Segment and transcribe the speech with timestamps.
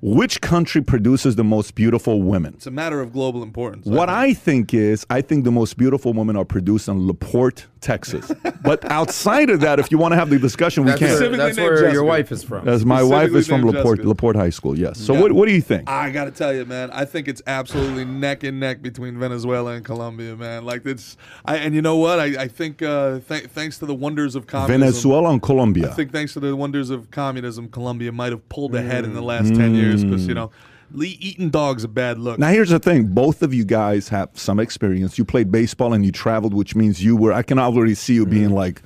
[0.00, 2.54] which country produces the most beautiful women?
[2.54, 3.86] It's a matter of global importance.
[3.86, 8.30] What I think is, I think the most beautiful women are produced in LaPorte, Texas.
[8.62, 11.08] but outside of that, if you want to have the discussion, we That's can.
[11.08, 11.92] where, Specifically that's where Jessica.
[11.92, 12.68] your wife is from.
[12.68, 14.08] As my wife is from Specifically named LaPorte, Jessica.
[14.08, 14.98] LaPorte High School, yes.
[14.98, 15.20] So Yeah.
[15.20, 15.88] what, what do you think?
[15.88, 16.90] I gotta tell you, man.
[16.92, 20.64] I think it's absolutely neck and neck between Venezuela and Colombia, man.
[20.64, 22.18] Like it's, I and you know what?
[22.20, 25.90] I, I think uh, th- thanks to the wonders of communism, Venezuela and Colombia.
[25.90, 29.22] I think thanks to the wonders of communism, Colombia might have pulled ahead in the
[29.22, 30.50] last ten years because you know,
[30.92, 32.38] le- eating dogs a bad look.
[32.38, 35.18] Now here's the thing: both of you guys have some experience.
[35.18, 37.32] You played baseball and you traveled, which means you were.
[37.32, 38.82] I can already see you being like,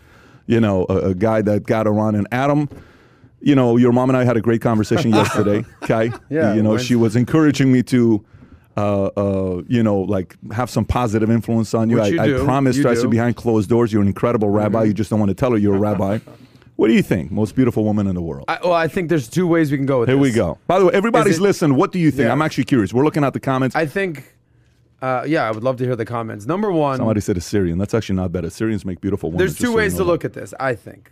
[0.46, 2.14] you know, a, a guy that got around.
[2.16, 2.68] And Adam,
[3.40, 5.64] you know, your mom and I had a great conversation yesterday.
[5.82, 8.24] Okay, Yeah, you know, when's- she was encouraging me to.
[8.74, 11.96] Uh, uh, you know, like have some positive influence on you.
[11.96, 12.44] Which I, you I do.
[12.44, 12.88] promised You her.
[12.88, 14.84] I said behind closed doors, you're an incredible rabbi.
[14.84, 16.20] You just don't want to tell her you're a rabbi.
[16.76, 17.30] What do you think?
[17.30, 18.44] Most beautiful woman in the world.
[18.48, 20.14] I, well, I think there's two ways we can go with this.
[20.16, 20.32] Here this.
[20.32, 20.58] we go.
[20.66, 21.76] By the way, everybody's it- listening.
[21.76, 22.26] What do you think?
[22.26, 22.32] Yeah.
[22.32, 22.92] I'm actually curious.
[22.92, 23.76] We're looking at the comments.
[23.76, 24.34] I think,
[25.02, 26.46] uh, yeah, I would love to hear the comments.
[26.46, 27.78] Number one, Somebody said Assyrian.
[27.78, 28.44] That's actually not bad.
[28.44, 29.38] Assyrians make beautiful women.
[29.38, 30.10] there's two so you ways know to that.
[30.10, 30.54] look at this.
[30.58, 31.10] I think.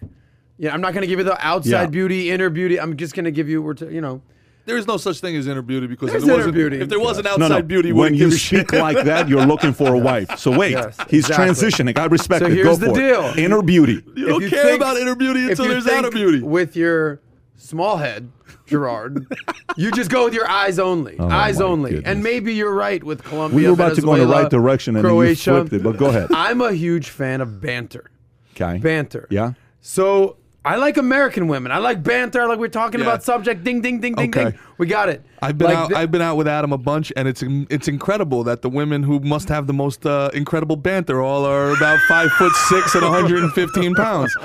[0.58, 1.86] Yeah, I'm not going to give you the outside Yeah.
[1.86, 2.78] beauty, inner beauty.
[2.80, 4.20] I'm just going to give you, we're you know,
[4.66, 6.80] There is no such thing as inner beauty because There's if there wasn't, beauty.
[6.80, 7.62] if there was an No, outside no.
[7.62, 8.80] beauty, when you give a speak shit.
[8.80, 10.38] like that, you're looking for a wife.
[10.38, 11.46] So wait, Yes, he's exactly.
[11.68, 11.98] transitioning.
[11.98, 12.52] I respect So it.
[12.54, 13.24] here's Go the for deal.
[13.30, 13.38] it.
[13.38, 14.02] Inner beauty.
[14.14, 16.40] You don't If care think- about inner beauty until there's think outer beauty.
[16.42, 17.20] With your
[17.56, 18.30] small head,
[18.66, 19.26] Gerard,
[19.76, 21.16] you just go with your eyes only.
[21.18, 21.90] Oh eyes Oh my only.
[21.92, 22.08] goodness.
[22.12, 23.56] And maybe you're right with Colombia.
[23.56, 25.50] We were about to go in the right direction and Croatia.
[25.50, 25.82] then you flipped it.
[25.82, 26.28] But go ahead.
[26.32, 28.10] I'm a huge fan of banter.
[28.54, 28.78] Okay.
[28.78, 29.26] Banter.
[29.30, 29.54] Yeah.
[29.80, 31.72] So I like American women.
[31.72, 32.46] I like banter.
[32.46, 33.06] Like we're talking Yeah.
[33.06, 33.64] about subject.
[33.64, 34.50] Ding, ding, ding, ding, Okay.
[34.50, 34.58] ding.
[34.76, 35.24] We got it.
[35.40, 35.88] I've been Like out.
[35.88, 39.02] th- I've been out with Adam a bunch, and it's it's incredible that the women
[39.02, 43.02] who must have the most uh, incredible banter all are about five foot six and
[43.04, 44.36] 115 pounds.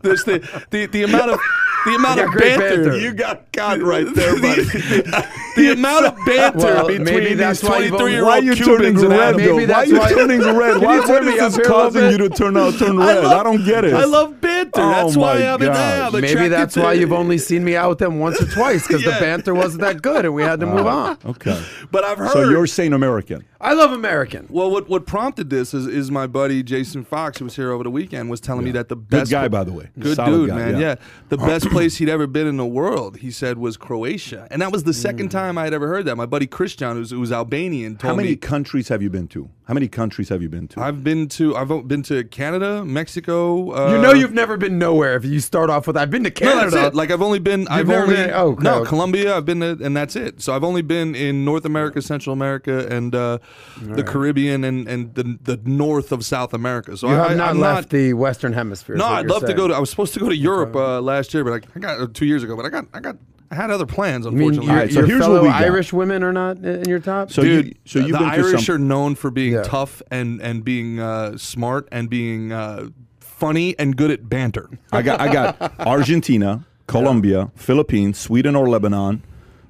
[0.00, 0.38] There's the
[0.70, 1.40] the the amount of
[1.86, 2.58] the amount of banter.
[2.84, 2.98] banter.
[2.98, 4.62] You got God right there, buddy.
[4.62, 8.54] the, the amount of banter Well, between that's these 23 year Why are old you
[8.54, 9.36] turning Cubans and red, Adam.
[9.56, 9.72] Maybe though?
[9.72, 10.72] Why are you why- turning red?
[10.74, 12.56] Can Why, you what turn me is this here a little causing you to turn
[12.56, 13.24] out, turn I red?
[13.24, 13.94] love- I don't get it.
[13.94, 14.70] I love banter.
[14.80, 16.14] Oh That's why I'm, gosh.
[16.14, 19.02] I'm Maybe that's why you've only seen me out with them once or twice because
[19.04, 19.14] Yeah.
[19.14, 21.18] the banter wasn't that good and we had to move on.
[21.24, 21.62] Okay.
[21.90, 22.30] But I've heard.
[22.32, 23.44] So you're saying American.
[23.62, 24.46] I love American.
[24.48, 27.84] Well, what what prompted this is is my buddy Jason Fox, who was here over
[27.84, 29.90] the weekend, was telling me that the best guy, by the way.
[29.98, 30.80] good Solid dude, guy, man, yeah.
[30.80, 30.94] yeah.
[31.28, 34.72] the best place he'd ever been in the world, he said, was Croatia, and that
[34.72, 35.32] was the second mm.
[35.32, 36.16] time I had ever heard that.
[36.16, 38.36] My buddy Christian, who's who's Albanian, told How many me.
[38.36, 39.50] countries have you been to?
[39.70, 40.80] How many countries have you been to?
[40.80, 43.70] I've been to I've been to Canada, Mexico.
[43.70, 46.30] Uh, You know you've never been nowhere if you start off with I've been to
[46.30, 46.70] No, Canada.
[46.72, 46.94] that's it.
[46.96, 47.68] Like I've only been.
[47.68, 48.88] I've only been- oh, okay, no okay.
[48.88, 49.36] Colombia.
[49.36, 50.42] I've been to, and that's it.
[50.42, 53.38] So I've only been in North America, Central America, and uh,
[53.80, 56.96] the Caribbean, and and the the north of South America.
[56.96, 58.96] So you I, have not I'm left the Western Hemisphere.
[58.96, 59.74] No, I'd you're love to go to.
[59.74, 62.08] I was supposed to go to Europe uh, last year, but I, I got uh,
[62.12, 62.56] two years ago.
[62.56, 63.18] But I got I got
[63.50, 64.26] I had other plans.
[64.26, 65.62] I mean, Unfortunately, your, Alright, so your here's what fellow we got.
[65.62, 67.30] Irish women are not in your top.
[67.32, 68.74] So Dude, you, so you've the been Irish some.
[68.76, 69.62] are known for being Yeah.
[69.62, 74.68] tough and and being uh, smart and being uh, funny and good at banter.
[74.92, 79.22] I got I got Argentina, Colombia, Philippines, Sweden or Lebanon,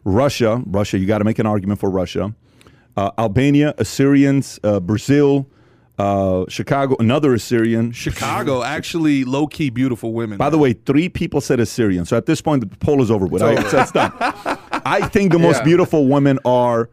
[0.04, 0.62] Russia.
[0.66, 2.34] Russia, you got to make an argument for Russia.
[2.96, 5.46] Uh, Albania, Assyrians, uh, Brazil,
[6.00, 7.92] uh, Chicago, another Assyrian.
[7.92, 10.38] Chicago, actually, low key beautiful women.
[10.38, 12.04] By the way, three people said Assyrian.
[12.06, 13.42] So at this point, the poll is over with.
[13.42, 13.60] I, over.
[13.80, 14.12] it's done.
[14.84, 15.64] I think the most Yeah.
[15.64, 16.88] beautiful women are,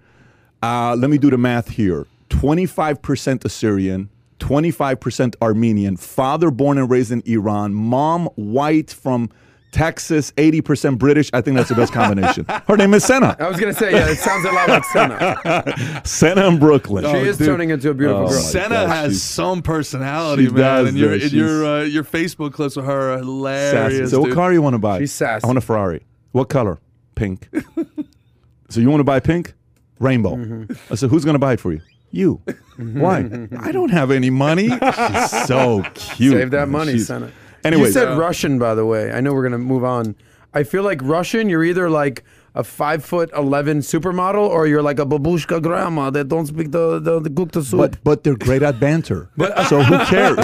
[0.62, 4.10] uh, let me do the math here 25% Assyrian,
[4.40, 9.30] 25% Armenian, father born and raised in Iran, mom white from
[9.72, 11.30] Texas, 80% British.
[11.34, 12.46] I think that's the best combination.
[12.68, 13.36] Her name is Senna.
[13.40, 16.02] I was gonna say, yeah, it sounds a lot like Senna.
[16.06, 17.04] Senna in Brooklyn.
[17.04, 17.48] she is dude.
[17.48, 18.40] turning into a beautiful Oh, girl.
[18.40, 22.54] Senna gosh, has some personality, she man, does, and your and your uh, your Facebook
[22.54, 23.26] clips with her are Sassy.
[23.26, 24.12] hilarious.
[24.12, 24.36] So what dude.
[24.36, 25.00] car you want to buy?
[25.00, 25.44] She's sassy.
[25.44, 26.06] I want a Ferrari.
[26.32, 26.80] What color?
[27.16, 27.50] Pink.
[28.70, 29.54] so you want to buy pink?
[30.00, 30.36] Rainbow.
[30.36, 30.74] Mm-hmm.
[30.92, 31.82] I said, who's going to buy it for you?
[32.12, 32.42] You.
[32.78, 33.48] Why?
[33.60, 34.70] I don't have any money.
[34.70, 36.34] She's so cute.
[36.34, 36.72] Save that man.
[36.72, 37.32] money, She's- Senna.
[37.64, 39.12] Anyway, you said Russian, by the way.
[39.12, 40.16] I know we're gonna move on.
[40.54, 41.50] I feel like Russian.
[41.50, 42.24] You're either like
[42.58, 47.00] a five foot eleven supermodel, or you're like a babushka grandma that don't speak the
[47.00, 47.78] the, the cook the soup.
[47.80, 49.30] but but they're great at banter.
[49.70, 50.36] so who cares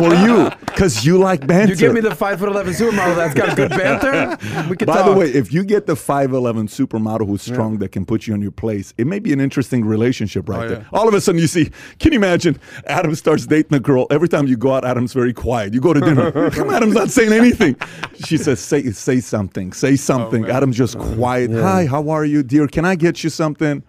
[0.00, 0.50] for you?
[0.66, 1.74] Because you like banter.
[1.74, 4.36] you give me the five foot eleven supermodel that's got good banter.
[4.68, 5.06] We could By talk.
[5.06, 8.40] the way, if you get the 5'11 supermodel who's strong that can put you in
[8.42, 10.78] your place, it may be an interesting relationship right Oh, there.
[10.90, 10.98] yeah.
[10.98, 14.06] All of a sudden, you see, can you imagine Adam starts dating a girl?
[14.10, 15.74] Every time you go out, Adam's very quiet.
[15.74, 17.76] You go to dinner, come Adam's not saying anything.
[18.24, 20.42] She says, say, say something, say oh, something.
[20.42, 20.50] man.
[20.50, 21.50] Adam's just oh, quiet.
[21.62, 22.66] Hi, how are you, dear?
[22.68, 23.82] Can I get you something?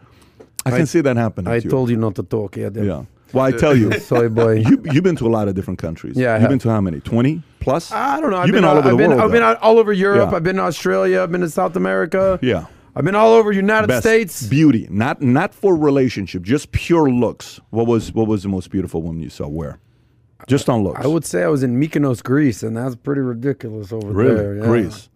[0.66, 1.51] I can see that happening.
[1.51, 1.69] I to you.
[1.71, 2.56] told you not to talk.
[2.57, 2.69] Yeah.
[2.74, 3.06] Yeah.
[3.31, 4.54] Well, I tell you, Sorry, boy.
[4.56, 6.18] you, you've been to a lot of different countries.
[6.18, 6.50] Yeah, I You've have.
[6.50, 7.00] been to how many?
[7.00, 7.92] 20 plus?
[7.92, 8.38] I don't know.
[8.38, 9.21] I've You've been, all over I've the been, world.
[9.21, 9.56] I've been though.
[9.62, 10.31] all over Europe.
[10.31, 10.36] Yeah.
[10.38, 11.21] I've been to Australia.
[11.21, 12.39] I've been to South America.
[12.42, 12.66] Yeah.
[12.95, 14.48] I've been all over United Best States.
[14.48, 17.60] beauty, not not for relationship, just pure looks.
[17.69, 19.48] What was what was the most beautiful woman you saw?
[19.48, 19.80] Where?
[20.48, 21.00] Just on looks.
[21.04, 24.56] I would say I was in Mykonos, Greece, and that's pretty ridiculous over really there.
[24.56, 24.66] yeah.
[24.66, 25.10] Greece.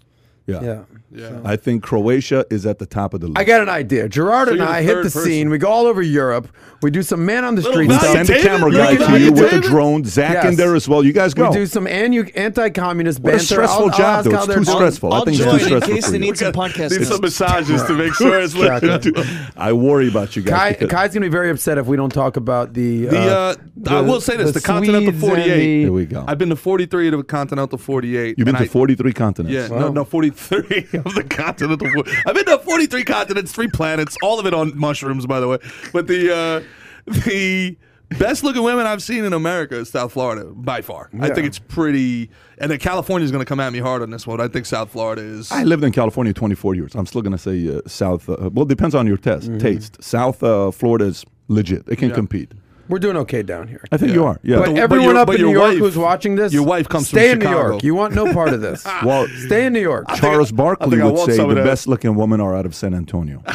[0.46, 0.62] Yeah.
[0.64, 0.82] Yeah.
[1.16, 1.40] Yeah.
[1.46, 3.38] I think Croatia is at the top of the list.
[3.38, 4.10] I got an idea.
[4.10, 5.22] Gerard So and I hit the person.
[5.24, 5.50] scene.
[5.50, 6.48] We go all over Europe.
[6.82, 8.12] We do some man on the Little street Val- stuff.
[8.28, 10.04] Send a camera guy at to you with a drone.
[10.04, 11.04] Zach in there as well.
[11.06, 11.50] You guys go.
[11.50, 14.44] We do some anti-communist What a stressful I'll, I'll job, though.
[14.44, 15.14] It's too stressful.
[15.14, 16.92] I I'll think it's join too in case they need some podcast.
[16.98, 19.16] Need some massages to make sure it's legit.
[19.56, 20.76] I worry about you guys.
[20.78, 23.06] Kai, Kai's gonna be very upset if we don't talk about the.
[23.06, 23.56] The, uh,
[23.88, 25.46] I will say this: the, Continental 48.
[25.46, 26.26] the- Here we go.
[26.28, 28.36] I've been to 43 of the Continental 48.
[28.38, 29.70] You've been to 43 continents.
[29.70, 31.90] Yeah, no, no, 43 of the continental.
[31.90, 35.48] fo- I've been to 43 continents, three planets, all of it on mushrooms, by the
[35.48, 35.58] way.
[35.92, 36.64] But the uh,
[37.08, 37.78] the
[38.20, 41.10] best looking women I've seen in America is South Florida by far.
[41.20, 42.30] I think it's pretty.
[42.60, 44.40] And then California is going to come at me hard on this one.
[44.40, 45.52] I think South Florida is.
[45.52, 46.96] I lived in California 24 years.
[46.96, 48.30] I'm still going to say uh, South.
[48.30, 49.58] Uh, well, it depends on your test Mm-hmm.
[49.58, 50.02] taste.
[50.04, 51.84] South uh, Florida is legit.
[51.88, 52.16] It can Yeah.
[52.16, 52.52] compete.
[52.90, 53.82] We're doing okay down here.
[53.92, 54.16] I think Yeah.
[54.16, 54.40] you are.
[54.44, 54.58] Yeah.
[54.58, 56.54] But, But- but everyone your- up but in New your York wife- who's watching this,
[56.54, 57.70] your wife comes from stay in New Chicago.
[57.72, 57.84] York.
[57.84, 58.86] You want no part of this.
[59.06, 60.06] well, stay in New York.
[60.16, 61.68] Charles I Barkley think I would want say some of the that.
[61.68, 63.42] best looking women are out of San Antonio.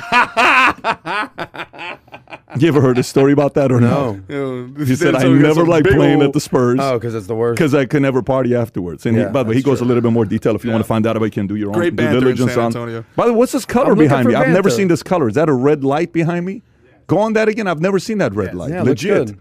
[2.59, 4.21] you ever heard a story about that or No.
[4.29, 6.79] You He said, I never like playing ol- at the Spurs.
[6.81, 7.59] Oh, because it's the worst.
[7.59, 9.07] because I could never party afterwards.
[9.07, 9.87] And Yeah, he, by the way, he goes true.
[9.87, 11.37] a little bit more detail if you want to find out about it.
[11.37, 12.67] You can do your Great own due banter in diligence San on.
[12.67, 13.05] Antonio.
[13.17, 14.35] By the way, what's this color I'm looking behind for me?
[14.35, 14.71] I've never banter.
[14.71, 15.29] seen this color.
[15.29, 16.63] Is that a red light behind me?
[17.09, 17.67] Go on that again.
[17.67, 18.71] I've never seen that red light.
[18.71, 19.35] Yeah, Legit.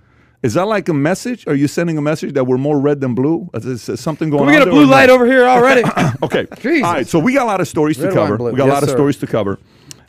[0.44, 1.46] Is that like a message?
[1.48, 3.50] Are you sending a message that we're more red than blue?
[3.54, 5.16] Is, is- something going Can we on get a blue light no?
[5.16, 5.84] over here already?
[6.24, 6.48] Okay.
[6.62, 6.84] Jesus.
[6.84, 7.08] All right.
[7.08, 8.38] So we got a lot of stories to Red, white, cover.
[8.52, 8.96] We got a Yes, lot of sir.
[8.96, 9.60] stories to cover.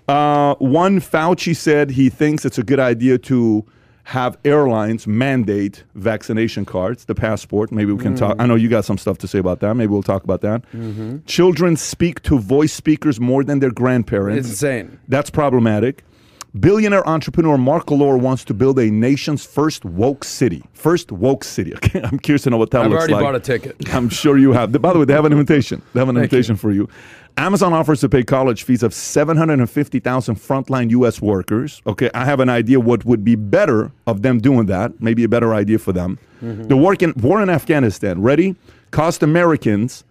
[0.06, 3.64] Uh, one, Fauci said he thinks it's a good idea to
[4.04, 7.70] have airlines mandate vaccination cards, the passport.
[7.72, 8.36] Maybe we can talk.
[8.38, 8.42] Mm.
[8.42, 9.74] I know you got some stuff to say about that.
[9.74, 10.62] Maybe we'll talk about that.
[10.72, 11.18] Mm-hmm.
[11.26, 14.40] Children speak to voice speakers more than their grandparents.
[14.48, 14.98] It's insane.
[15.08, 16.04] That's problematic.
[16.54, 20.64] Billionaire entrepreneur Mark Galore wants to build a nation's first woke city.
[20.72, 21.74] First woke city.
[21.78, 23.10] Okay, I'm curious to know what that looks like.
[23.10, 23.76] I've already bought a ticket.
[23.94, 24.72] I'm sure you have.
[24.72, 25.80] By the way, they have an invitation.
[25.92, 26.88] They have an Thank invitation for you.
[27.36, 31.22] Amazon offers to pay college fees of 750,000 frontline U.S.
[31.22, 31.80] workers.
[31.86, 35.00] Okay, I have an idea what would be better of them doing that.
[35.00, 36.18] Maybe a better idea for them.
[36.42, 36.64] Mm-hmm.
[36.64, 38.20] The work in, war in Afghanistan.
[38.20, 38.56] Ready?
[38.90, 40.04] Cost Americans,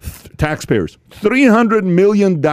[0.00, 2.44] th- taxpayers, $300 million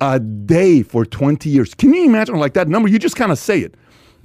[0.00, 1.74] a day for 20 years.
[1.74, 2.88] Can you imagine like that number?
[2.88, 3.74] You just kind of say it.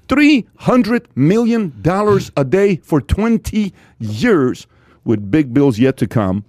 [0.08, 1.74] $300 million
[2.38, 4.68] a day for 20 years
[5.04, 6.46] with big bills yet to come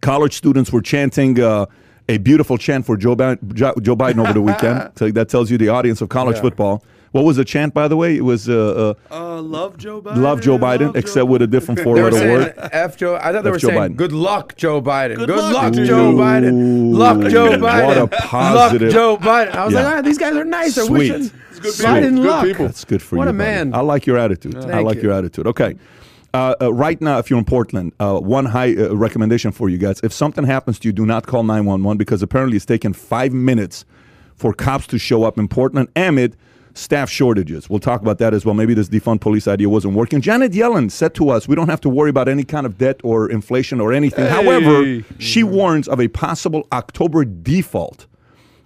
[0.00, 1.66] college students were chanting uh,
[2.08, 4.92] a beautiful chant for Joe, Bi- Joe Biden over the weekend.
[4.96, 6.42] so that tells you the audience of college Yeah.
[6.42, 6.84] football.
[7.12, 8.16] What was the chant, by the way?
[8.16, 10.16] It was uh, uh, Uh, love Joe Biden.
[10.18, 12.54] "Love Joe Biden," love Joe except with a different They four-letter word.
[12.72, 13.16] F Joe.
[13.16, 13.96] I thought they F were Joe saying Biden.
[13.96, 15.16] good luck, Joe Biden.
[15.16, 16.16] Good, luck luck, Joe you.
[16.16, 16.94] Biden.
[16.94, 17.86] Luck, Joe Biden.
[17.86, 19.54] What a positive- Luck, Joe Biden.
[19.54, 19.82] I was Yeah.
[19.84, 20.74] like, ah, these guys are nice.
[20.74, 21.12] They're Sweet.
[21.12, 21.30] wishing
[21.62, 22.22] good Biden people.
[22.22, 22.44] Good luck.
[22.44, 22.66] people.
[22.66, 23.26] That's good for What you.
[23.26, 23.50] What a buddy.
[23.54, 23.74] man.
[23.74, 24.56] I like your attitude.
[24.56, 25.02] I like you.
[25.04, 25.46] your attitude.
[25.46, 25.76] Okay.
[26.34, 29.78] Uh, uh, right now, if you're in Portland, uh, one high uh, recommendation for you
[29.78, 33.32] guys: if something happens to you, do not call 911 because apparently it's taken five
[33.32, 33.86] minutes
[34.36, 36.36] for cops to show up in Portland amid
[36.78, 37.68] staff shortages.
[37.68, 38.54] We'll talk about that as well.
[38.54, 40.20] Maybe this defund police idea wasn't working.
[40.20, 43.00] Janet Yellen said to us, "We don't have to worry about any kind of debt
[43.02, 48.06] or inflation or anything." However, she warns of a possible October default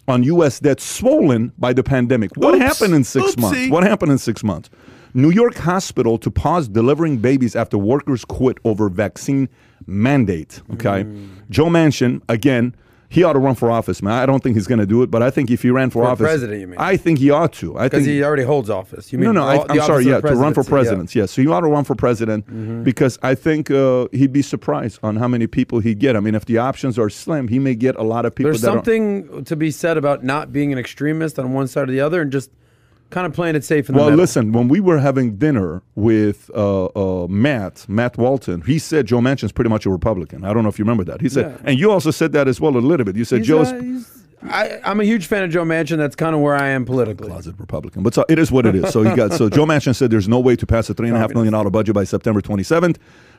[0.09, 0.61] on U.S.
[0.61, 2.31] debt swollen by the pandemic.
[2.37, 2.62] What Oops.
[2.64, 3.69] happened in six months?
[3.71, 4.69] What happened in six months?
[5.14, 9.49] New York hospital to pause delivering babies after workers quit over vaccine
[9.87, 10.61] mandate.
[10.75, 11.28] Okay, Mm.
[11.50, 12.75] Joe Manchin again.
[13.12, 14.14] He ought to run for office, man.
[14.14, 16.02] I don't think he's going to do it, but I think if he ran for,
[16.02, 16.78] For office, president, you mean?
[16.78, 17.76] I think he ought to.
[17.78, 19.12] I think he already holds office.
[19.12, 19.45] You mean no.
[19.45, 20.04] I, all- I'm sorry.
[20.07, 20.64] Yeah, to run for presidency, yeah.
[20.64, 20.71] Mm-hmm.
[20.71, 21.14] president.
[21.14, 21.31] Yes.
[21.31, 25.16] So you ought to run for president because I think uh, he'd be surprised on
[25.16, 26.16] how many people he'd get.
[26.16, 28.49] I mean, if the options are slim, he may get a lot of people.
[28.50, 31.88] There's that are- something to be said about not being an extremist on one side
[31.90, 32.50] or the other and just
[33.12, 34.19] kind of playing it safe in the Well, middle.
[34.19, 39.21] listen, when we were having dinner with uh, uh, Matt, Matt Walton, he said Joe
[39.21, 40.45] Manchin's pretty much a Republican.
[40.45, 41.21] I don't know if you remember that.
[41.21, 41.62] He said, Yeah.
[41.71, 43.14] and you also said that as well a little bit.
[43.14, 43.73] You said He's, Joe's
[44.45, 45.99] I, I'm a huge fan of Joe Manchin.
[45.99, 47.28] That's kind of where I am politically.
[47.28, 48.90] closet Republican, but so it is what it is.
[48.90, 51.16] So he got so Joe Manchin said there's no way to pass a three and
[51.16, 52.97] a half million dollar budget by September 27th.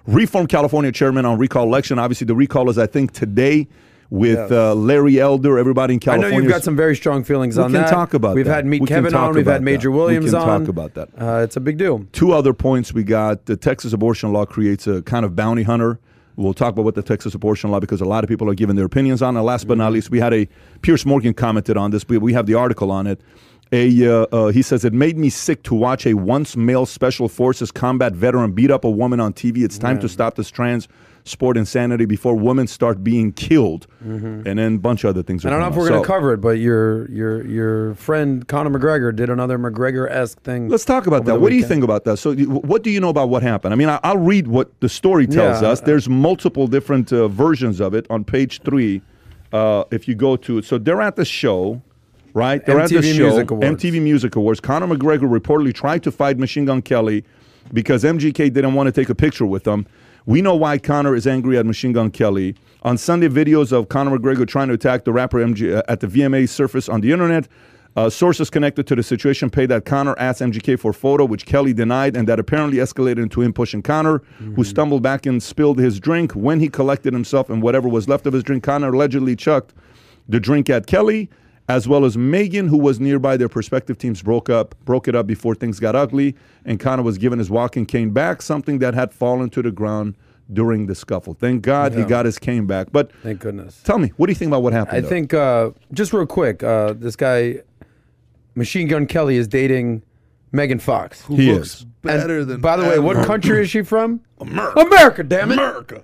[0.08, 2.00] Reform California chairman on recall election.
[2.00, 3.68] Obviously, the recall is I think today
[4.14, 4.52] with Yes.
[4.52, 5.58] uh, Larry Elder.
[5.58, 6.28] Everybody in California.
[6.28, 7.80] I know you've got some very strong feelings We on that.
[7.80, 8.54] We can talk about We've that.
[8.54, 9.34] had Meet We Kevin on.
[9.34, 9.98] We've had Major that.
[9.98, 10.60] We can on.
[10.62, 11.10] talk about that.
[11.20, 12.06] Uh, it's a big deal.
[12.12, 13.48] Two other points we got.
[13.48, 16.00] The Texas abortion law creates a kind of bounty hunter.
[16.36, 18.76] We'll talk about what the Texas abortion law because a lot of people are giving
[18.76, 19.42] their opinions on it.
[19.42, 20.48] Last but not least, we had a
[20.84, 22.08] Piers Morgan commented on this.
[22.08, 23.20] We, we have the article on it.
[23.72, 27.28] A uh, uh, he says it made me sick to watch a once male special
[27.28, 29.64] forces combat veteran beat up a woman on TV.
[29.64, 30.88] It's time to stop this trans
[31.26, 35.42] sport insanity before women start being killed, and then a bunch of other things.
[35.42, 35.48] Mm-hmm.
[35.48, 38.78] I don't know if we're going to cover it, but your your your friend Conor
[38.78, 40.70] McGregor did another McGregor esque thing.
[40.70, 41.40] Let's talk about that.
[41.40, 42.18] What do you think about that?
[42.18, 43.74] So, what do you know about what happened?
[43.74, 45.70] I mean, I, I'll read what the story tells Yeah.
[45.70, 45.82] us.
[45.82, 49.02] There's multiple different uh, versions of it on page three.
[49.52, 51.80] Uh, if you go to it, so they're at the show,
[52.34, 52.66] right?
[52.66, 53.84] They're at the MTV show, Music Awards.
[53.84, 54.60] MTV Music Awards.
[54.60, 57.24] Conor McGregor reportedly tried to fight Machine Gun Kelly
[57.72, 59.86] because MGK didn't want to take a picture with him.
[60.26, 62.56] We know why Conor is angry at Machine Gun Kelly.
[62.84, 66.08] On Sunday, videos of Conor McGregor trying to attack the rapper MG uh, at the
[66.08, 67.48] VMA surface on the internet.
[67.96, 71.46] Uh, sources connected to the situation pay that Conor asked MGK for a photo, which
[71.46, 74.24] Kelly denied, and that apparently escalated into him pushing Conor,
[74.56, 76.32] who stumbled back and spilled his drink.
[76.32, 79.76] When he collected himself and whatever was left of his drink, Conor allegedly chucked
[80.28, 81.30] the drink at Kelly,
[81.70, 83.38] as well as Megan, who was nearby.
[83.38, 87.18] Their respective teams broke up, broke it up before things got ugly, and Conor was
[87.18, 90.16] given his walking cane back, something that had fallen to the ground
[90.52, 91.34] during the scuffle.
[91.34, 92.88] Thank God he got his cane back.
[92.92, 93.82] But Thank goodness.
[93.84, 94.98] tell me, what do you think about what happened?
[94.98, 95.10] I there?
[95.10, 97.62] think uh, just real quick, uh, this guy,
[98.56, 100.04] Machine Gun Kelly, is dating
[100.52, 101.22] Megan Fox.
[101.24, 101.86] Who He looks is.
[102.02, 103.26] better And than by the way, what ever.
[103.26, 104.20] country is she from?
[104.40, 104.80] America.
[104.82, 105.54] America, damn it!
[105.58, 106.04] America.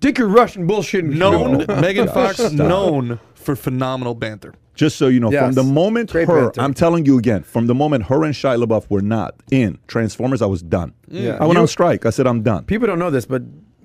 [0.00, 1.04] Dick your Russian bullshit.
[1.04, 1.76] Known No.
[1.80, 2.52] Megan Fox Stop.
[2.52, 4.54] known for phenomenal banter.
[4.74, 6.60] Just so you know, from the moment Great her, banter.
[6.60, 10.42] I'm telling you again, from the moment her and Shia LaBeouf were not in Transformers,
[10.42, 10.92] I was done.
[11.10, 11.22] Mm.
[11.22, 11.36] Yeah.
[11.40, 12.06] I went You- on strike.
[12.06, 12.64] I said, I'm done.
[12.64, 13.42] People don't know this, but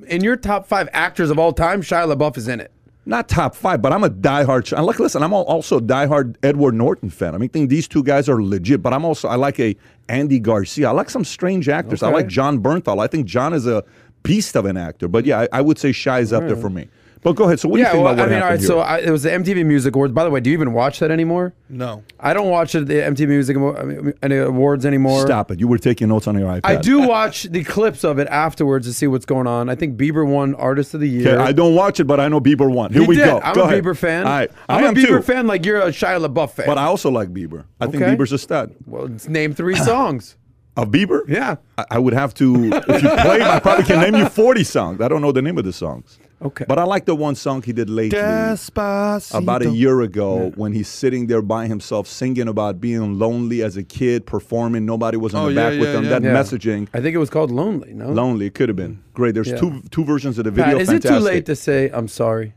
[0.08, 2.72] in your top five actors of all time, Shia LaBeouf is in it.
[3.06, 4.68] Not top five, but I'm a diehard.
[4.68, 5.00] Sh- I like.
[5.00, 7.34] Listen, I'm also a diehard Edward Norton fan.
[7.34, 8.84] I mean, think these two guys are legit.
[8.84, 9.76] But I'm also I like a
[10.10, 10.90] Andy Garcia.
[10.90, 12.04] I like some strange actors.
[12.04, 13.02] I like Jon Bernthal.
[13.02, 13.84] I think John is a
[14.22, 15.08] beast of an actor.
[15.08, 16.88] But yeah, I, I would say Shia is up there for me.
[17.22, 17.60] But go ahead.
[17.60, 18.52] So what do you yeah, think well, about I what mean, all right.
[18.52, 18.80] happened So?
[18.80, 20.14] I, it was the MTV Music Awards.
[20.14, 21.54] By the way, do you even watch that anymore?
[21.68, 22.02] No.
[22.18, 25.22] I don't watch the MTV Music Amo- I mean, any awards anymore.
[25.26, 25.60] Stop it!
[25.60, 26.62] You were taking notes on your iPad.
[26.64, 29.70] I do watch the clips of it afterwards to see what's going on.
[29.70, 31.34] I think Bieber won Artist of the Year.
[31.36, 32.94] Okay, I don't watch it, but I know Bieber won.
[32.94, 33.26] Here He we did.
[33.26, 33.42] go.
[33.44, 33.84] I'm Go a ahead.
[33.84, 34.26] Bieber fan.
[34.26, 34.52] All right.
[34.70, 35.22] I'm I a am Bieber too.
[35.22, 36.68] fan like you're a Shia LaBeouf fan.
[36.68, 37.66] But I also like Bieber.
[37.82, 38.74] I think Bieber's a stud.
[38.86, 40.38] well, let's name three songs.
[40.78, 41.28] Of Bieber?
[41.28, 41.58] Yeah.
[41.78, 42.72] I, I would have to.
[42.88, 45.02] If you play, I probably can name you 40 songs.
[45.02, 46.18] I don't know the name of the songs.
[46.42, 46.66] Okay.
[46.68, 48.18] But I like the one song he did lately.
[48.18, 49.38] Despacito.
[49.40, 53.76] About a year ago, when he's sitting there by himself, singing about being lonely as
[53.78, 56.04] a kid, performing, nobody was on Oh, the yeah, back with him.
[56.06, 56.10] yeah.
[56.12, 56.34] That Yeah.
[56.34, 57.94] messaging, I think it was called Lonely.
[57.94, 58.10] No.
[58.12, 59.34] lonely, it could have been great.
[59.36, 59.58] There's Yeah.
[59.58, 60.74] two two versions of the video.
[60.78, 62.54] Pat, is it too late to say I'm sorry?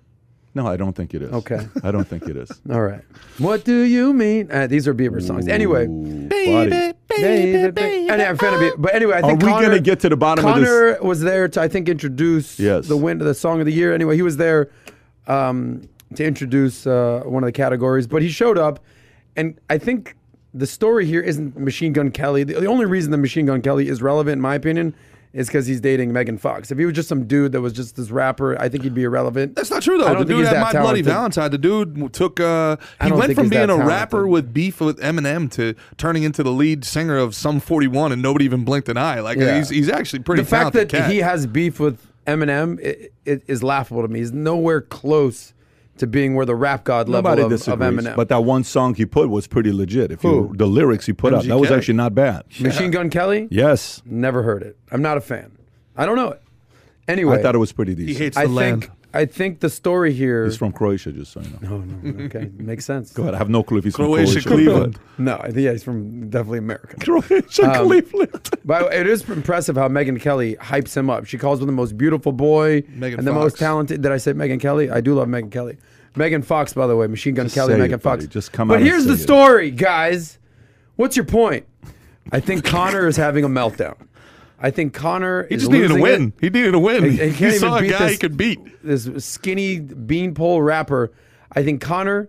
[0.54, 1.32] No, I don't think it is.
[1.32, 1.66] Okay.
[1.82, 2.50] I don't think it is.
[2.70, 3.00] All right.
[3.38, 4.50] What do you mean?
[4.52, 5.48] Uh, these are Bieber songs.
[5.48, 5.86] Anyway.
[5.86, 6.92] Ooh, buddy.
[7.08, 8.08] Baby, baby.
[8.10, 8.74] And I'm a fan of Bieber.
[8.82, 10.68] But anyway, I Are think we Conor, gonna get to the bottom of this?
[10.68, 12.86] Conor was there to, I think, introduce Yes.
[12.86, 13.94] the win, the song of the year.
[13.94, 14.70] Anyway, he was there
[15.26, 18.80] um, to introduce uh, one of the categories, but he showed up,
[19.36, 20.16] and I think
[20.52, 22.44] the story here isn't Machine Gun Kelly.
[22.44, 24.94] The, the only reason that Machine Gun Kelly is relevant, in my opinion,
[25.32, 26.70] is because he's dating Megan Fox.
[26.70, 29.04] If he was just some dude that was just this rapper, I think he'd be
[29.04, 29.54] irrelevant.
[29.54, 30.04] That's not true though.
[30.06, 31.04] I The don't think dude he's had that My Bloody talented.
[31.06, 31.50] Valentine.
[31.50, 32.38] The dude took.
[32.40, 34.32] Uh, I he don't went think from he's being a that rapper talented.
[34.32, 38.44] with beef with Eminem to turning into the lead singer of Sum 41, and nobody
[38.44, 39.20] even blinked an eye.
[39.20, 39.56] Like Yeah.
[39.58, 40.42] he's, he's actually pretty.
[40.42, 41.10] the fact that cat.
[41.10, 44.18] he has beef with Eminem i it is laughable to me.
[44.18, 45.51] He's nowhere close
[45.98, 47.78] to being where the rap god level Nobody of, of.
[47.78, 48.16] Eminem.
[48.16, 50.10] But that one song he put was pretty legit.
[50.10, 52.44] If you the lyrics he put up, that was actually not bad.
[52.60, 54.76] Machine Gun Kelly, Yes, never heard it.
[54.90, 55.56] I'm not a fan.
[55.96, 56.42] I don't know it.
[57.08, 58.08] Anyway, I thought it was pretty decent.
[58.08, 58.24] he decent.
[58.24, 58.82] hates I the land.
[58.84, 60.44] think I think the story here.
[60.44, 61.74] He's from Croatia, just so you know.
[61.74, 63.12] oh no, okay, makes sense.
[63.12, 63.34] Go ahead.
[63.34, 64.70] I have no clue if he's Croatia, from Croatia.
[64.70, 64.98] Cleveland.
[65.18, 66.96] No, I think yeah, he's from definitely America.
[66.98, 68.50] Croatia, Um, Cleveland.
[68.64, 71.26] But it is impressive how Megan Kelly hypes him up.
[71.26, 73.42] She calls him the most beautiful boy Megan and the Fox.
[73.42, 74.02] most talented.
[74.02, 74.88] Did I say Megan Kelly?
[74.90, 75.76] I do love Megan Kelly.
[76.14, 78.22] Megan Fox, by the way, Machine Gun Just Kelly, say Megan it, buddy.
[78.22, 78.32] Fox.
[78.32, 79.18] Just come But out and here's say the it.
[79.18, 80.38] story, guys.
[80.96, 81.66] What's your point?
[82.30, 83.96] I think Conor is having a meltdown.
[84.64, 86.28] I think Conor He just needed a win.
[86.38, 86.40] it.
[86.40, 87.02] He needed a win.
[87.04, 88.60] He- He, he saw a guy he could beat.
[88.84, 91.10] This skinny beanpole rapper.
[91.54, 92.28] I think Conor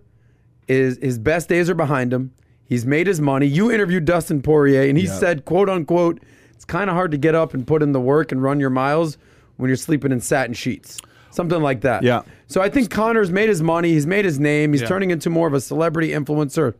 [0.68, 2.32] is his best days are behind him.
[2.66, 3.46] He's made his money.
[3.46, 6.20] You interviewed Dustin Poirier, and he said, "quote unquote,"
[6.52, 8.70] it's kind of hard to get up and put in the work and run your
[8.70, 9.16] miles
[9.56, 10.98] when you're sleeping in satin sheets,
[11.30, 12.02] something like that.
[12.02, 12.22] Yeah.
[12.48, 13.90] So I think Conor's made his money.
[13.92, 14.72] He's made his name.
[14.72, 14.88] He's Yeah.
[14.88, 16.74] turning into more of a celebrity influencer.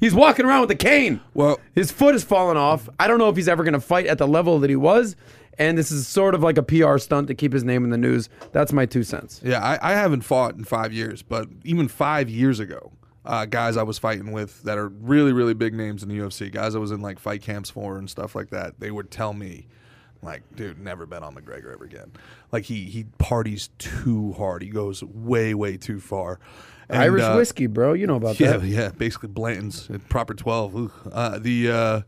[0.00, 1.20] He's walking around with a cane.
[1.34, 2.88] Well- his foot has fallen off.
[2.98, 5.16] I don't know if he's ever going to fight at the level that he was.
[5.58, 7.96] And this is sort of like a PR stunt to keep his name in the
[7.96, 8.28] news.
[8.52, 9.40] That's my two cents.
[9.42, 12.92] Yeah, I, I haven't fought in five years, but even five years ago,
[13.24, 16.52] uh, guys I was fighting with that are really, really big names in the UFC,
[16.52, 19.32] guys I was in like fight camps for and stuff like that, they would tell
[19.32, 19.66] me,
[20.22, 22.12] like, dude, never bet on McGregor ever again.
[22.52, 24.62] Like he he parties too hard.
[24.62, 26.38] He goes way, way too far.
[26.88, 27.92] And, Irish uh, whiskey, bro.
[27.94, 28.66] You know about Yeah, that.
[28.66, 28.88] yeah, yeah.
[28.96, 30.92] basically Blanton's at proper twelve.
[31.12, 32.00] Uh, the uh,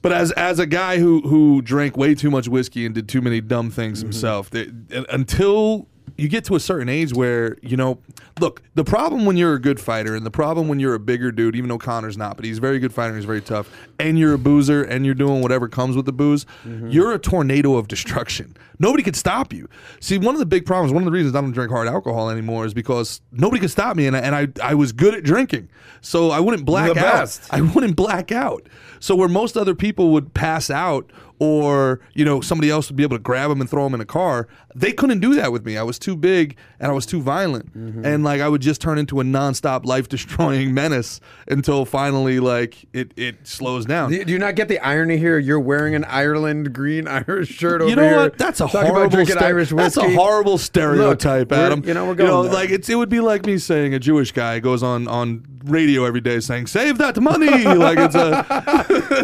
[0.00, 3.20] but as as a guy who who drank way too much whiskey and did too
[3.20, 4.06] many dumb things Mm-hmm.
[4.08, 7.98] himself, that, until you get to a certain age where you know,
[8.40, 11.32] look, the problem when you're a good fighter and the problem when you're a bigger
[11.32, 13.70] dude, even though Conor's not, but he's a very good fighter, and he's very tough,
[13.98, 16.90] and you're a boozer and you're doing whatever comes with the booze, Mm-hmm.
[16.90, 18.56] you're a tornado of destruction.
[18.78, 19.68] Nobody could stop you.
[20.00, 22.30] See, one of the big problems, one of the reasons I don't drink hard alcohol
[22.30, 25.22] anymore is because nobody could stop me, and I, and I I was good at
[25.24, 25.68] drinking,
[26.00, 27.04] so I wouldn't black out.
[27.50, 28.68] I wouldn't black out.
[29.00, 31.10] So where most other people would pass out
[31.42, 34.00] or, you know, somebody else would be able to grab them and throw them in
[34.00, 34.46] a car,
[34.76, 35.76] they couldn't do that with me.
[35.76, 37.76] I was too big and I was too violent.
[37.76, 38.04] Mm-hmm.
[38.06, 41.18] And like I would just turn into a nonstop life destroying menace
[41.48, 44.12] until finally like it, it slows down.
[44.12, 45.36] Do you not get the irony here?
[45.40, 48.16] You're wearing an Ireland green Irish shirt over you know here.
[48.18, 48.38] what?
[48.38, 51.82] That's a horrible ste- Irish That's a horrible stereotype, we're- Adam.
[51.84, 52.52] you know, we're going there.
[52.54, 56.04] like it's it would be like me saying a Jewish guy goes on on radio
[56.04, 58.44] every day saying "Save that money." like it's a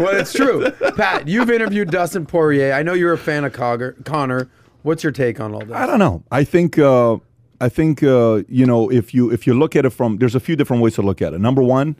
[0.00, 0.68] well, it's true.
[0.96, 2.72] Pat, you've interviewed Dustin Poirier.
[2.72, 4.48] I know you're a fan of Cogger, Conor.
[4.82, 5.74] What's your take on all this?
[5.74, 6.22] I don't know.
[6.30, 7.18] I think uh,
[7.60, 10.40] I think uh, you know if you if you look at it from there's a
[10.40, 11.40] few different ways to look at it.
[11.40, 11.96] Number one,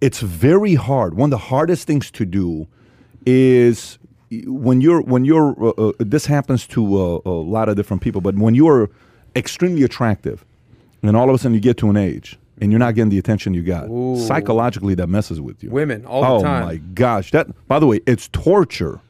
[0.00, 1.14] it's very hard.
[1.14, 2.66] One of the hardest things to do
[3.26, 3.98] is
[4.46, 8.20] when you're when you're uh, uh, this happens to uh, a lot of different people,
[8.20, 8.88] but when you're
[9.34, 10.44] extremely attractive,
[11.02, 13.18] and all of a sudden you get to an age and you're not getting the
[13.18, 13.88] attention you got,
[14.26, 15.70] psychologically that messes with you.
[15.70, 16.62] Women, all the time.
[16.62, 17.30] oh my gosh!
[17.32, 19.00] That by the way, it's torture.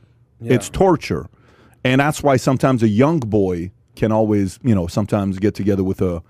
[0.41, 1.29] It's torture,
[1.85, 6.03] and that's why sometimes a young boy can always, you know, sometimes get together with
[6.03, 6.23] a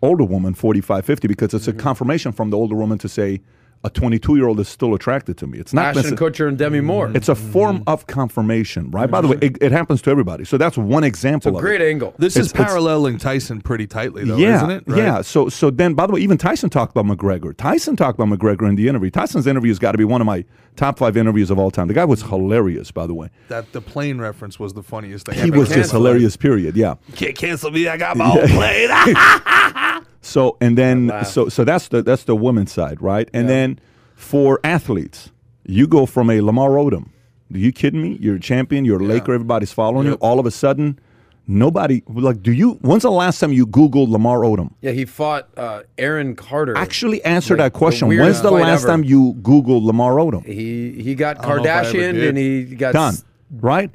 [0.00, 1.78] older woman, 45, 50, because it's Mm-hmm.
[1.78, 3.40] a confirmation from the older woman to say
[3.84, 5.58] a 22 year old is still attracted to me.
[5.58, 7.10] It's not Ashton Kutcher and Demi Moore.
[7.14, 7.88] It's a form mm-hmm.
[7.88, 9.10] of confirmation, right?
[9.10, 9.40] By the mm-hmm.
[9.40, 10.44] way, it, it happens to everybody.
[10.44, 11.52] So that's one example.
[11.52, 11.90] a of great it.
[11.90, 12.14] angle.
[12.18, 14.84] This It's- is paralleling Tyson pretty tightly, though, yeah, isn't it?
[14.86, 14.98] Right?
[14.98, 15.22] yeah.
[15.22, 17.56] So, so then, by the way, even Tyson talked about McGregor.
[17.56, 19.10] Tyson talked about McGregor in the interview.
[19.10, 20.44] Tyson's interview has got to be one of my
[20.76, 21.88] top five interviews of all time.
[21.88, 23.30] The guy was hilarious, by the way.
[23.48, 25.34] That the plane reference was the funniest thing.
[25.34, 26.36] He I've was just hilarious.
[26.36, 26.76] Period.
[26.76, 26.94] Yeah.
[27.14, 27.88] Can't cancel me.
[27.88, 28.88] I got my own plane.
[30.22, 31.26] So and then laugh.
[31.26, 33.28] so so that's the that's the women's side, right?
[33.34, 33.78] And then
[34.14, 35.30] for athletes,
[35.64, 37.08] you go from a Lamar Odom.
[37.52, 38.16] Are you kidding me?
[38.20, 38.84] You're a champion.
[38.84, 39.34] You're a Laker.
[39.34, 40.14] Everybody's following you.
[40.14, 40.98] All of a sudden,
[41.46, 42.40] nobody like.
[42.42, 42.74] Do you?
[42.82, 44.72] When's the last time you Googled Lamar Odom?
[44.80, 46.76] yeah, he fought uh, Aaron Carter.
[46.76, 48.08] Actually, answer Like, that question.
[48.08, 48.88] the When's the last ever.
[48.92, 50.46] time you Googled Lamar Odom?
[50.46, 53.14] he he got don't know if I ever Kardashian and he got Done.
[53.14, 53.24] s-
[53.60, 53.90] Right.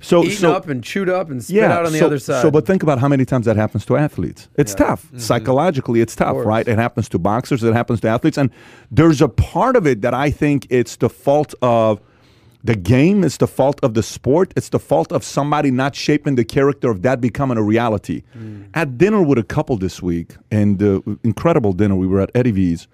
[0.00, 2.18] So eaten so up and chewed up and spit yeah, out on the so, other
[2.18, 2.42] side.
[2.42, 4.48] So, but think about how many times that happens to athletes.
[4.56, 5.08] It's tough.
[5.16, 6.66] Psychologically, it's tough, right?
[6.66, 8.36] It happens to boxers, it happens to athletes.
[8.36, 8.50] And
[8.90, 12.00] there's a part of it that I think it's the fault of
[12.64, 16.34] the game, it's the fault of the sport, it's the fault of somebody not shaping
[16.34, 18.22] the character of that becoming a reality.
[18.72, 22.52] At dinner with a couple this week, and uh, incredible dinner, we were at Eddie
[22.52, 22.88] V's.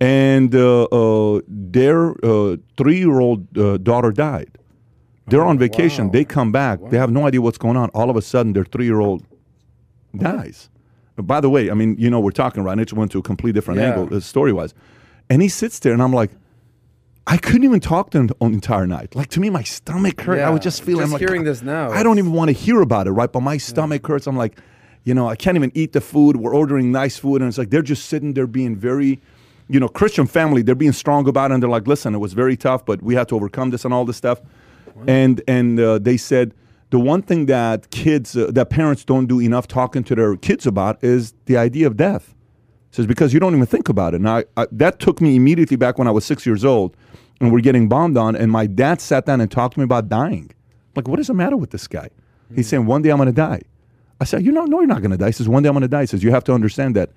[0.00, 4.58] And uh, uh, their uh, three year old uh, daughter died.
[5.30, 6.06] They're on vacation.
[6.06, 6.12] wow.
[6.12, 6.78] They come back.
[6.90, 7.88] They have no idea what's going on.
[7.90, 9.24] All of a sudden, their three year old
[10.16, 10.68] dies.
[11.16, 12.78] By the way, I mean, you know, we're talking right.
[12.78, 13.88] It went to a complete different Yeah.
[13.88, 14.72] angle, uh, story wise.
[15.28, 16.30] And he sits there, and I'm like,
[17.26, 19.14] I couldn't even talk to him the entire night.
[19.14, 20.36] Like to me, my stomach hurt.
[20.38, 20.50] I Yeah.
[20.50, 22.80] was just feeling Just I'm like, hearing this now, I don't even want to hear
[22.80, 23.30] about it, right?
[23.30, 24.26] But my stomach hurts.
[24.26, 24.58] I'm like,
[25.04, 26.36] you know, I can't even eat the food.
[26.36, 29.20] We're ordering nice food, and it's like they're just sitting there being very,
[29.68, 30.62] you know, Christian family.
[30.62, 33.14] They're being strong about it, and they're like, listen, it was very tough, but we
[33.14, 34.40] had to overcome this and all this stuff.
[35.06, 36.54] And and uh, they said
[36.90, 40.66] the one thing that kids, uh, that parents don't do enough talking to their kids
[40.66, 42.34] about is the idea of death.
[42.90, 44.20] Says because you don't even think about it.
[44.20, 46.96] Now I, I, that took me immediately back when I was six years old,
[47.40, 50.08] and we're getting bombed on, and my dad sat down and talked to me about
[50.08, 50.50] dying.
[50.96, 52.08] Like, what is the matter with this guy?
[52.54, 53.60] He's saying one day I'm going to die.
[54.20, 55.26] I said, you know, no, you're not going to die.
[55.26, 56.00] He says one day I'm going to die.
[56.00, 57.10] He says you have to understand that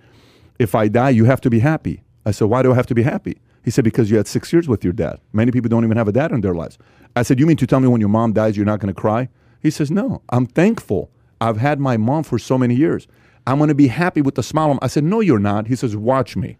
[0.60, 2.04] if I die, you have to be happy.
[2.26, 3.38] I said, why do I have to be happy?
[3.64, 5.20] He said because you had six years with your dad.
[5.34, 6.78] Many people don't even have a dad in their lives.
[7.16, 9.00] I said, you mean to tell me when your mom dies, you're not going to
[9.00, 9.30] cry?
[9.62, 11.10] He says, no, I'm thankful.
[11.40, 13.08] I've had my mom for so many years.
[13.48, 14.78] I'm going to be happy with the smile.
[14.82, 15.68] I said, no, you're not.
[15.68, 16.58] He says, watch me.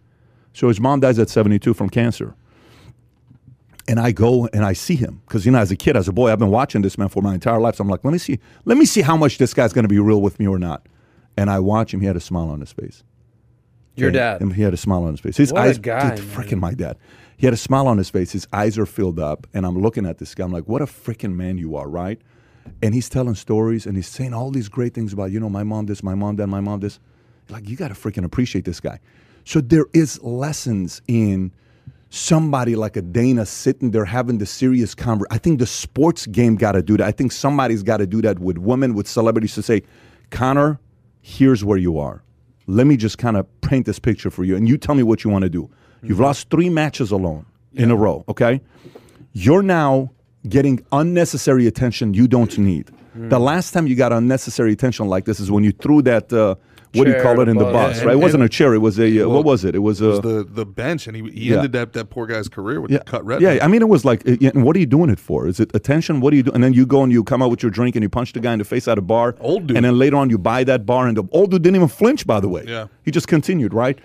[0.52, 2.34] So his mom dies at 72 from cancer.
[3.88, 6.12] And I go and I see him because you know, as a kid, as a
[6.12, 7.76] boy, I've been watching this man for my entire life.
[7.76, 9.88] So I'm like, let me see, let me see how much this guy's going to
[9.88, 10.86] be real with me or not.
[11.36, 12.00] And I watch him.
[12.00, 13.02] He had a smile on his face.
[13.96, 14.18] Your Okay?
[14.18, 14.40] dad.
[14.40, 15.36] And he had a smile on his face.
[15.36, 16.96] His What a eyes, guy, dude, freaking my dad.
[17.42, 18.30] He had a smile on his face.
[18.30, 20.44] His eyes are filled up, and I'm looking at this guy.
[20.44, 22.20] I'm like, what a freaking man you are, right?
[22.84, 25.64] And he's telling stories, and he's saying all these great things about, you know, my
[25.64, 27.00] mom this, my mom that, my mom this.
[27.48, 29.00] Like, you got to freaking appreciate this guy.
[29.44, 31.50] So there is lessons in
[32.10, 35.34] somebody like a Dana sitting there having the serious conversation.
[35.34, 37.08] I think the sports game got to do that.
[37.08, 39.82] I think somebody's got to do that with women, with celebrities to say,
[40.30, 40.78] Conor,
[41.20, 42.22] here's where you are.
[42.66, 45.24] let me just kind of paint this picture for you, and you tell me what
[45.24, 45.68] you want to do.
[46.02, 48.24] You've lost three matches alone in a row.
[48.28, 48.60] Okay,
[49.32, 50.10] you're now
[50.48, 52.90] getting unnecessary attention you don't need.
[53.14, 56.32] The last time you got unnecessary attention like this is when you threw that.
[56.32, 56.54] Uh,
[56.94, 58.04] what do you call it in the bus.
[58.04, 58.12] right?
[58.14, 58.74] It wasn't a chair.
[58.74, 59.74] It was a uh, what was it?
[59.74, 61.56] It was a was the the bench, and he he Yeah.
[61.56, 63.54] ended that that poor guy's career with the cut retina.
[63.54, 65.46] Yeah, I mean, it was like, uh, yeah, and what are you doing it for?
[65.46, 66.20] Is it attention?
[66.20, 66.52] What do you do?
[66.52, 68.40] And then you go and you come out with your drink and you punch the
[68.40, 69.36] guy in the face at a bar.
[69.40, 69.76] Old dude.
[69.78, 72.26] And then later on you buy that bar, and the old dude didn't even flinch.
[72.26, 72.88] By the way, Yeah.
[73.04, 73.72] he just continued.
[73.72, 73.98] Right.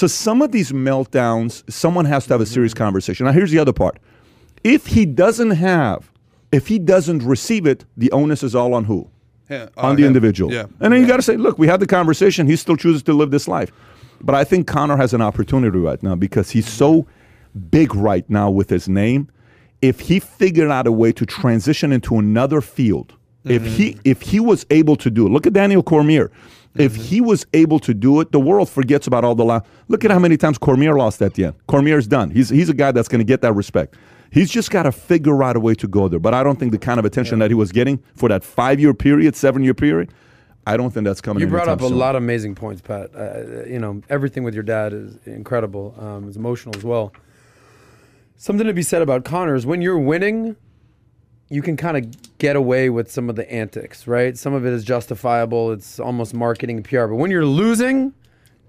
[0.00, 2.54] So some of these meltdowns, someone has to have a mm-hmm.
[2.54, 3.26] serious conversation.
[3.26, 3.98] Now, here's the other part:
[4.64, 6.10] if he doesn't have,
[6.50, 9.10] if he doesn't receive it, the onus is all on who?
[9.50, 10.06] Yeah, on the him.
[10.06, 10.54] individual.
[10.54, 12.46] Yeah, And then you got to say, look, we had the conversation.
[12.46, 13.72] He still chooses to live this life.
[14.22, 16.78] But I think Conor has an opportunity right now because he's mm-hmm.
[16.78, 17.06] so
[17.70, 19.28] big right now with his name.
[19.82, 23.12] If he figured out a way to transition into another field,
[23.44, 24.00] if he mm-hmm.
[24.04, 26.30] if he was able to do it, look at Daniel Cormier.
[26.76, 30.04] If he was able to do it, the world forgets about all the la- Look
[30.04, 31.54] at how many times Cormier lost at the end.
[31.66, 32.30] Cormier's done.
[32.30, 33.96] He's he's a guy that's going to get that respect.
[34.30, 36.20] He's just got to figure out a way to go there.
[36.20, 38.78] But I don't think the kind of attention that he was getting for that five
[38.78, 40.12] year period, seven year period,
[40.64, 41.40] I don't think that's coming.
[41.40, 41.98] You brought up a soon.
[41.98, 43.10] lot of amazing points, Pat.
[43.16, 45.96] Uh, you know, everything with your dad is incredible.
[45.98, 47.12] Um, it's emotional as well.
[48.36, 50.54] Something to be said about Conor is when you're winning,
[51.48, 54.36] you can kind of get away with some of the antics, right?
[54.36, 55.70] Some of it is justifiable.
[55.70, 57.06] It's almost marketing and PR.
[57.06, 58.14] But when you're losing,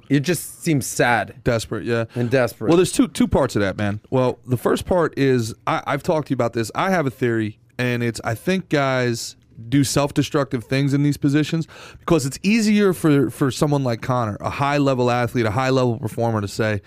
[0.09, 1.85] it just seems sad desperate.
[1.85, 2.67] Yeah, and desperate.
[2.67, 4.01] Well, there's two two parts of that, man.
[4.11, 6.69] Well, the first part is I, I've talked to you about this.
[6.75, 9.37] I have a theory, and it's I think guys
[9.69, 11.67] do self-destructive things in these positions
[11.99, 15.97] because it's easier for for someone like Conor, a high level athlete, a high level
[15.97, 16.81] performer, to say.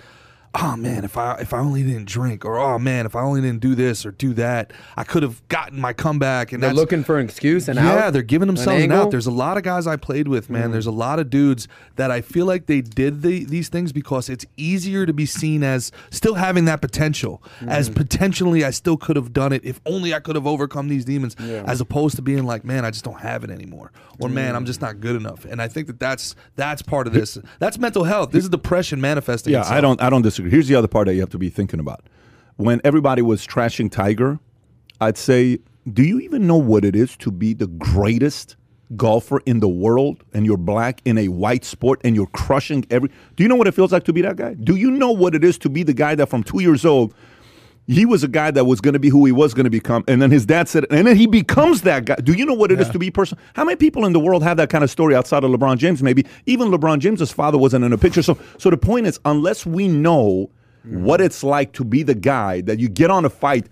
[0.57, 3.41] Oh man, if I if I only didn't drink, or oh man, if I only
[3.41, 6.53] didn't do this or do that, I could have gotten my comeback.
[6.53, 9.07] And they're looking for an excuse and yeah, out, they're giving themselves an, angle.
[9.07, 9.11] out.
[9.11, 10.69] There's a lot of guys I played with, man.
[10.69, 10.73] Mm.
[10.73, 14.29] There's a lot of dudes that I feel like they did the, these things because
[14.29, 17.97] it's easier to be seen as still having that potential, as mm.
[17.97, 21.35] potentially I still could have done it if only I could have overcome these demons,
[21.41, 23.91] as opposed to being like, man, I just don't have it anymore,
[24.21, 24.85] or man, I'm just mm.
[24.85, 25.47] not good enough.
[25.47, 27.39] And I think that that's that's part of this.
[27.59, 28.31] That's mental health.
[28.31, 29.53] This is depression manifesting.
[29.53, 29.77] Yeah, itself.
[29.77, 30.44] I don't I don't disagree.
[30.49, 32.07] Here's the other part that you have to be thinking about.
[32.57, 34.39] When everybody was trashing Tiger,
[35.01, 35.59] I'd say,
[35.93, 38.57] do you even know what it is to be the greatest
[38.97, 43.11] golfer in the world and you're black in a white sport and you're crushing every
[43.35, 44.55] Do you know what it feels like to be that guy?
[44.55, 47.15] Do you know what it is to be the guy that from 2 years old
[47.87, 50.05] he was a guy that was going to be who he was going to become,
[50.09, 52.17] and then his dad said, and then he becomes that guy.
[52.17, 53.39] Do you know what it is to be person?
[53.55, 56.03] How many people in the world have that kind of story outside of LeBron James?
[56.03, 58.23] Maybe even LeBron James's father wasn't in a picture.
[58.23, 60.51] So, so the point is, unless we know
[60.85, 63.69] what it's like to be the guy that you get on a fight,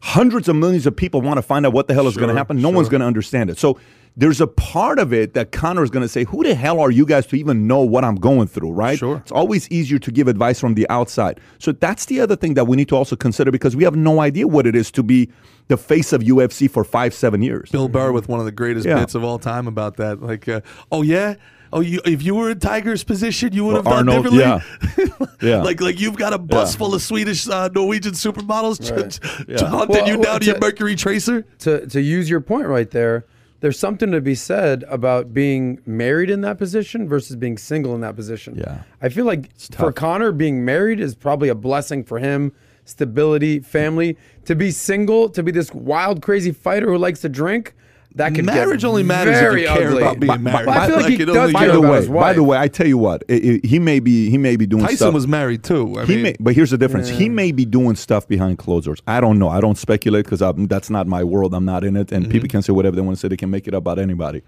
[0.00, 2.34] hundreds of millions of people want to find out what the hell is going to
[2.34, 2.60] happen.
[2.62, 3.58] No one's going to understand it.
[3.58, 3.78] So.
[4.20, 6.90] There's a part of it that Conor is going to say, "Who the hell are
[6.90, 8.98] you guys to even know what I'm going through?" Right?
[8.98, 9.16] Sure.
[9.16, 11.40] It's always easier to give advice from the outside.
[11.58, 14.20] So that's the other thing that we need to also consider because we have no
[14.20, 15.30] idea what it is to be
[15.68, 17.70] the face of UFC for five, seven years.
[17.70, 18.98] Bill Burr with one of the greatest Yeah.
[19.00, 20.20] bits of all time about that.
[20.22, 20.60] Like, uh,
[20.92, 21.34] oh yeah,
[21.72, 24.62] oh you if you were in Tiger's position, you would Or have done Arnold, differently.
[25.08, 25.26] yeah.
[25.50, 25.62] Yeah.
[25.62, 26.78] like like you've got a bus Yeah.
[26.78, 29.64] full of Swedish uh, Norwegian supermodels ch- ch- Yeah.
[29.66, 31.46] hunting Well, you well, down to your Mercury Tracer.
[31.60, 33.24] to to use your point right there,
[33.60, 38.00] there's something to be said about being married in that position versus being single in
[38.00, 38.56] that position.
[38.56, 38.82] Yeah.
[39.00, 42.52] I feel like for Conor, being married is probably a blessing for him.
[42.86, 44.16] Stability, family.
[44.46, 47.74] To be single, to be this wild, crazy fighter who likes to drink,
[48.16, 50.02] that could Marriage get only matters if very you care ugly.
[50.02, 50.66] about being But- married.
[50.66, 52.58] but I feel like he does by care the about way, his by the way,
[52.58, 55.14] I tell you what, i i he may be he may be doing Tyson stuff.
[55.14, 55.96] was married too.
[55.98, 57.08] I he mean, may, but here's the difference.
[57.08, 59.00] He may be doing stuff behind closed doors.
[59.06, 59.48] I don't know.
[59.48, 61.54] I don't speculate because that's not my world.
[61.54, 62.32] I'm not in it, and mm-hmm.
[62.32, 63.28] people can say whatever they want to say.
[63.28, 64.42] They can make it up about anybody.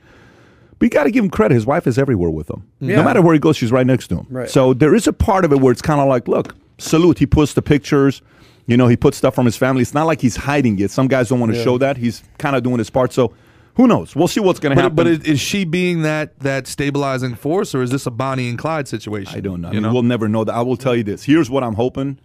[0.79, 1.55] But you got to give him credit.
[1.55, 2.67] His wife is everywhere with him.
[2.81, 2.97] Yeah.
[2.97, 4.27] No matter where he goes, she's right next to him.
[4.29, 4.51] Right.
[4.51, 7.21] So there is a part of it where it's kind of like, look, salute.
[7.21, 8.21] He puts the pictures.
[8.67, 9.83] You know, he puts stuff from his family.
[9.83, 10.91] It's not like he's hiding it.
[10.91, 11.65] Some guys don't want to Yeah.
[11.65, 11.99] show that.
[11.99, 13.13] He's kind of doing his part.
[13.13, 13.33] So
[13.75, 14.15] who knows?
[14.15, 14.97] We'll see what's going to happen.
[14.97, 18.59] but is, is she being that that stabilizing force, or is this a Bonnie and
[18.59, 19.35] Clyde situation?
[19.37, 19.69] I don't know.
[19.69, 20.53] I mean, we'll never know that.
[20.55, 21.25] I will tell you this.
[21.25, 22.19] Here's what I'm hoping.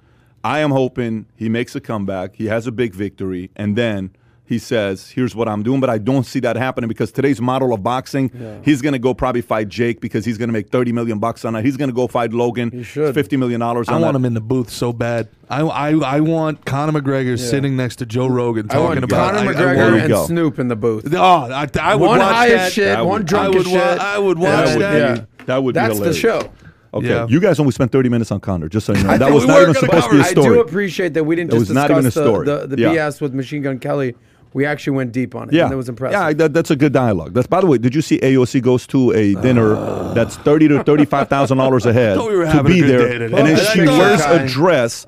[0.44, 2.36] I am hoping he makes a comeback.
[2.36, 4.12] He has a big victory, and then
[4.48, 7.74] he says, "Here's what I'm doing." But I don't see that happening because today's model
[7.74, 8.32] of boxing,
[8.64, 11.44] he's going to go probably fight Jake because he's going to make 30 million bucks
[11.46, 11.66] on that.
[11.66, 12.72] He's going to go fight Logan.
[12.72, 13.14] He should.
[13.14, 13.88] 50 million dollars.
[13.90, 14.16] I want that.
[14.16, 15.28] him in the booth so bad.
[15.50, 19.34] I I, I want Conor McGregor sitting next to Joe Rogan I talking want about
[19.36, 20.28] Conor I- I McGregor There want- you and.
[20.28, 21.14] Snoop in the booth.
[21.14, 22.60] Oh, I, I would one watch high that.
[22.68, 23.76] as shit, That one would- drunk as shit.
[23.78, 25.18] I would That watch would- that.
[25.18, 25.26] Yeah.
[25.46, 26.50] That would be That's the show.
[26.94, 27.28] Okay, Yeah.
[27.28, 29.18] you guys only spent 30 minutes on Conor, just so you know.
[29.18, 30.48] That was we not even gonna supposed to be a I story.
[30.48, 32.46] I do appreciate that we didn't It just was not even discuss a story.
[32.46, 32.94] the, the, the Yeah.
[33.10, 34.16] BS with Machine Gun Kelly.
[34.54, 35.54] We actually went deep on it.
[35.54, 36.20] Yeah, and it was impressive.
[36.20, 37.34] Yeah, that, that's a good dialogue.
[37.34, 37.78] That's by the way.
[37.78, 40.14] Did you see AOC goes to a dinner ah.
[40.14, 43.64] that's thirty to thirty-five thousand dollars a head we to be there, and then oh,
[43.74, 45.06] she wears a dress.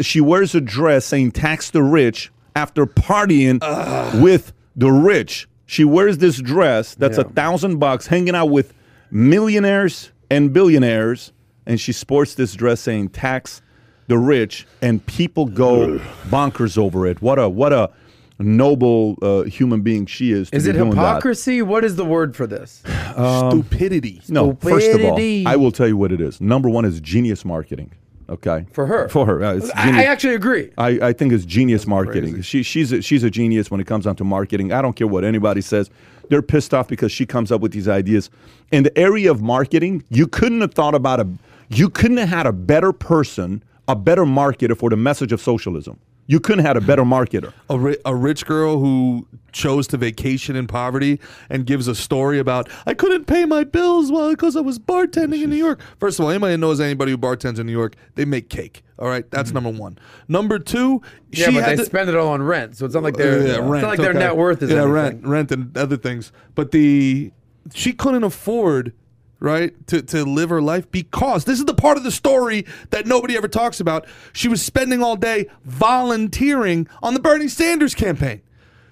[0.00, 4.18] She wears a dress saying "tax the rich" after partying ah.
[4.22, 5.48] with the rich.
[5.66, 7.28] She wears this dress that's a Yeah.
[7.34, 8.72] thousand bucks, hanging out with
[9.10, 11.32] millionaires and billionaires,
[11.66, 13.62] and she sports this dress saying "tax
[14.06, 15.98] the rich," and people go
[16.30, 17.20] bonkers over it.
[17.20, 17.90] What a what a
[18.38, 20.50] noble uh, human being she is.
[20.50, 20.96] To Is be it doing that.
[20.96, 21.62] hypocrisy?
[21.62, 22.82] What is the word for this?
[23.12, 24.20] Stupidity.
[24.28, 25.46] No, first of all, Stupidity.
[25.46, 26.40] I will tell you what it is.
[26.40, 27.92] Number one is genius marketing.
[28.28, 29.08] Okay, For her.
[29.08, 30.04] for her, uh, it's I, genius.
[30.04, 30.72] I actually agree.
[30.76, 32.42] I, I think it's genius marketing.
[32.42, 34.72] She, she's a, she's a genius when it comes down to marketing.
[34.72, 35.90] I don't care what anybody says.
[36.28, 38.28] They're pissed off because she comes up with these ideas.
[38.72, 41.28] In the area of marketing, you couldn't have thought about a
[41.68, 46.00] you couldn't have had a better person, a better marketer for the message of socialism.
[46.28, 47.52] You couldn't have had a better marketer.
[47.70, 52.38] a, ri- a rich girl who chose to vacation in poverty and gives a story
[52.38, 55.80] about I couldn't pay my bills well because I was bartending in New York.
[56.00, 58.82] First of all, anybody who knows anybody who bartends in New York, they make cake.
[58.98, 59.98] All right, that's number one.
[60.26, 62.94] Number two, Yeah, she but had they to- spend it all on rent, so it's
[62.94, 64.18] not like their yeah, it's rent, not like their okay.
[64.18, 64.92] net worth is yeah, anything.
[64.92, 66.32] rent, rent, and other things.
[66.54, 67.30] But the
[67.74, 68.92] she couldn't afford
[69.40, 73.06] right to to live her life because this is the part of the story that
[73.06, 74.06] nobody ever talks about.
[74.32, 78.42] She was spending all day volunteering on the Bernie Sanders campaign.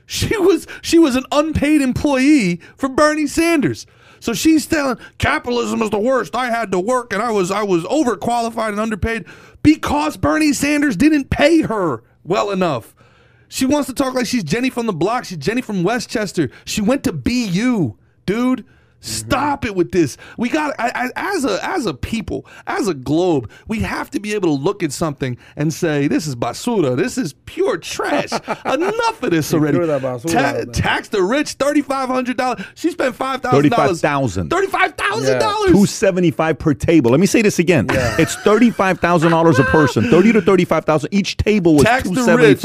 [0.06, 3.86] She was she was an unpaid employee for Bernie Sanders.
[4.20, 6.34] So she's telling capitalism is the worst.
[6.34, 9.26] I had to work and I was I was overqualified and underpaid
[9.62, 12.94] because Bernie Sanders didn't pay her well enough.
[13.48, 15.24] She wants to talk like she's Jenny from the block.
[15.26, 16.50] She's Jenny from Westchester.
[16.64, 17.94] She went to BU,
[18.26, 18.64] dude.
[19.04, 20.16] Stop it with this.
[20.38, 24.20] We got I, I, as a as a people, as a globe, we have to
[24.20, 26.96] be able to look at something and say, "This is basura.
[26.96, 28.32] This is pure trash.
[28.64, 32.64] Enough of this already." threw that basura Ta- tax the rich, thirty five hundred dollars.
[32.74, 34.00] She spent five thousand dollars.
[34.00, 34.48] 35,000.
[34.50, 35.72] Thirty five thousand dollars.
[35.72, 37.10] Two seventy five per table.
[37.10, 37.86] Let me say this again.
[37.90, 40.08] It's thirty five thousand dollars a person.
[40.10, 41.12] Thirty to thirty five thousand.
[41.12, 42.62] Each table was tax two the rich.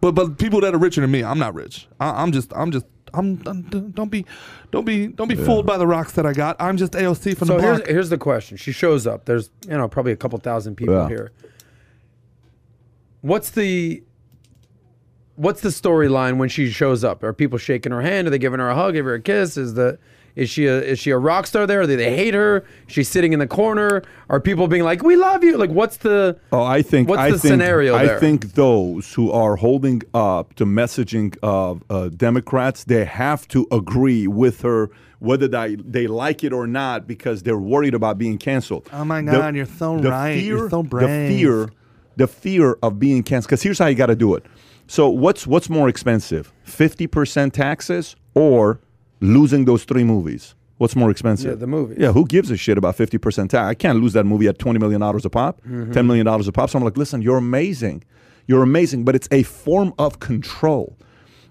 [0.00, 1.86] But but people that are richer than me, I'm not rich.
[2.00, 4.24] I, I'm just I'm just I'm, I'm don't be
[4.70, 6.56] don't be don't be fooled by the rocks that I got.
[6.60, 7.88] I'm just AOC from So the here's block.
[7.88, 8.56] here's the question.
[8.56, 9.24] She shows up.
[9.26, 11.08] There's you know probably a couple thousand people Yeah.
[11.08, 11.32] here.
[13.20, 14.02] What's the
[15.36, 17.22] what's the storyline when she shows up?
[17.22, 18.26] Are people shaking her hand?
[18.26, 18.94] Are they giving her a hug?
[18.94, 19.56] Give her a kiss?
[19.56, 19.98] Is the
[20.34, 21.86] is she a is she a rock star there?
[21.86, 22.64] Do they hate her?
[22.86, 24.02] She's sitting in the corner.
[24.30, 25.56] Are people being like, "We love you"?
[25.58, 27.08] Like, what's the Oh, I think.
[27.08, 31.82] What's I the think, scenario I think those who are holding up the messaging of
[31.90, 37.06] uh, Democrats, they have to agree with her, whether they they like it or not,
[37.06, 38.88] because they're worried about being canceled.
[38.92, 40.34] Oh my God, you're so the right.
[40.38, 41.28] Fear, You're so brave.
[41.30, 41.70] the fear,
[42.16, 43.48] the fear of being canceled.
[43.50, 44.44] Because here's how you got to do it.
[44.86, 48.80] So what's what's more expensive, fifty percent taxes or
[49.22, 50.54] losing those three movies?
[50.78, 51.50] What's more expensive?
[51.50, 51.96] Yeah, the movies.
[52.00, 53.54] Yeah, who gives a shit about 50% tax?
[53.54, 55.92] I can't lose that movie at $20 million a pop, Mm-hmm.
[55.92, 56.70] $10 million a pop.
[56.70, 58.02] So I'm like, listen, you're amazing.
[58.48, 60.96] You're amazing, but it's a form of control.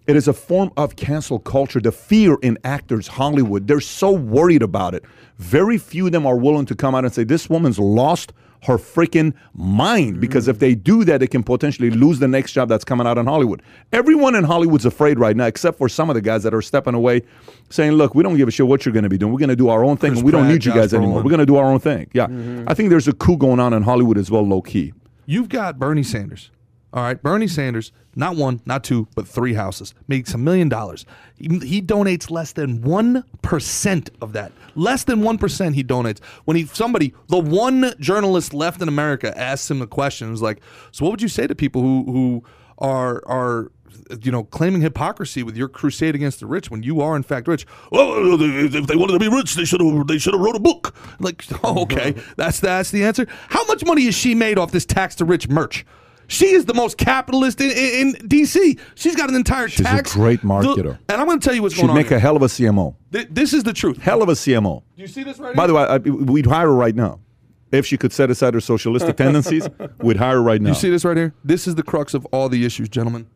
[0.06, 1.80] It is a form of cancel culture.
[1.80, 5.06] The fear in actors, Hollywood, they're so worried about it.
[5.38, 8.78] Very few of them are willing to come out and say, this woman's lost her
[8.78, 10.20] freaking mind.
[10.20, 13.18] Because if they do that, they can potentially lose the next job that's coming out
[13.18, 13.62] in Hollywood.
[13.92, 16.94] Everyone in Hollywood's afraid right now, except for some of the guys that are stepping
[16.94, 17.24] away,
[17.70, 19.32] saying, look, we don't give a shit what you're going to be doing.
[19.32, 20.94] We're going to do our own thing, Chris and we don't need you Josh guys
[20.94, 21.24] anymore.
[21.24, 22.10] We're going to do our own thing.
[22.14, 22.28] Yeah.
[22.28, 22.66] Mm-hmm.
[22.68, 24.94] I think there's a coup going on in Hollywood as well, low key.
[25.26, 26.52] You've got Bernie Sanders.
[26.94, 31.06] All right, Bernie Sanders, not one, not two, but three houses, makes a million dollars.
[31.38, 34.52] He, donates less than 1% of that.
[34.76, 36.22] Less than 1% he donates.
[36.46, 40.42] When he somebody, the one journalist left in America asks him a question, it was
[40.42, 42.44] like, "So what would you say to people who who
[42.78, 43.72] are are
[44.22, 47.48] you know, claiming hypocrisy with your crusade against the rich when you are in fact
[47.48, 47.66] rich.
[47.92, 50.60] Well, if they wanted to be rich, they should have they should have wrote a
[50.60, 50.94] book.
[51.20, 53.28] Like, oh, okay, that's that's the answer.
[53.50, 55.86] How much money has she made off this tax to rich merch?
[56.32, 58.80] She is the most capitalist in, in, in DC.
[58.96, 59.72] She's got an entire tax.
[59.74, 60.14] She's a tax.
[60.14, 60.98] great the- marketer.
[61.10, 61.96] and I'm going to tell you what's She'd going on.
[61.98, 62.18] make here.
[62.18, 62.96] a hell of a CMO.
[63.12, 63.98] Th- this is the truth.
[63.98, 64.82] Hell of a CMO.
[64.96, 65.68] Do you see this right By here?
[65.68, 65.98] the way, I,
[66.32, 67.20] we'd hire her right now.
[67.72, 69.68] If she could set aside her socialistic tendencies,
[70.00, 70.70] we'd hire her right now.
[70.70, 71.34] You see this right here?
[71.44, 73.28] This is the crux of all the issues, gentlemen.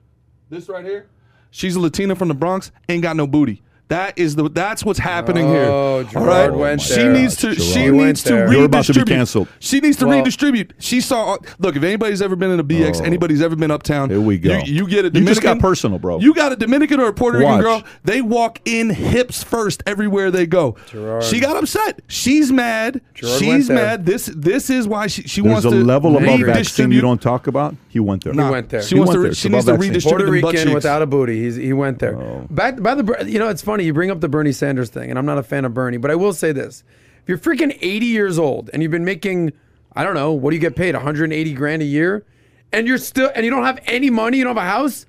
[0.50, 1.08] This right here.
[1.52, 3.62] She's a Latina from the Bronx, ain't got no booty.
[3.90, 6.12] That is the that's what's happening Oh, here.
[6.12, 7.14] Gerard went she there.
[7.14, 7.62] needs to Gerard.
[7.62, 8.38] she went needs to there.
[8.48, 8.58] redistribute.
[8.58, 9.48] You're about to be canceled.
[9.60, 10.74] She needs to Well- redistribute.
[10.80, 11.34] She saw.
[11.34, 13.04] Uh, look, if anybody's ever been in a BX, Oh.
[13.04, 14.10] anybody's ever been uptown.
[14.10, 14.58] Here we go.
[14.58, 15.28] You, you get a You Dominican.
[15.28, 16.20] just got personal, bro.
[16.20, 17.84] You got a Dominican or a Puerto Rican girl.
[18.04, 20.76] They walk in hips first everywhere they go.
[20.90, 21.24] Gerard.
[21.24, 22.02] She got upset.
[22.08, 23.02] She's mad.
[23.14, 24.08] Gerard She's mad.
[24.08, 26.96] This this is why she she There's wants a to level above vaccine redistribute.
[26.96, 27.76] you don't talk about.
[27.90, 28.34] He went there.
[28.34, 28.82] Nah, went there.
[28.82, 29.22] She He wants went to.
[29.28, 29.34] there.
[29.36, 31.44] She needs to redistribute Puerto Rican without a booty.
[31.44, 32.18] He's, he went there.
[32.18, 32.46] Oh.
[32.50, 35.20] Back by the you know it's funny you bring up the Bernie Sanders thing, and
[35.20, 36.84] I'm not a fan of Bernie, but I will say this:
[37.22, 39.52] if you're freaking 80 years old and you've been making,
[39.96, 40.96] I don't know, what do you get paid?
[40.96, 42.26] 180 grand a year,
[42.72, 45.06] and you're still and you don't have any money, you don't have a house.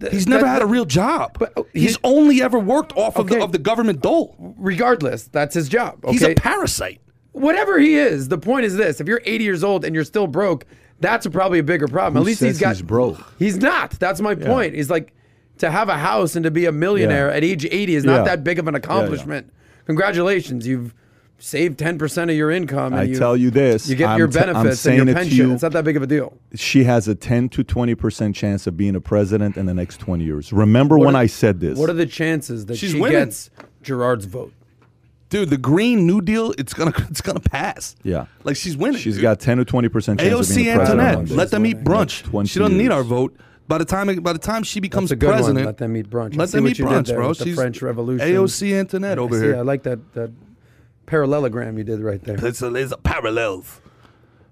[0.00, 1.36] th- He's never that- had a real job.
[1.38, 4.34] But, uh, he's he- only ever worked off of the of the government dole.
[4.58, 6.04] Regardless, that's his job.
[6.04, 6.12] Okay?
[6.12, 7.00] He's a parasite.
[7.32, 10.26] whatever he is, the point is this: if you're 80 years old and you're still
[10.26, 10.64] broke,
[11.00, 12.14] that's probably a bigger problem.
[12.14, 12.70] Who At least he's got.
[12.74, 13.18] he's broke?
[13.38, 13.92] He's not.
[13.92, 14.74] That's my point.
[14.74, 15.12] He's like
[15.58, 17.36] to have a house and to be a millionaire Yeah.
[17.36, 18.22] at age 80 is not Yeah.
[18.24, 19.50] that big of an accomplishment.
[19.86, 20.94] Congratulations, you've
[21.38, 22.92] saved 10% of your income.
[22.92, 24.96] And I you, tell you this, you get I'm your t- I'm benefits and saying
[24.98, 25.36] your it pension.
[25.36, 25.52] you.
[25.54, 26.36] It's not that big of a deal.
[26.54, 29.98] She has a 10 to 20 percent chance of being a president in the next
[30.00, 30.52] 20 years.
[30.52, 31.78] Remember when are- I said this?
[31.78, 33.18] What are the chances that She's she winning.
[33.18, 33.50] gets
[33.82, 34.52] Gerard's vote?
[35.30, 37.94] Dude, the Green New Deal, it's gonna it's gonna pass.
[38.02, 38.26] Yeah.
[38.44, 39.00] Like she's winning.
[39.00, 39.22] She's dude.
[39.22, 40.68] got 10 to 20 percent chance of AOC being.
[40.70, 41.28] Antoinette.
[41.30, 42.48] Let them eat brunch.
[42.48, 43.36] She doesn't need our vote.
[43.68, 45.64] By the time by the time she becomes That's a good president, one.
[45.66, 46.36] Let them eat brunch.
[46.36, 47.28] Let them what eat brunch, bro.
[47.28, 48.26] with the She's French Revolution.
[48.26, 49.56] AOC Antoinette over See, here.
[49.56, 50.30] I like that that
[51.04, 52.44] parallelogram you did right there.
[52.44, 53.80] It's a, it's a parallels.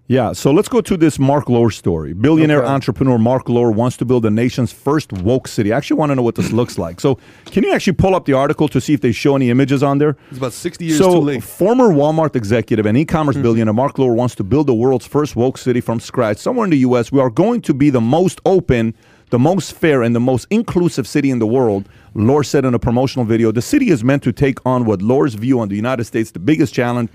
[0.09, 2.13] Yeah, so let's go to this Marc Lore story.
[2.13, 2.73] Billionaire Okay.
[2.73, 5.73] entrepreneur Marc Lore wants to build the nation's first woke city.
[5.73, 7.01] I actually want to know what this looks like.
[7.01, 9.83] So, can you actually pull up the article to see if they show any images
[9.83, 10.17] on there?
[10.29, 11.43] It's about sixty years so, too late.
[11.43, 13.43] former Walmart executive and e-commerce hmm.
[13.43, 16.39] billionaire Marc Lore wants to build the world's first woke city from scratch.
[16.39, 18.95] Somewhere in the U.S., we are going to be the most open,
[19.31, 21.89] the most fair, and the most inclusive city in the world.
[22.15, 25.35] Lore said in a promotional video, the city is meant to take on what Lore's
[25.35, 27.11] view on the United States, the biggest challenge,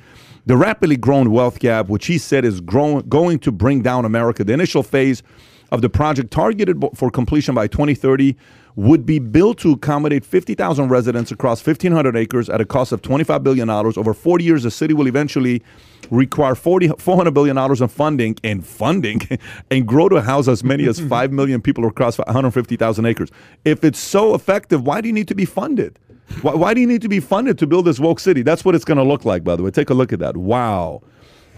[0.46, 4.44] the rapidly growing wealth gap, which he said is grow- going to bring down America.
[4.44, 5.24] The initial phase
[5.72, 8.36] of the project, targeted for completion by 2030,
[8.76, 13.44] would be built to accommodate 50,000 residents across 1,500 acres at a cost of $25
[13.44, 13.70] billion.
[13.70, 15.62] Over 40 years, the city will eventually
[16.10, 19.22] require 40, $400 billion in funding and funding
[19.72, 23.30] and grow to house as many as 5 million people across 150,000 acres.
[23.66, 26.00] If it's so effective, why do you need to be funded?
[26.42, 28.42] Why, why do you need to be funded to build this woke city?
[28.42, 29.72] That's what it's going to look like, by the way.
[29.72, 30.38] Take a look at that.
[30.38, 31.02] Wow.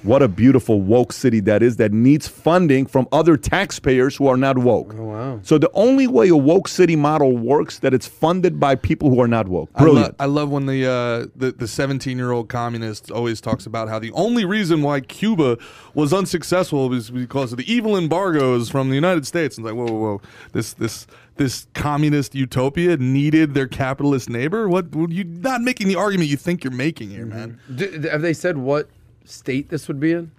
[0.04, 4.36] What a beautiful woke city that is that needs funding from other taxpayers who are
[4.38, 4.94] not woke.
[4.98, 5.40] Oh, wow.
[5.44, 9.22] So the only way a woke city model works that it's funded by people who
[9.22, 9.70] are not woke.
[9.76, 10.16] I, lo- Brilliant.
[10.20, 13.98] I love when the uh, the the 17 year old communist always talks about how
[13.98, 15.58] the only reason why Cuba
[15.94, 19.58] was unsuccessful was because of the evil embargoes from the United States.
[19.58, 24.68] And it's like, whoa, whoa, whoa, this this this communist utopia needed their capitalist neighbor.
[24.68, 27.60] What you're not making the argument you think you're making here, man.
[27.74, 28.90] D- d- have they said what
[29.26, 30.32] state this would be in?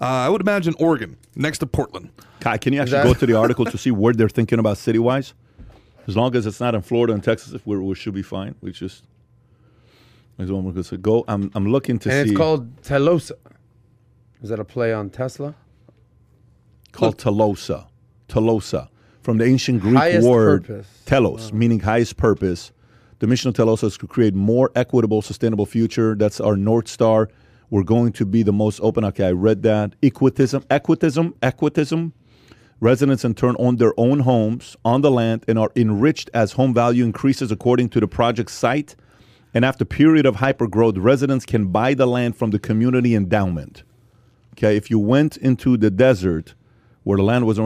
[0.00, 2.10] Uh, I would imagine Oregon next to Portland.
[2.40, 4.78] Kai, can you actually that- go to the article to see where they're thinking about
[4.78, 5.34] city wise?
[6.08, 8.56] As long as it's not in Florida and Texas, if we're, we should be fine.
[8.60, 9.04] We just.
[10.38, 11.24] I don't want to go.
[11.28, 12.32] I'm, I'm looking to And see.
[12.32, 13.32] it's called Telosa.
[14.42, 15.54] Is that a play on Tesla?
[16.90, 17.86] called Telosa.
[18.28, 18.88] Telosa.
[19.22, 20.88] From the ancient Greek Highest word purpose.
[21.06, 22.72] telos, meaning highest purpose.
[23.20, 26.16] The mission of Telosa is to create more equitable, sustainable future.
[26.16, 27.28] That's our North Star.
[27.72, 29.02] We're going to be the most open.
[29.02, 29.98] Okay, I read that.
[30.02, 32.12] Equitism, equitism, equitism.
[32.80, 36.74] Residents in turn own their own homes on the land and are enriched as home
[36.74, 38.94] value increases according to the project site.
[39.54, 43.84] And after period of hypergrowth, residents can buy the land from the community endowment.
[44.52, 46.52] Okay, if you went into the desert
[47.04, 47.58] where the land was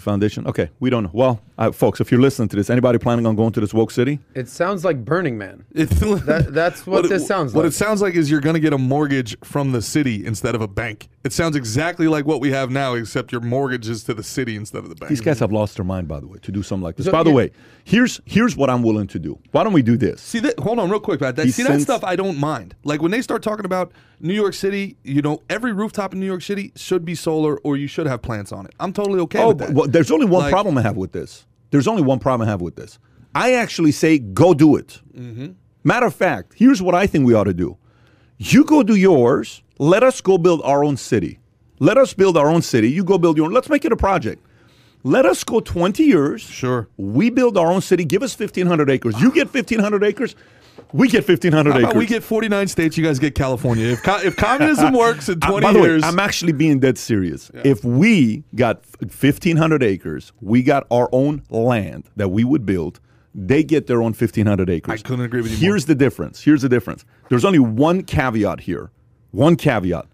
[0.00, 0.46] foundation.
[0.46, 1.10] Okay, we don't know.
[1.12, 3.90] Well, uh, folks, if you're listening to this, anybody planning on going to this woke
[3.90, 4.18] city?
[4.34, 5.64] It sounds like Burning Man.
[5.74, 7.56] That- that's what it- this sounds like.
[7.62, 10.54] What it sounds like is you're going to get a mortgage from the city instead
[10.54, 11.08] of a bank.
[11.24, 14.56] It sounds exactly like what we have now, except your mortgage is to the city
[14.56, 15.08] instead of the bank.
[15.08, 17.06] These guys have lost their mind, by the way, to do something like this.
[17.06, 17.36] So, by the yeah.
[17.36, 17.50] way,
[17.84, 19.38] here's here's what I'm willing to do.
[19.52, 20.20] Why don't we do this?
[20.20, 20.58] See that?
[20.58, 21.36] Hold on, real quick, Pat.
[21.36, 22.74] That, He see that stuff I don't mind.
[22.82, 26.26] Like when they start talking about New York City, you know, every rooftop in New
[26.26, 28.74] York City should be solar, or you should have plants on it.
[28.80, 29.70] I'm totally okay Oh, with that.
[29.74, 31.46] well, there's only one Like- problem I have with this.
[31.70, 32.98] There's only one problem I have with this.
[33.34, 35.00] I actually say go do it.
[35.16, 35.52] Mm-hmm.
[35.84, 37.76] Matter of fact, here's what I think we ought to do.
[38.38, 39.62] You go do yours.
[39.78, 41.38] Let us go build our own city.
[41.80, 42.90] Let us build our own city.
[42.90, 43.52] You go build your own.
[43.52, 44.44] Let's make it a project.
[45.02, 46.42] Let us go 20 years.
[46.42, 46.88] Sure.
[46.96, 48.04] We build our own city.
[48.04, 49.20] Give us 1,500 acres.
[49.20, 50.36] You get 1,500 acres.
[50.92, 51.94] We get 1,500 How acres.
[51.94, 53.86] we get 49 states, you guys get California.
[53.86, 56.80] If co- if communism works in Uh, 20 by the years, way, I'm actually being
[56.80, 57.50] dead serious.
[57.64, 63.00] If we got 1,500 acres, we got our own land that we would build.
[63.34, 64.92] they get their own 1,500 acres.
[64.92, 65.72] I couldn't agree with you more.
[65.72, 66.42] Here's the difference.
[66.42, 67.06] Here's the difference.
[67.30, 68.90] There's only one caveat here.
[69.30, 70.04] One caveat.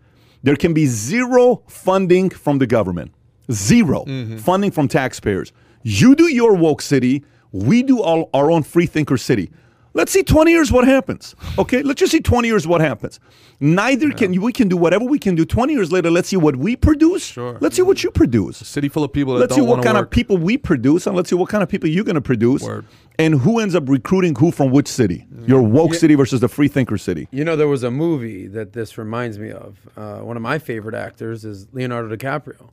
[0.44, 3.10] There can be zero funding from the government.
[3.50, 4.36] 0 Mm-hmm.
[4.36, 5.52] funding from taxpayers.
[5.82, 7.24] You do your woke city.
[7.50, 9.50] We do all our own free thinker city.
[9.98, 11.34] Let's see 20 years what happens.
[11.58, 13.18] Okay, let's just see 20 years what happens.
[13.58, 15.44] Neither can we can do whatever we can do.
[15.44, 17.26] 20 years later, let's see what we produce.
[17.26, 17.58] Sure.
[17.60, 18.60] Let's see what you produce.
[18.60, 20.04] A City full of people that Let's see don't what kind work.
[20.06, 22.62] of people we produce, and let's see what kind of people you're going to produce,
[22.62, 22.84] Word.
[23.18, 25.26] and who ends up recruiting who from which city.
[25.46, 27.26] Your woke city versus the free thinker city.
[27.32, 29.78] You know, there was a movie that this reminds me of.
[29.96, 32.68] Uh, one of my favorite actors is Leonardo DiCaprio.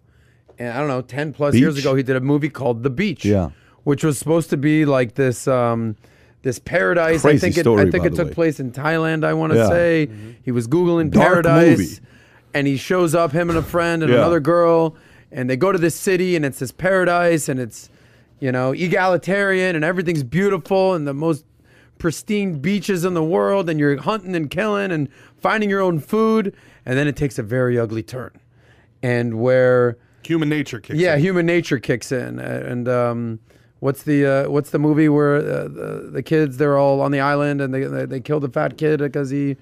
[0.59, 3.25] And I don't know, 10 plus years ago, he did a movie called The Beach.
[3.25, 3.49] Yeah.
[3.83, 5.47] Which was supposed to be like this.
[5.47, 5.95] Um,
[6.45, 7.25] this paradise.
[7.25, 8.33] I Crazy think it, story, I think it took way.
[8.35, 9.23] place in Thailand.
[9.25, 9.67] I want to Yeah.
[9.69, 10.07] say
[10.43, 11.99] he was googling Dark paradise, movie.
[12.53, 14.19] and he shows up, him and a friend and Yeah.
[14.19, 14.95] another girl,
[15.31, 17.89] and they go to this city, and it's this paradise, and it's
[18.39, 21.45] you know egalitarian, and everything's beautiful, and the most
[21.97, 25.09] pristine beaches in the world, and you're hunting and killing and
[25.41, 26.53] finding your own food,
[26.85, 28.29] and then it takes a very ugly turn,
[29.01, 31.21] and where Human nature kicks yeah, in.
[31.21, 33.39] human nature kicks in, and um,
[33.79, 37.19] what's the uh, what's the movie where uh, the, the kids they're all on the
[37.19, 39.57] island and they they, they kill the fat kid because he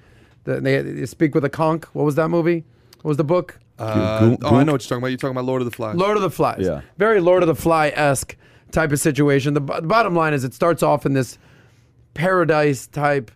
[0.45, 1.83] the, they, they speak with a conch.
[1.93, 2.63] What was that movie?
[3.01, 3.59] What was the book?
[3.79, 5.07] Uh, Goon- oh, I know what you're talking about.
[5.07, 5.95] You're talking about Lord of the Flies.
[5.95, 6.59] Lord of the Flies.
[6.61, 6.81] Yeah.
[6.97, 8.35] Very Lord of the Fly esque
[8.71, 9.53] type of situation.
[9.55, 11.37] The, bo- the bottom line is it starts off in this
[12.13, 13.31] paradise type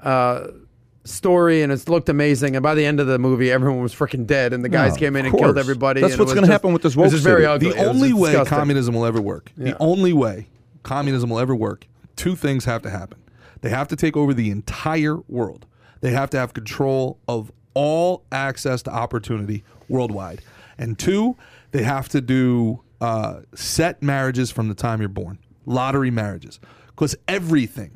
[0.00, 0.48] uh,
[1.06, 2.56] story and it's looked amazing.
[2.56, 4.98] And by the end of the movie, everyone was freaking dead and the guys Yeah,
[4.98, 6.00] came in and killed everybody.
[6.00, 7.70] That's what's gonna happen with this It woke just very ugly.
[7.70, 8.58] The It only way disgusting.
[8.58, 9.72] communism will ever work, Yeah.
[9.72, 10.48] the only way
[10.82, 11.86] communism will ever work,
[12.16, 13.18] two things have to happen.
[13.62, 15.66] They have to take over the entire world.
[16.00, 20.40] They have to have control of all access to opportunity worldwide.
[20.78, 21.36] And two,
[21.72, 26.58] they have to do uh, set marriages from the time you're born, lottery marriages.
[26.88, 27.90] Because everything,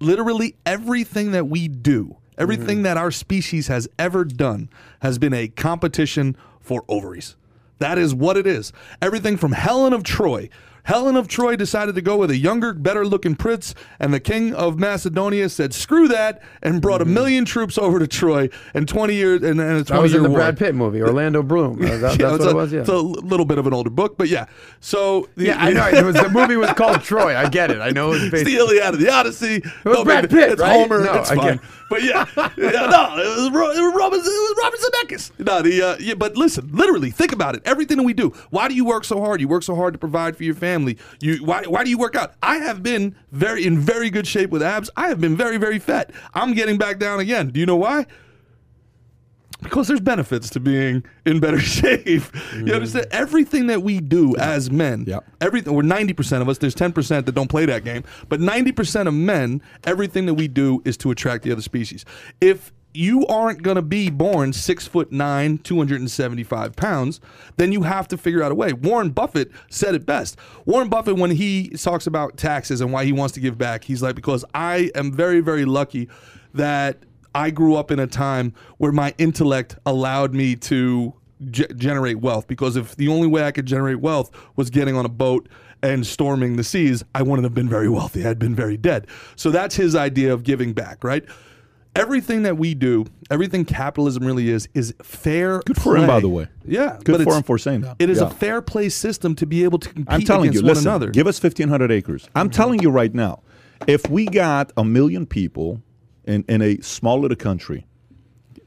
[0.00, 2.82] literally everything that we do, everything mm-hmm.
[2.84, 4.68] that our species has ever done,
[5.02, 7.36] has been a competition for ovaries.
[7.78, 8.72] That is what it is.
[9.02, 10.48] Everything from Helen of Troy.
[10.84, 14.54] Helen of Troy decided to go with a younger, better looking prince, and the king
[14.54, 19.14] of Macedonia said, screw that, and brought a million troops over to Troy in 20
[19.14, 20.38] years, and, and a 20 That was in the war.
[20.38, 21.78] Brad Pitt movie, Orlando Bloom.
[21.80, 22.72] That- that's Yeah, what it's, it a, was.
[22.72, 22.80] Yeah.
[22.80, 24.46] it's a little bit of an older book, but yeah.
[24.80, 25.88] So the, yeah, I know.
[25.88, 27.34] It was the movie was called Troy.
[27.36, 27.80] I get it.
[27.80, 29.56] I know it was It's the Iliad, of the Odyssey.
[29.56, 30.72] It was Brad Pitt, It's right?
[30.72, 31.02] Homer.
[31.04, 31.56] No, it's I fine.
[31.56, 34.16] get- But yeah, yeah, no, it was, Ro- it was Robert.
[34.16, 35.30] It was Robert Zemeckis.
[35.38, 36.14] No, the uh, yeah.
[36.14, 37.62] But listen, literally, think about it.
[37.64, 38.30] Everything that we do.
[38.50, 39.40] Why do you work so hard?
[39.40, 40.73] You work so hard to provide for your family.
[41.20, 42.34] You why why do you work out?
[42.42, 44.90] I have been very in very good shape with abs.
[44.96, 46.10] I have been very very fat.
[46.34, 47.48] I'm getting back down again.
[47.50, 48.06] Do you know why?
[49.62, 52.06] Because there's benefits to being in better shape.
[52.06, 52.74] You mm.
[52.74, 53.06] understand?
[53.10, 55.20] Everything that we do as men, Yeah.
[55.40, 59.14] everything, or 90% of us, there's 10% that don't play that game, but 90% of
[59.14, 62.04] men, everything that we do is to attract the other species.
[62.42, 67.20] If you aren't going to be born six foot nine, 275 pounds,
[67.56, 68.72] then you have to figure out a way.
[68.72, 70.38] Warren Buffett said it best.
[70.64, 74.02] Warren Buffett, when he talks about taxes and why he wants to give back, he's
[74.02, 76.08] like, because I am very, very lucky
[76.54, 76.98] that
[77.34, 81.12] I grew up in a time where my intellect allowed me to
[81.50, 82.46] ge- generate wealth.
[82.46, 85.48] Because if the only way I could generate wealth was getting on a boat
[85.82, 88.24] and storming the seas, I wouldn't have been very wealthy.
[88.24, 89.08] I'd been very dead.
[89.34, 91.24] So that's his idea of giving back, right?
[91.96, 95.60] Everything that we do, everything capitalism really is, is fair.
[95.60, 96.48] Good for him, by the way.
[96.64, 97.96] Yeah, Good for him for saying that.
[98.00, 98.26] It is Yeah.
[98.26, 100.88] a fair play system to be able to compete I'm telling against you, one listen,
[100.88, 101.10] another.
[101.10, 102.28] give us 1,500 acres.
[102.34, 102.54] I'm mm-hmm.
[102.54, 103.42] telling you right now,
[103.86, 105.82] if we got a million people
[106.24, 107.86] in, in a small little country,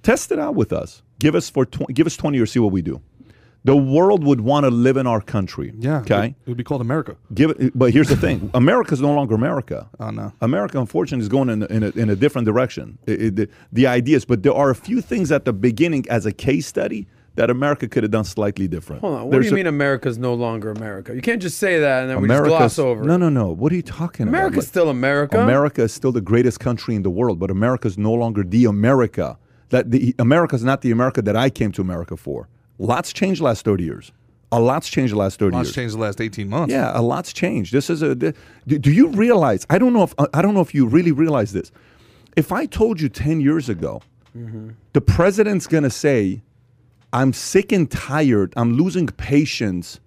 [0.03, 1.01] test it out with us.
[1.19, 3.01] Give us for tw- give us 20 or see what we do.
[3.68, 5.74] The world would want to live in our country.
[5.78, 6.28] yeah, Okay.
[6.45, 7.13] it would be called America.
[7.34, 9.80] Give it, but here's the thing: America is no longer America.
[9.99, 10.32] Oh, no.
[10.41, 12.97] America, unfortunately, is going in, in, a, in a different direction.
[13.05, 16.26] It- it- the, the ideas, but there are a few things at the beginning as
[16.26, 19.01] a case study that America could have done slightly different.
[19.01, 19.22] Hold on.
[19.26, 21.13] What There's do you a- mean America's no longer America?
[21.13, 23.03] You can't just say that and then we just gloss over.
[23.03, 23.18] No, it.
[23.20, 23.47] no, no.
[23.49, 24.32] What are you talking America's about?
[24.32, 25.43] America's still America.
[25.43, 28.63] America is still the greatest country in the world, but America is no longer the
[28.65, 29.38] America.
[29.70, 32.47] That the America is not the America that I came to America for.
[32.80, 34.11] Lots changed the last thirty years.
[34.51, 35.75] A lot's changed the last thirty Lots years.
[35.75, 36.71] changed the last 18 months.
[36.71, 37.73] Yeah, a lot's changed.
[37.73, 38.15] This is a.
[38.15, 38.34] Do,
[38.65, 39.65] do you realize?
[39.69, 41.71] I don't know if I don't know if you really realize this.
[42.38, 44.01] If I told you ten years ago,
[44.38, 44.69] mm-hmm.
[44.93, 46.43] the president's gonna say,
[47.11, 48.53] "I'm sick and tired.
[48.55, 49.99] I'm losing patience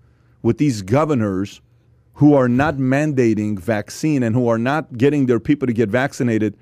[0.43, 1.61] with these governors
[2.14, 6.57] who are not mandating vaccine and who are not getting their people to get vaccinated."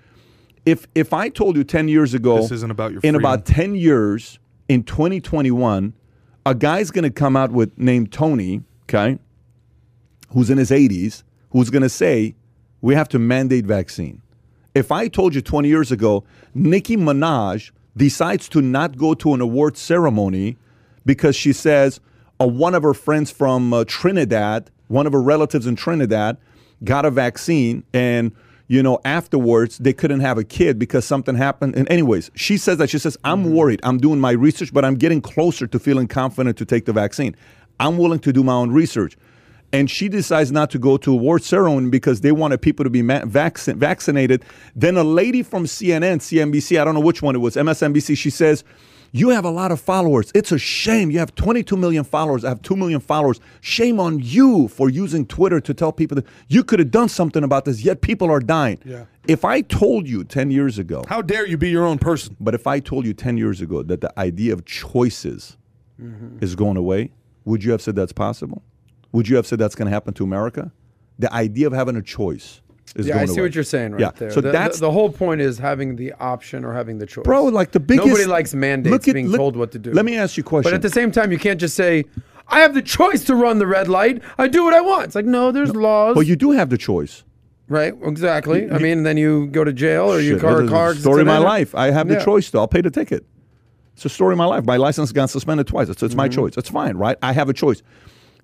[0.67, 3.21] If if I told you ten years ago, This isn't about your in freedom.
[3.21, 4.39] about 10 years
[4.69, 5.93] in 2021
[6.47, 9.19] a guy's going to come out with named tony okay
[10.31, 12.35] who's in his 80s who's going to say
[12.81, 14.23] we have to mandate vaccine.
[14.75, 19.41] If I told you 20 years ago, Nicki Minaj decides to not go to an
[19.41, 20.57] award ceremony
[21.05, 22.01] because she says
[22.41, 26.37] uh, one of her friends from uh, Trinidad, one of her relatives in Trinidad,
[26.85, 28.31] got a vaccine and
[28.69, 31.75] you know afterwards they couldn't have a kid because something happened.
[31.75, 32.91] And anyways she says that.
[32.91, 33.55] She says i'm mm-hmm.
[33.55, 33.81] worried.
[33.83, 37.35] I'm doing my research but i'm getting closer to feeling confident to take the vaccine.
[37.81, 39.17] I'm willing to do my own research.
[39.73, 42.91] And she decides not to go to a award ceremony because they wanted people to
[42.91, 44.43] be ma- vaccin- vaccinated.
[44.75, 48.31] Then a lady from CNN, CNBC, I don't know which one it was, MSNBC, she
[48.31, 48.65] says,
[49.13, 50.31] You have a lot of followers.
[50.35, 51.11] It's a shame.
[51.11, 52.45] You have 22 million followers.
[52.45, 53.41] I have 2 million followers.
[53.61, 57.43] Shame on you for using Twitter to tell people that you could have done something
[57.43, 58.79] about this, yet people are dying.
[58.85, 59.07] Yeah.
[59.27, 62.37] If I told you 10 years ago, How dare you be your own person?
[62.41, 65.57] but if I told you 10 years ago that the idea of choices
[66.01, 66.39] mm-hmm.
[66.43, 67.13] is going away,
[67.45, 68.63] would you have said that's possible?
[69.13, 70.71] Would you have said that's going to happen to America?
[71.19, 72.61] The idea of having a choice
[72.97, 73.43] Yeah, I see away.
[73.43, 74.11] what you're saying right yeah.
[74.17, 74.31] there.
[74.31, 77.25] So the, that's the, the whole point is having the option or having the choice.
[77.25, 78.07] bro, like the biggest.
[78.09, 79.93] Nobody likes mandates look at- being look- told what to do.
[79.93, 80.71] Let me ask you a question.
[80.71, 82.05] But at the same time, you can't just say,
[82.49, 84.23] "I have the choice to run the red light.
[84.39, 86.79] I do what I want." It's like, no, there's laws, but you do have the
[86.79, 87.25] choice.
[87.69, 87.93] right?
[88.03, 88.71] Exactly.
[88.71, 91.39] I mean, then you go to jail or you car is car story of my
[91.39, 91.75] life.
[91.75, 92.61] I have the choice though.
[92.61, 93.27] I'll pay the ticket.
[93.95, 94.65] It's a story of my life.
[94.65, 95.89] My license got suspended twice.
[95.89, 96.35] It's, it's my Mm-hmm.
[96.41, 96.57] choice.
[96.57, 97.17] It's fine, right?
[97.21, 97.83] I have a choice.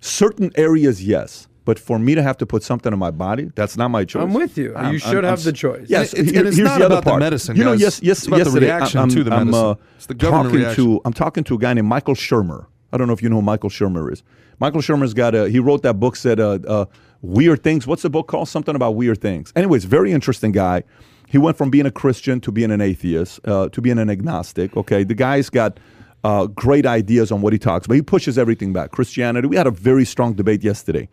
[0.01, 1.47] Certain areas, yes.
[1.67, 4.23] But for me to have to put something in my body, that's not my choice.
[4.23, 4.75] I'm with you.
[4.91, 5.87] You should have s- the choice.
[5.89, 7.81] Yes, it's- here- and it's here's not the other about the medicine, You know, guys.
[7.81, 9.67] yes, yes, It's about the reaction I'm, to the I'm, medicine.
[9.71, 10.85] uh, It's the government talking reaction.
[10.85, 12.67] to I'm talking to a guy named Michael Shermer.
[12.93, 14.23] I don't know if you know who Michael Shermer is.
[14.61, 15.49] Michael Shermer's got a.
[15.49, 16.85] He wrote that book said uh, uh,
[17.23, 17.87] weird things.
[17.87, 18.49] What's the book called?
[18.49, 19.53] Something about weird things.
[19.57, 20.83] Anyways, very interesting guy.
[21.27, 24.77] He went from being a Christian to being an atheist uh, to being an agnostic.
[24.77, 25.81] Okay, the guy's got
[26.23, 28.91] uh, great ideas on what he talks, but he pushes everything back.
[28.93, 29.49] Christianity.
[29.49, 31.09] We had a very strong debate yesterday.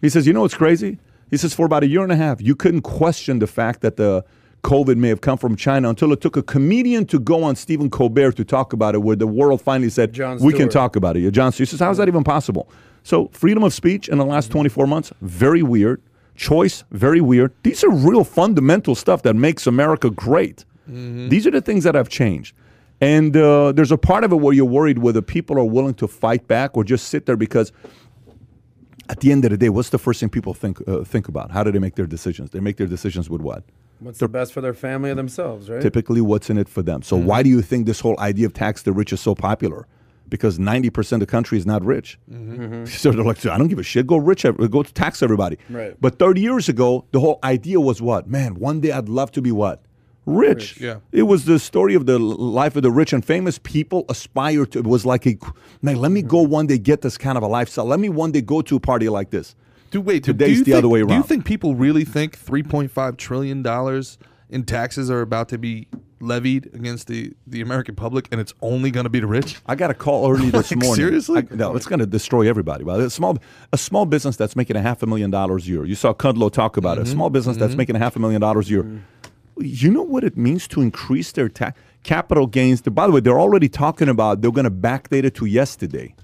[0.00, 0.98] He says, you know what's crazy?
[1.30, 3.96] He says for about a year and a half, you couldn't question the fact that
[3.96, 4.24] the
[4.64, 7.90] COVID may have come from China until it took a comedian to go on Stephen
[7.90, 11.30] Colbert to talk about it, where the world finally said, we can talk about it.
[11.30, 12.68] Jon Stewart says, how is that even possible?
[13.02, 16.02] So freedom of speech in the last 24 months, very weird.
[16.34, 17.52] Choice, very weird.
[17.62, 20.64] These are real fundamental stuff that makes America great.
[21.28, 22.54] These are the things that have changed.
[23.00, 26.08] And uh, there's a part of it where you're worried whether people are willing to
[26.08, 27.72] fight back or just sit there because
[29.08, 31.50] at the end of the day, what's the first thing people think uh, think about?
[31.50, 32.50] How do they make their decisions?
[32.50, 33.64] They make their decisions with what?
[34.00, 35.82] What's the best for their family or themselves, right?
[35.82, 37.02] Typically, what's in it for them.
[37.02, 37.26] So mm-hmm.
[37.26, 39.86] why do you think this whole idea of tax the rich is so popular?
[40.28, 42.18] Because ninety percent of the country is not rich.
[42.30, 42.62] Mm-hmm.
[42.62, 42.84] Mm-hmm.
[42.86, 44.06] So they're like, I don't give a shit.
[44.06, 45.58] Go rich, go tax everybody.
[45.70, 45.96] Right.
[46.00, 48.28] But thirty years ago, the whole idea was what?
[48.28, 49.82] Man, one day I'd love to be what?
[50.28, 50.80] Rich.
[50.80, 50.98] yeah.
[51.12, 53.58] It was the story of the life of the rich and famous.
[53.58, 54.78] People aspire to.
[54.78, 55.36] It was like a,
[55.82, 55.96] man.
[55.96, 57.86] Let me go one day get this kind of a lifestyle.
[57.86, 59.54] Let me one day go to a party like this.
[59.90, 60.22] Do wait.
[60.24, 63.62] Today's do you the think, other way Do you think people really think 3.5 trillion
[63.62, 64.18] dollars
[64.50, 65.88] in taxes are about to be
[66.20, 69.56] levied against the the American public, and it's only going to be the rich?
[69.66, 70.94] I got a call early this Like, morning.
[70.96, 71.46] seriously?
[71.50, 72.84] I- no, it's going to destroy everybody.
[72.88, 73.38] A small,
[73.72, 75.84] a small business that's making a half a million dollars a year.
[75.86, 77.02] You saw Kudlow talk about it.
[77.02, 77.08] Mm-hmm.
[77.10, 79.02] A small business that's making a half a million dollars a year.
[79.60, 82.80] You know what it means to increase their tax capital gains?
[82.82, 86.14] By the way, they're already talking about they're going to backdate it to yesterday.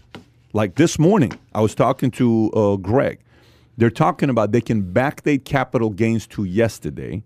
[0.53, 3.19] Like this morning, I was talking to uh, Greg.
[3.77, 7.25] They're talking about they can backdate capital gains to yesterday.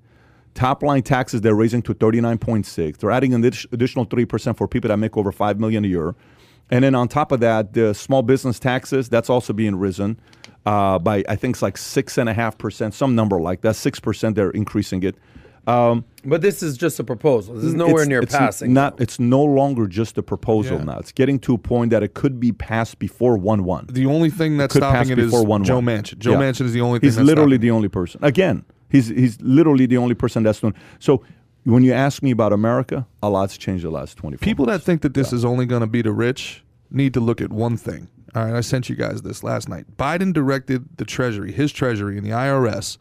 [0.55, 2.97] Top line taxes they're raising to 39.6.
[2.97, 6.15] They're adding an additional 3% for people that make over 5 million a year.
[6.71, 10.19] And then on top of that, the small business taxes, that's also being risen
[10.67, 13.77] uh, by I think it's like six and a half percent, some number like that.
[13.77, 15.17] Six percent they're increasing it.
[15.69, 17.55] Um, But this is just a proposal.
[17.55, 18.73] This is nowhere it's- near it's passing.
[18.73, 19.01] Not.
[19.01, 20.85] It's no longer just a proposal Yeah.
[20.85, 20.99] now.
[20.99, 23.87] It's getting to a point that it could be passed before one one.
[23.91, 25.81] The only thing that's Could pass stopping it is before one Joe.
[25.81, 26.19] Manchin.
[26.19, 26.39] Joe Yeah.
[26.39, 27.09] Manchin is the only thing.
[27.09, 28.21] He's that's literally stopping the only person.
[28.25, 30.75] Again, he's he's literally the only person that's doing.
[30.99, 31.23] So
[31.65, 34.39] when you ask me about America, a lot's changed the last twenty.
[34.39, 37.41] People that think that this is only going to be the rich need to look
[37.43, 38.09] at one thing.
[38.35, 39.87] All right, I sent you guys this last night.
[39.99, 42.99] Biden directed the Treasury, his Treasury, and the IRS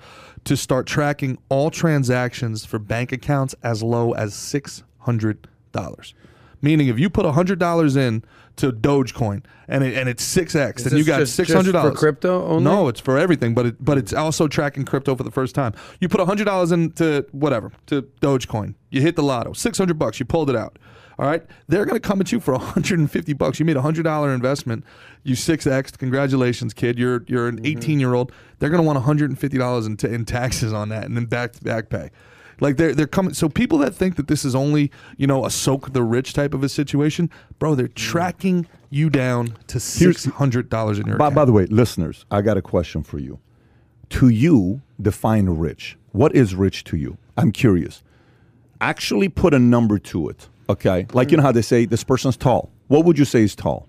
[0.47, 6.13] to start tracking all transactions for bank accounts as low as six hundred dollars.
[6.61, 8.23] Meaning, if you put hundred dollars in
[8.55, 11.55] to Dogecoin and it, and it's six x, Is then you got just- six just
[11.55, 12.63] hundred dollars for crypto only?
[12.63, 15.73] No, it's for everything, but it but it's also tracking crypto for the first time.
[15.99, 20.19] You put hundred dollars into whatever to Dogecoin, you hit the lotto, six hundred bucks,
[20.19, 20.79] you pulled it out.
[21.19, 23.59] All right, they're going to come at you for 150 bucks.
[23.59, 24.83] You made a hundred dollar investment,
[25.23, 25.91] you six x.
[25.97, 26.99] Congratulations, kid.
[26.99, 27.57] You're you're Mm-hmm.
[27.65, 28.31] an 18 year old.
[28.59, 31.53] They're going to want 150 dollars in, t- in taxes on that, and then back
[31.53, 32.11] to back pay.
[32.59, 33.33] Like they're they're coming.
[33.33, 36.53] So people that think that this is only you know a soak the rich type
[36.53, 41.25] of a situation, bro, they're tracking you down to six hundred dollars in your By,
[41.27, 41.35] account.
[41.35, 43.39] by the way, listeners, I got a question for you.
[44.09, 45.97] to you define rich?
[46.13, 47.17] What is rich to you?
[47.35, 48.01] I'm curious.
[48.81, 50.49] Actually, put a number to it.
[50.69, 52.69] Okay, like you know how they say this person's tall.
[52.87, 53.87] What would you say is tall?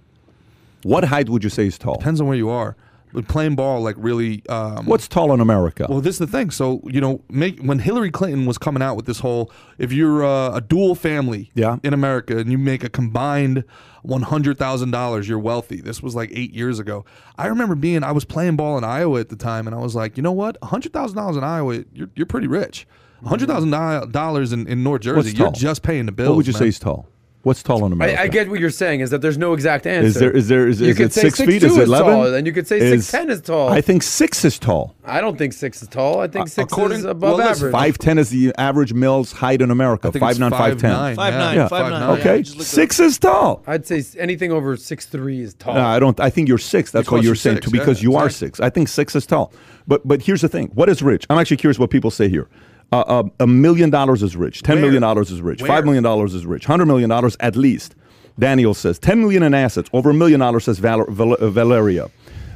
[0.84, 1.96] What height would you say is tall?
[1.96, 2.76] Depends on where you are.
[3.12, 4.46] But playing ball, like really.
[4.50, 5.86] Um, What's tall in America?
[5.88, 6.50] Well, this is the thing.
[6.50, 10.22] So you know, make when Hillary Clinton was coming out with this whole, if you're
[10.24, 11.78] uh, a dual family Yeah.
[11.82, 13.64] in America and you make a combined
[14.02, 15.80] one hundred thousand dollars, you're wealthy.
[15.80, 17.06] This was like eight years ago.
[17.38, 19.94] I remember being, I was playing ball in Iowa at the time, and I was
[19.94, 22.86] like, you know what, hundred thousand dollars in Iowa, you're you're pretty rich.
[23.24, 23.70] Hundred thousand
[24.12, 26.28] dollars in, in North Jersey, you're just paying the bills.
[26.30, 26.60] what would you man.
[26.60, 27.08] say is tall?
[27.42, 28.20] What's tall in America?
[28.20, 30.06] I, I get what you're saying is that there's no exact answer.
[30.08, 31.62] Is there is there is, you is could it say six feet?
[31.62, 32.12] Is 6'2" it is eleven?
[32.12, 33.68] tall, then you could say Is- 6'10" is tall.
[33.68, 34.96] I think six is tall.
[35.04, 36.20] I don't think six is tall.
[36.20, 37.72] I think six according- is above well, average.
[37.72, 40.10] Five ten is the average male's height in America.
[40.12, 40.90] I Five nine, five ten.
[40.92, 41.14] 5'9".
[41.16, 41.38] Five Yeah.
[41.38, 41.68] nine, Yeah.
[41.68, 42.00] five Five nine.
[42.00, 42.08] nine.
[42.16, 43.62] Yeah, Okay, I just looked six is tall.
[43.68, 45.74] I'd say anything over six three is tall.
[45.74, 46.18] No, I don't.
[46.18, 46.90] I think you're six.
[46.90, 48.58] That's what you're you're saying six, too, because yeah, you are six.
[48.58, 49.52] I think six is tall.
[49.86, 50.70] But but here's the thing.
[50.74, 51.24] What is rich?
[51.30, 52.48] I'm actually curious what people say here.
[52.91, 54.62] Uh, uh, a million dollars is rich.
[54.62, 54.84] Ten Where?
[54.84, 55.61] million dollars is rich.
[55.61, 55.68] Where?
[55.68, 56.64] Five million dollars is rich.
[56.64, 57.95] Hundred million dollars at least.
[58.39, 59.91] Daniel says ten million in assets.
[59.93, 62.09] Over a million dollars says Val- Val- uh, Valeria.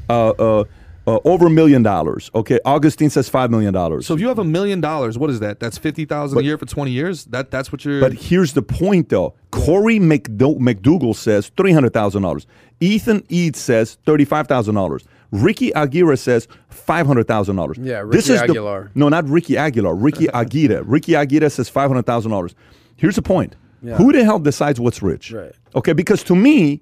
[0.08, 0.64] Uh, uh,
[1.06, 2.30] uh, over a million dollars.
[2.34, 2.60] Okay.
[2.64, 4.06] Augustine says five million dollars.
[4.06, 5.58] So if you have a million dollars, what is that?
[5.60, 7.24] That's fifty thousand a year for twenty years.
[7.26, 8.00] That that's what you're.
[8.00, 9.34] But here's the point, though.
[9.50, 12.46] Corey McDo- McDougal says three hundred thousand dollars.
[12.80, 15.04] Ethan Eads says thirty-five thousand dollars.
[15.32, 17.78] Ricky Aguirre says five hundred thousand dollars.
[17.80, 18.90] Yeah, this Ricky is Aguilar.
[18.92, 19.94] The, no, not Ricky Aguilar.
[19.94, 20.82] Ricky Aguirre.
[20.84, 22.54] Ricky Aguirre says five hundred thousand dollars.
[22.96, 23.56] Here's the point.
[23.82, 23.96] Yeah.
[23.96, 25.32] Who the hell decides what's rich?
[25.32, 25.52] Right.
[25.74, 26.80] Okay, because to me,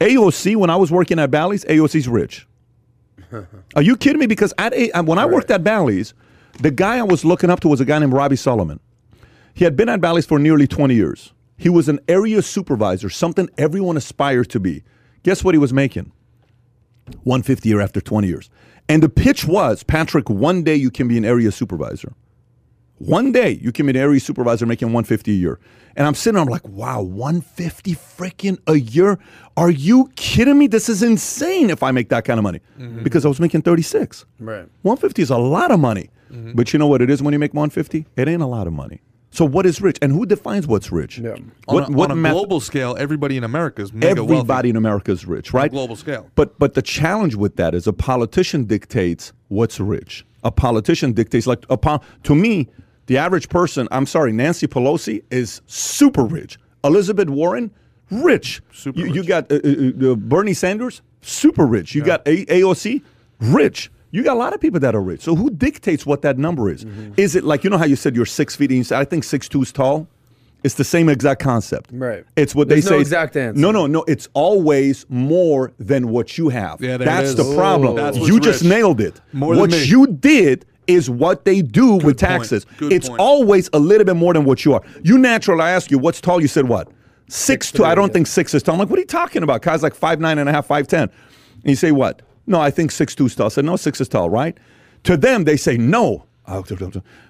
[0.00, 2.46] AOC when I was working at Bally's, AOC's rich.
[3.74, 4.26] Are you kidding me?
[4.26, 6.14] Because at a, when I worked at Bally's,
[6.60, 8.78] the guy I was looking up to was a guy named Robbie Solomon.
[9.54, 11.32] He had been at Bally's for nearly 20 years.
[11.56, 14.82] He was an area supervisor, something everyone aspires to be.
[15.22, 16.12] Guess what he was making?
[17.24, 18.50] 150 a year after 20 years.
[18.88, 22.14] And the pitch was, Patrick, one day you can be an area supervisor.
[22.98, 25.58] One day you can be an area supervisor making 150 a year.
[25.96, 29.18] And I'm sitting, I'm like, wow, 150 freaking a year?
[29.56, 30.66] Are you kidding me?
[30.66, 32.60] This is insane if I make that kind of money.
[32.78, 33.02] Mm-hmm.
[33.02, 34.24] Because I was making 36.
[34.38, 34.68] Right.
[34.82, 36.10] 150 is a lot of money.
[36.30, 36.52] Mm-hmm.
[36.52, 38.06] But you know what it is when you make 150?
[38.16, 39.00] It ain't a lot of money.
[39.32, 39.98] So what is rich?
[40.02, 41.18] And who defines what's rich?
[41.18, 41.30] Yeah.
[41.32, 44.46] on What, a, what on a math- global scale, everybody in America is mega everybody
[44.46, 44.68] wealthy.
[44.70, 45.70] in America is rich, right?
[45.70, 46.28] global scale.
[46.34, 50.24] But but the challenge with that is a politician dictates what's rich.
[50.44, 52.68] A politician dictates like a po- to me,
[53.06, 53.88] the average person.
[53.90, 56.58] I'm sorry, Nancy Pelosi is super rich.
[56.84, 57.70] Elizabeth Warren,
[58.10, 58.60] rich.
[58.72, 61.94] Super you, you got uh, uh, uh, Bernie Sanders, super rich.
[61.94, 63.02] You got a- AOC,
[63.40, 63.90] rich.
[64.12, 65.22] You got a lot of people that are rich.
[65.22, 66.84] So who dictates what that number is?
[66.84, 67.14] Mm-hmm.
[67.16, 69.04] Is it like you know how you said you're six feet and you said I
[69.04, 70.06] think six two is tall?
[70.62, 71.90] It's the same exact concept.
[71.92, 72.24] Right.
[72.36, 73.00] It's what There's they no say.
[73.00, 73.60] exact answer.
[73.60, 74.04] No, no, no.
[74.06, 76.80] It's always more than what you have.
[76.80, 77.36] Yeah, there That's is.
[77.36, 77.96] the problem.
[77.96, 78.70] That's what's you just rich.
[78.70, 79.20] nailed it.
[79.32, 82.18] More than what you did is what they do with point.
[82.18, 82.64] taxes.
[82.76, 83.20] Good it's point.
[83.20, 84.82] always a little bit more than what you are.
[85.02, 85.60] You natural.
[85.60, 86.40] I ask you, what's tall?
[86.40, 86.88] You said what?
[87.28, 87.84] Six two.
[87.84, 88.12] I don't yeah.
[88.12, 88.74] think six is tall.
[88.74, 89.62] I'm like, what are you talking about?
[89.62, 91.04] Guy's like five nine and a half, five ten.
[91.04, 92.22] And you say what?
[92.52, 93.46] No, I think six two tall.
[93.46, 94.56] I said no, six is tall, right?
[95.04, 96.26] To them, they say no.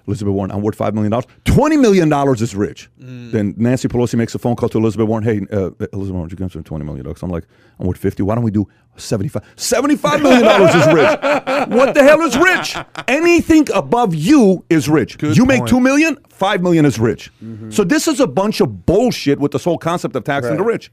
[0.07, 1.25] Elizabeth Warren, I'm worth five million dollars.
[1.45, 2.89] Twenty million dollars is rich.
[2.99, 3.31] Mm.
[3.31, 5.23] Then Nancy Pelosi makes a phone call to Elizabeth Warren.
[5.23, 7.21] Hey, uh, Elizabeth Warren, you give me twenty million dollars.
[7.23, 7.45] I'm like,
[7.79, 8.21] I'm worth fifty.
[8.23, 8.67] Why don't we do
[8.97, 9.43] seventy-five?
[9.55, 11.19] Seventy-five million dollars is rich.
[11.69, 12.75] What the hell is rich?
[13.07, 15.17] Anything above you is rich.
[15.17, 15.69] Good you make point.
[15.69, 17.31] two million, five million is rich.
[17.69, 20.91] So this is a bunch of bullshit with this whole concept of taxing the rich.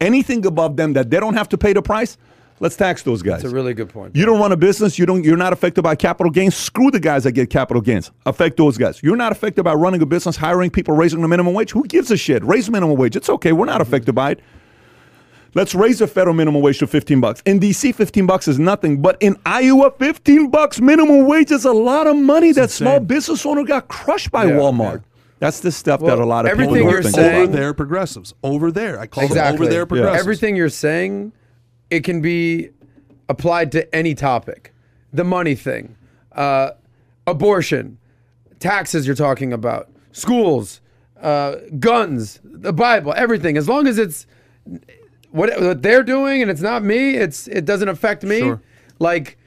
[0.00, 2.18] Anything above them that they don't have to pay the price,
[2.60, 3.42] let's tax those guys.
[3.42, 4.14] That's a really good point.
[4.14, 4.98] You don't run a business.
[4.98, 5.24] You don't.
[5.24, 6.54] You're not affected by capital gains.
[6.54, 8.10] Screw the guys that get capital gains.
[8.26, 9.02] Affect those guys.
[9.02, 11.72] You're not affected by running a business, hiring people, raising the minimum wage.
[11.72, 12.44] Who gives a shit?
[12.44, 13.16] Raise minimum wage.
[13.16, 13.52] It's okay.
[13.52, 13.82] We're not mm-hmm.
[13.82, 14.40] affected by it.
[15.52, 17.42] Let's raise the federal minimum wage to 15 bucks.
[17.44, 21.72] In DC, 15 bucks is nothing, but in Iowa, 15 bucks minimum wage is a
[21.72, 22.52] lot of money.
[22.52, 25.02] that small business owner got crushed by Yeah, Walmart.
[25.40, 28.34] That's the stuff that a lot of everything people you're think saying- over there progressives.
[28.44, 29.56] Over there, I call Exactly.
[29.56, 29.84] them over there Yeah.
[29.86, 30.20] progressives.
[30.20, 31.32] Everything you're saying,
[31.90, 32.70] it can be
[33.28, 34.72] applied to any topic.
[35.12, 35.96] The money thing,
[36.32, 36.72] uh,
[37.26, 37.98] abortion,
[38.60, 40.80] taxes you're talking about, schools,
[41.20, 43.56] uh, guns, the Bible, everything.
[43.56, 44.26] As long as it's
[45.30, 48.38] what, what they're doing and it's not me, it's it doesn't affect me.
[48.38, 48.62] Sure.
[48.98, 49.38] Like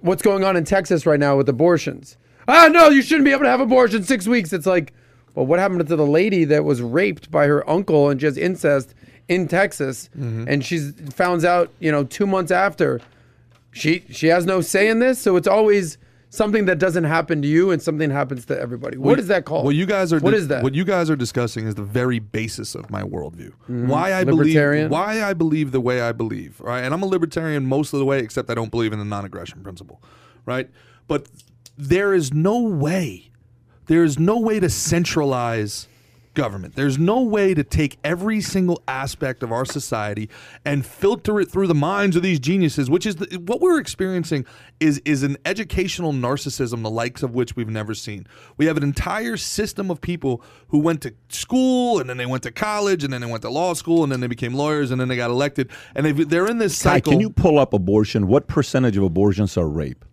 [0.00, 2.16] what's going on in Texas right now with abortions.
[2.48, 4.52] Ah, no, you shouldn't be able to have abortion six weeks.
[4.52, 4.92] It's like,
[5.34, 8.94] well, what happened to the lady that was raped by her uncle and just incest
[9.28, 13.00] in Texas, and she's founds out, you know, two months after.
[13.72, 15.98] She she has no say in this, so it's always
[16.30, 18.96] something that doesn't happen to you and something happens to everybody.
[18.98, 19.64] What is that called?
[19.64, 20.62] What you guys are What di- is that?
[20.62, 23.52] What you guys are discussing is the very basis of my worldview.
[23.68, 24.30] Why I Mm-hmm.
[24.30, 26.80] Believe why I believe the way I believe, right?
[26.82, 29.62] And I'm a libertarian most of the way except I don't believe in the non-aggression
[29.62, 30.02] principle.
[30.46, 30.68] right?
[31.06, 31.28] But
[31.78, 33.30] there is no way,
[33.86, 35.86] there is no way to centralize
[36.36, 36.76] government.
[36.76, 40.30] There's no way to take every single aspect of our society
[40.64, 44.46] and filter it through the minds of these geniuses, which is the, what we're experiencing
[44.78, 48.26] is is an educational narcissism the likes of which we've never seen.
[48.56, 52.44] We have an entire system of people who went to school and then they went
[52.44, 55.00] to college and then they went to law school and then they became lawyers and
[55.00, 57.12] then they got elected and they they're in this Kai, cycle.
[57.12, 58.28] can you pull up abortion?
[58.28, 60.04] What percentage of abortions are rape?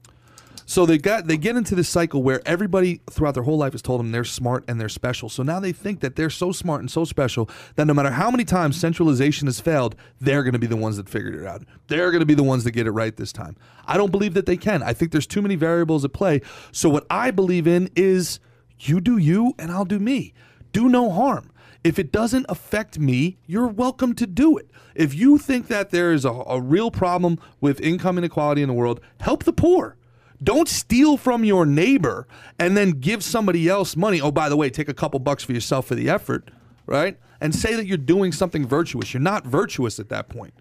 [0.66, 3.82] So they got they get into this cycle where everybody throughout their whole life has
[3.82, 5.30] told them they're smart and they're special.
[5.30, 8.32] So now they think that they're so smart and so special that no matter how
[8.32, 11.64] many times centralization has failed, they're going to be the ones that figured it out.
[11.88, 13.55] They're going to be the ones that get it right this time.
[13.86, 14.84] I don't believe that they can.
[14.84, 16.41] I think there's too many variables at play.
[16.72, 18.39] So what I believe in is
[18.80, 20.34] you do you and I'll do me.
[20.72, 21.51] Do no harm.
[21.84, 24.72] If it doesn't affect me, you're welcome to do it.
[24.95, 28.74] If you think that there is a, a real problem with income inequality in the
[28.74, 29.97] world, help the poor.
[30.44, 32.28] Don't steal from your neighbor
[32.60, 34.20] and then give somebody else money.
[34.20, 36.52] Oh, by the way, take a couple bucks for yourself for the effort,
[36.86, 37.18] right?
[37.39, 39.14] And say that you're doing something virtuous.
[39.14, 40.54] You're not virtuous at that point,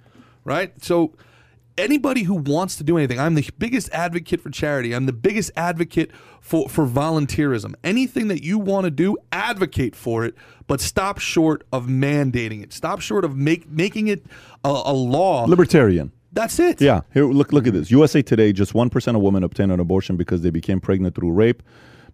[0.45, 0.72] right?
[0.83, 1.14] So,
[1.78, 4.95] anybody who wants to do anything, I'm the biggest advocate for charity.
[4.95, 6.11] I'm the biggest advocate
[6.41, 7.74] for, for volunteerism.
[7.83, 10.35] Anything that you want to do, advocate for it,
[10.66, 12.72] but stop short of mandating it.
[12.72, 14.24] Stop short of make, making it
[14.64, 15.45] a, a law.
[15.45, 16.12] Libertarian.
[16.33, 16.80] That's it.
[16.80, 17.91] Yeah, here look look at this.
[17.91, 21.33] USA Today: just one percent of women obtain an abortion because they became pregnant through
[21.33, 21.62] rape,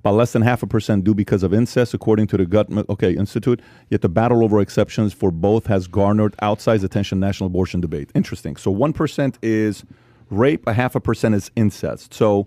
[0.03, 3.13] but less than half a percent do because of incest, according to the Gut okay
[3.13, 3.61] Institute.
[3.91, 7.21] Yet the battle over exceptions for both has garnered outsized attention.
[7.21, 8.11] National abortion debate.
[8.15, 8.57] Interesting.
[8.57, 9.85] So one percent is
[10.31, 12.15] rape, a half a percent is incest.
[12.15, 12.47] So.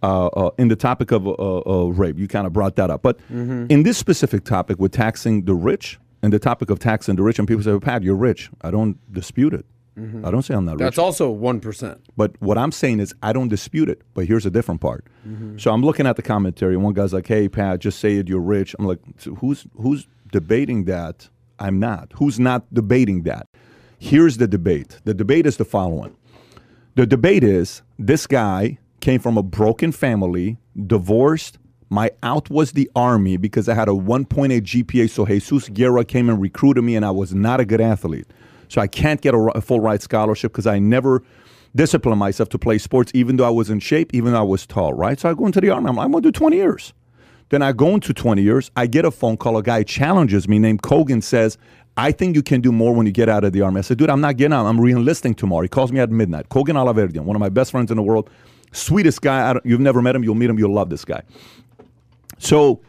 [0.00, 3.02] Uh, uh, in the topic of uh, uh, rape, you kind of brought that up.
[3.02, 7.22] But in this specific topic with taxing the rich, and the topic of taxing the
[7.24, 8.48] rich, and people say, well, Pat, you're rich.
[8.60, 9.66] I don't dispute it.
[9.98, 10.24] Mm-hmm.
[10.24, 10.80] I don't say I'm not rich.
[10.80, 12.00] That's also one percent.
[12.16, 14.02] But what I'm saying is, I don't dispute it.
[14.14, 15.04] But here's a different part.
[15.26, 15.58] Mm-hmm.
[15.58, 16.74] So I'm looking at the commentary.
[16.74, 18.28] and One guy's like, "Hey, Pat, just say it.
[18.28, 21.28] You're rich." I'm like, so "Who's who's debating that?"
[21.58, 22.12] I'm not.
[22.16, 23.48] Who's not debating that?
[23.98, 25.00] Here's the debate.
[25.04, 26.16] The debate is the following.
[26.94, 31.58] The debate is this guy came from a broken family, divorced.
[31.90, 35.10] My out was the army because I had a 1.8 GPA.
[35.10, 38.26] So Jesus Guerra came and recruited me, and I was not a good athlete.
[38.68, 41.22] So I can't get a, a full ride scholarship because I never
[41.74, 44.66] disciplined myself to play sports, even though I was in shape, even though I was
[44.66, 45.18] tall, right?
[45.18, 45.88] So I go into the army.
[45.88, 46.92] I'm like, I'm going to do 20 years.
[47.50, 48.70] Then I go into 20 years.
[48.76, 49.56] I get a phone call.
[49.56, 51.56] A guy challenges me named Kogan says,
[51.96, 53.78] I think you can do more when you get out of the army.
[53.78, 54.66] I said, dude, I'm not getting out.
[54.66, 55.62] I'm re-enlisting tomorrow.
[55.62, 56.48] He calls me at midnight.
[56.48, 58.30] Kogan Alaverdian, one of my best friends in the world.
[58.72, 59.58] Sweetest guy.
[59.64, 60.22] You've never met him.
[60.22, 60.58] You'll meet him.
[60.58, 61.22] You'll love this guy.
[62.38, 62.80] So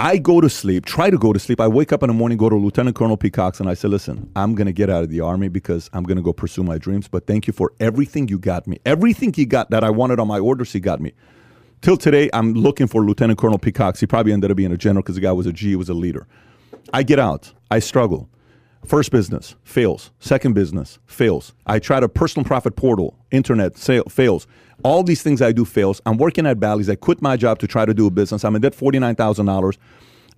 [0.00, 1.60] I go to sleep, try to go to sleep.
[1.60, 4.30] I wake up in the morning, go to Lieutenant Colonel Peacocks, and I say, listen,
[4.36, 6.78] I'm going to get out of the Army because I'm going to go pursue my
[6.78, 7.08] dreams.
[7.08, 8.78] But thank you for everything you got me.
[8.86, 11.14] Everything he got that I wanted on my orders, he got me.
[11.82, 13.98] Till today, I'm looking for Lieutenant Colonel Peacocks.
[13.98, 15.88] He probably ended up being a general because the guy was a G, he was
[15.88, 16.28] a leader.
[16.92, 17.52] I get out.
[17.68, 18.28] I struggle.
[18.84, 20.12] First business fails.
[20.18, 21.54] Second business fails.
[21.66, 24.46] I tried a personal profit portal, internet sale fails.
[24.84, 26.00] All these things I do fails.
[26.06, 26.88] I'm working at Bally's.
[26.88, 28.44] I quit my job to try to do a business.
[28.44, 29.76] I'm in debt forty nine thousand dollars.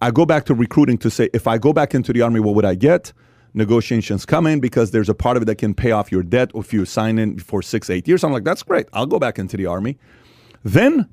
[0.01, 2.55] I go back to recruiting to say if I go back into the army, what
[2.55, 3.12] would I get?
[3.53, 6.53] Negotiations come in because there's a part of it that can pay off your debt
[6.55, 8.24] if you sign in for six, eight years.
[8.24, 8.86] I'm like, that's great.
[8.93, 9.99] I'll go back into the army.
[10.64, 11.09] Then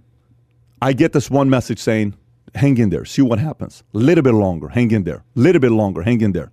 [0.82, 2.15] I get this one message saying,
[2.55, 3.84] hang in there, see what happens.
[3.93, 5.23] A little bit longer, hang in there.
[5.36, 6.51] A Little bit longer, hang in there.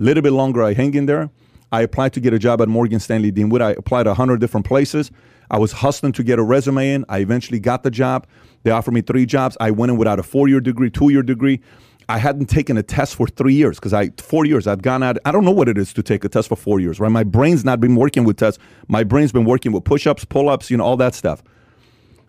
[0.00, 1.28] Little bit longer, I hang in there.
[1.70, 3.60] I applied to get a job at Morgan Stanley Dean, Deanwood.
[3.60, 5.10] I applied a hundred different places.
[5.50, 7.04] I was hustling to get a resume in.
[7.10, 8.26] I eventually got the job.
[8.62, 9.58] They offered me three jobs.
[9.60, 11.60] I went in without a four-year degree, two-year degree.
[12.08, 15.18] I hadn't taken a test for three years because I four years I'd gone out.
[15.26, 17.12] I don't know what it is to take a test for four years, right?
[17.12, 18.58] My brain's not been working with tests.
[18.88, 21.42] My brain's been working with push-ups, pull-ups, you know, all that stuff.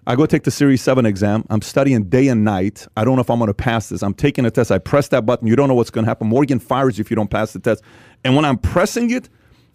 [0.08, 1.46] I go take the Series 7 exam.
[1.50, 2.88] I'm studying day and night.
[2.98, 4.02] I don't know if I'm going to pass this.
[4.02, 4.72] I'm taking a test.
[4.72, 5.48] I press that button.
[5.48, 6.28] You don't know what's going to happen.
[6.28, 7.84] Morgan fires you if you don't pass the test.
[8.24, 9.30] And when I'm pressing it,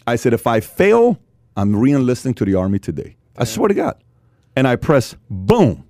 [0.07, 1.21] I said, if I fail,
[1.57, 3.17] I'm re enlisting to the Army today.
[3.37, 4.03] I swear to God.
[4.57, 5.85] And I press boom.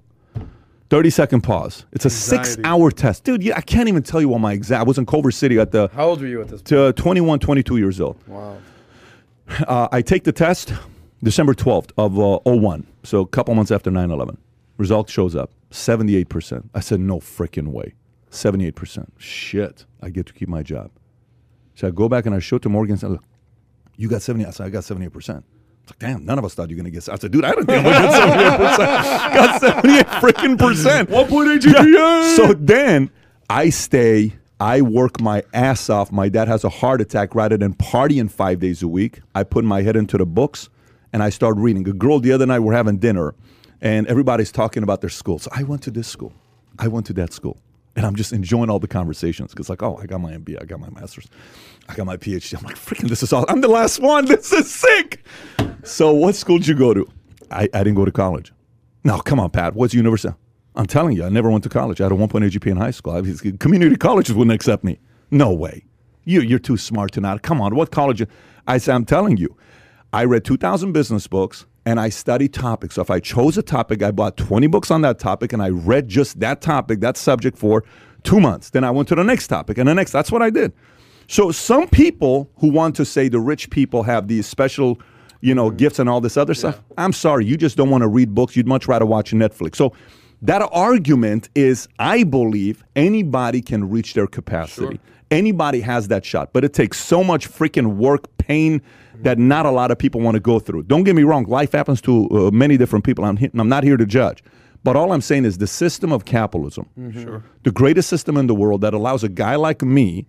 [0.91, 1.85] 30 second pause.
[1.93, 3.25] It's a six hour test.
[3.25, 4.81] Dude, yeah, I can't even tell you what my exam.
[4.81, 6.67] I was in Culver City at the How old were you at this point?
[6.69, 8.17] to 21, 22 years old.
[8.29, 8.59] Wow.
[9.67, 10.73] Uh, I take the test
[11.23, 14.37] December 12th of uh, 01, so a couple months after 9 11.
[14.77, 16.69] Result shows up 78%.
[16.75, 17.95] I said, no freaking way.
[18.31, 19.09] 78%.
[19.17, 20.91] Shit, I get to keep my job.
[21.75, 22.93] So I go back and I show it to Morgan.
[22.93, 23.25] and say, Look,
[23.97, 24.45] you got 70.
[24.47, 25.15] I said, I got 78%.
[25.15, 25.31] It's
[25.91, 27.09] like, damn, none of us thought you were going to get.
[27.09, 29.35] I said, dude, I don't think I get 78%.
[29.35, 31.09] got 78 freaking percent.
[31.09, 31.73] 1.8 Yeah.
[31.73, 32.37] GPA.
[32.37, 33.11] So then
[33.49, 36.11] I stay, I work my ass off.
[36.13, 39.21] My dad has a heart attack rather than partying five days a week.
[39.35, 40.69] I put my head into the books
[41.13, 41.87] and I start reading.
[41.89, 43.35] A girl the other night, we're having dinner.
[43.81, 45.39] and everybody's talking about their school.
[45.39, 46.33] So I went to this school,
[46.79, 47.59] I went to that school,
[47.95, 50.65] and I'm just enjoying all the conversations because, like, oh, I got my MBA, I
[50.65, 51.27] got my master's,
[51.89, 52.57] I got my PhD.
[52.59, 53.45] I'm like, freaking, this is all.
[53.49, 54.25] I'm the last one.
[54.29, 55.25] This is sick.
[55.85, 57.07] So, what school did you go to?
[57.51, 58.53] I, I didn't go to college.
[59.05, 59.75] No, come on, Pat.
[59.75, 60.35] What's university?
[60.75, 62.01] I'm telling you, I never went to college.
[62.01, 63.13] I had a 1.8 GPA in high school.
[63.13, 64.99] I, community colleges wouldn't accept me.
[65.31, 65.85] No way.
[66.25, 67.43] You, you're too smart to not.
[67.43, 68.27] Come on, what college?
[68.67, 69.57] I said, I'm telling you.
[70.13, 72.97] I read 2,000 business books and I studied topics.
[72.97, 75.69] So if I chose a topic, I bought 20 books on that topic and I
[75.69, 77.85] read just that topic, that subject for
[78.25, 78.71] two months.
[78.71, 80.13] Then I went to the next topic and the next.
[80.13, 80.73] That's what I did.
[81.29, 85.01] So some people who want to say the rich people have these special,
[85.41, 85.77] you know, mm-hmm.
[85.77, 86.81] gifts and all this other stuff.
[86.99, 88.57] I'm sorry, you just don't want to read books.
[88.57, 89.77] You'd much rather watch Netflix.
[89.77, 89.93] So
[90.43, 95.01] that argument is, I believe anybody can reach their capacity.
[95.31, 98.81] Anybody has that shot, but it takes so much freaking work, pain
[99.23, 100.85] that not a lot of people want to go through.
[100.85, 103.25] Don't get me wrong, life happens to uh, many different people.
[103.25, 104.43] I'm, he- I'm not here to judge.
[104.85, 106.87] But all I'm saying is the system of capitalism,
[107.65, 110.27] the greatest system in the world that allows a guy like me,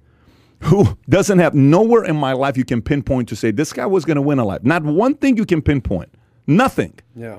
[0.63, 4.03] who doesn't have nowhere in my life you can pinpoint to say this guy was
[4.03, 4.63] going to win a life.
[4.63, 6.09] Not one thing you can pinpoint.
[6.47, 6.93] Nothing.
[7.15, 7.37] Yeah.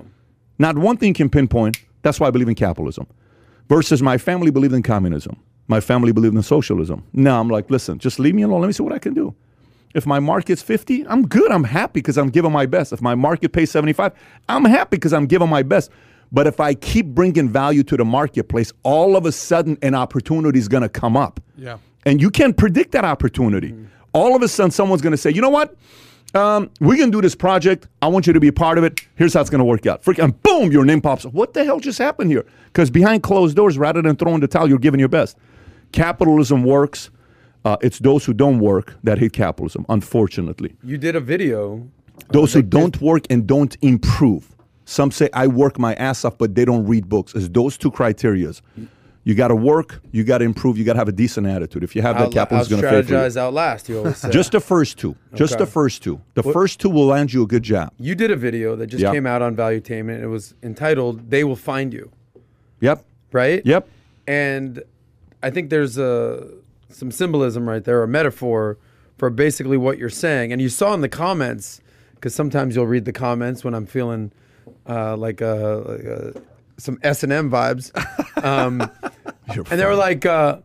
[0.61, 1.79] Not one thing you can pinpoint.
[2.03, 3.09] That's why I believe in capitalism.
[3.69, 5.37] Versus my family believed in communism.
[5.69, 7.05] My family believed in socialism.
[7.12, 8.61] Now I'm like, listen, just leave me alone.
[8.61, 9.35] Let me see what I can do.
[9.95, 11.51] If my market's 50, I'm good.
[11.51, 12.93] I'm happy because I'm giving my best.
[12.93, 14.12] If my market pays 75,
[14.49, 15.91] I'm happy because I'm giving my best.
[16.31, 20.59] But if I keep bringing value to the marketplace, all of a sudden an opportunity
[20.59, 21.41] is going to come up.
[21.57, 21.79] Yeah.
[22.05, 23.75] And you can't predict that opportunity.
[24.12, 25.75] All of a sudden, someone's going to say, you know what?
[26.35, 27.89] Um, we can do this project.
[28.03, 29.01] I want you to be a part of it.
[29.16, 30.03] Here's how it's going to work out.
[30.03, 31.33] Freaking boom, your name pops up.
[31.33, 32.45] What the hell just happened here?
[32.66, 35.39] Because behind closed doors, rather than throwing the towel, you're giving your best.
[35.93, 37.11] Capitalism works.
[37.64, 40.76] Uh, it's those who don't work that hate capitalism, unfortunately.
[40.82, 41.89] You did a video.
[42.30, 44.55] Those who don't work and don't improve.
[44.84, 47.34] Some say I work my ass off, but they don't read books.
[47.34, 48.61] It's those two criterias.
[49.24, 50.01] You got to work.
[50.12, 50.78] You got to improve.
[50.78, 51.84] You got to have a decent attitude.
[51.84, 53.18] If you have that, Out, capitalism is going to you.
[53.18, 53.89] strategize outlast.
[53.91, 54.30] You always say.
[54.30, 55.16] Just the first two.
[55.34, 55.64] Just Okay.
[55.64, 56.20] the first two.
[56.34, 57.93] The first two will land you a good job.
[57.99, 59.12] you did a video that just Yeah.
[59.12, 60.22] came out on Valuetainment.
[60.22, 62.11] It was entitled "They Will Find You."
[62.80, 63.05] Yep.
[63.32, 63.61] Right.
[63.66, 63.86] Yep.
[64.26, 64.82] And
[65.43, 66.47] I think there's a
[66.91, 68.78] some symbolism right there, a metaphor
[69.18, 70.53] for basically what you're saying.
[70.53, 71.80] And you saw in the comments,
[72.14, 74.32] because sometimes you'll read the comments when I'm feeling
[74.89, 76.41] uh, like, uh, like uh,
[76.78, 77.93] some S and M vibes,
[78.45, 78.80] um,
[79.49, 80.59] and they were like, uh,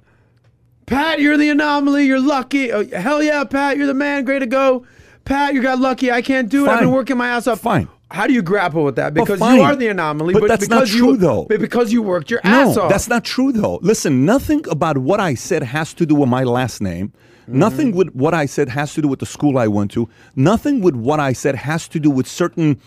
[0.85, 2.05] "Pat, you're the anomaly.
[2.05, 2.71] You're lucky.
[2.71, 4.23] Oh, hell yeah, Pat, you're the man.
[4.23, 4.85] Great to go.
[5.25, 6.11] Pat, you got lucky.
[6.11, 6.69] I can't do it.
[6.69, 7.61] I've been working my ass off.
[7.61, 7.87] Fine.
[8.13, 9.15] How do you grapple with that?
[9.15, 11.45] Because you are the anomaly, But but, that's not because true, you, though.
[11.49, 12.89] But because you worked your No, ass off.
[12.89, 13.79] that's not true though.
[13.81, 17.07] Listen, nothing about what I said has to do with my last name.
[17.09, 17.57] Mm-hmm.
[17.57, 20.07] Nothing with what I said has to do with the school I went to.
[20.35, 22.79] Nothing with what I said has to do with certain,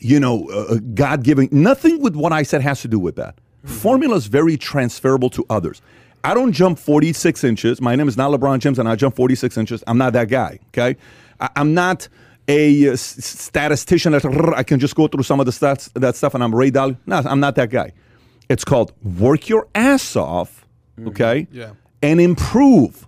[0.00, 1.48] you know, uh, God giving.
[1.50, 3.34] Nothing with what I said has to do with that.
[3.34, 3.74] Mm-hmm.
[3.74, 5.82] Formula is very transferable to others.
[6.22, 7.80] I don't jump 46 inches.
[7.80, 9.82] My name is not LeBron James, and I jump 46 inches.
[9.88, 10.60] I'm not that guy.
[10.68, 10.96] Okay,
[11.40, 12.08] I, I'm not
[12.48, 14.24] a uh, statistician that
[14.56, 16.96] I can just go through some of the stats, that stuff, and I'm Ray Dalio.
[17.06, 17.92] No, I'm not that guy.
[18.48, 20.66] It's called work your ass off.
[21.06, 21.70] Okay, Yeah.
[22.02, 23.06] and improve.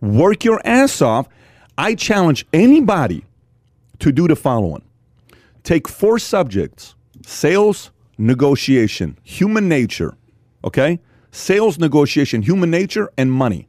[0.00, 1.26] Work your ass off.
[1.78, 3.24] I challenge anybody
[4.00, 4.82] to do the following
[5.62, 10.14] take four subjects sales, negotiation, human nature,
[10.64, 11.00] okay?
[11.30, 13.68] Sales, negotiation, human nature, and money.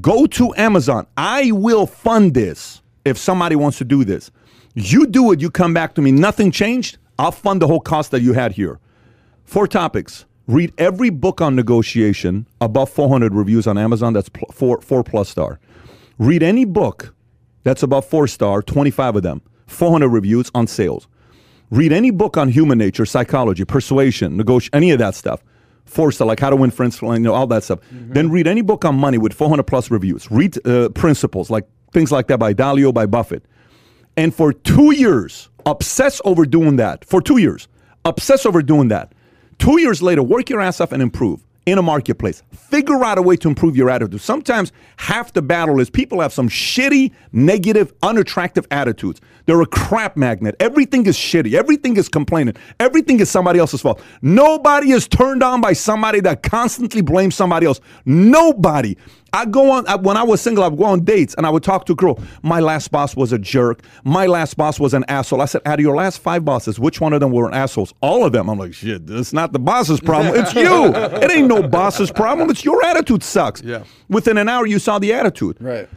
[0.00, 1.06] Go to Amazon.
[1.16, 4.30] I will fund this if somebody wants to do this.
[4.74, 8.10] You do it, you come back to me, nothing changed, I'll fund the whole cost
[8.12, 8.78] that you had here.
[9.44, 10.24] Four topics.
[10.46, 15.28] Read every book on negotiation, above 400 reviews on Amazon, that's pl- four, four plus
[15.28, 15.58] star.
[16.18, 17.14] Read any book
[17.64, 21.06] that's above four star, 25 of them, 400 reviews on sales.
[21.70, 25.44] Read any book on human nature, psychology, persuasion, negotiation, any of that stuff.
[25.84, 27.80] Four star, like how to win friends, you know, all that stuff.
[27.90, 30.30] Then read any book on money with 400 plus reviews.
[30.30, 33.44] Read uh, principles, like things like that by Dalio, by Buffett.
[34.16, 37.04] And for two years, obsess over doing that.
[37.04, 37.68] For two years,
[38.04, 39.12] obsess over doing that.
[39.58, 42.42] Two years later, work your ass off and improve in a marketplace.
[42.52, 44.20] Figure out a way to improve your attitude.
[44.20, 49.20] Sometimes half the battle is people have some shitty, negative, unattractive attitudes.
[49.46, 50.56] They're a crap magnet.
[50.60, 51.54] Everything is shitty.
[51.54, 52.54] Everything is complaining.
[52.80, 54.00] Everything is somebody else's fault.
[54.22, 57.80] Nobody is turned on by somebody that constantly blames somebody else.
[58.04, 58.96] Nobody.
[59.32, 60.64] I go on I, when I was single.
[60.64, 62.18] I would go on dates and I would talk to a girl.
[62.42, 63.82] My last boss was a jerk.
[64.04, 65.40] My last boss was an asshole.
[65.40, 67.92] I said, out of your last five bosses, which one of them were assholes?
[68.00, 68.48] All of them.
[68.48, 69.02] I'm like, shit.
[69.08, 70.34] It's not the boss's problem.
[70.34, 70.94] It's you.
[70.94, 72.50] it ain't no boss's problem.
[72.50, 73.62] It's your attitude sucks.
[73.62, 73.84] Yeah.
[74.08, 75.56] Within an hour, you saw the attitude.
[75.60, 75.88] right.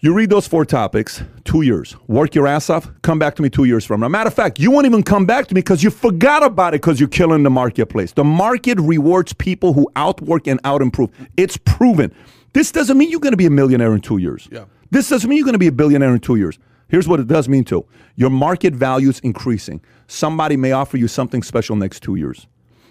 [0.00, 1.96] You read those four topics, two years.
[2.06, 4.06] Work your ass off, come back to me two years from now.
[4.06, 6.80] Matter of fact, you won't even come back to me because you forgot about it
[6.80, 8.12] because you're killing the marketplace.
[8.12, 11.10] The market rewards people who outwork and outimprove.
[11.36, 12.14] It's proven.
[12.58, 14.48] This doesn't mean you're going to be a millionaire in two years.
[14.50, 14.64] Yeah.
[14.90, 16.58] This doesn't mean you're going to be a billionaire in two years.
[16.88, 17.86] Here's what it does mean to
[18.16, 19.80] your market value is increasing.
[20.08, 22.48] Somebody may offer you something special next two years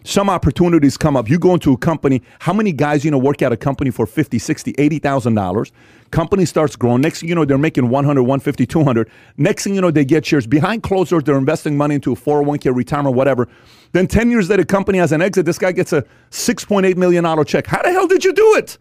[0.08, 1.30] some opportunities come up.
[1.30, 4.06] You go into a company, how many guys, you know, work at a company for
[4.06, 5.72] 50, 60, 80,000 dollars.
[6.12, 7.02] Company starts growing.
[7.02, 9.10] Next thing you know, they're making 100, 150, 200.
[9.36, 10.48] Next thing you know, they get shares.
[10.48, 13.50] Behind closed doors, they're investing money into a 401k retirement, whatever.
[13.92, 15.46] Then 10 years later, company has an exit.
[15.46, 17.68] This guy gets a $6.8 million check.
[17.68, 18.78] How the hell did you do it?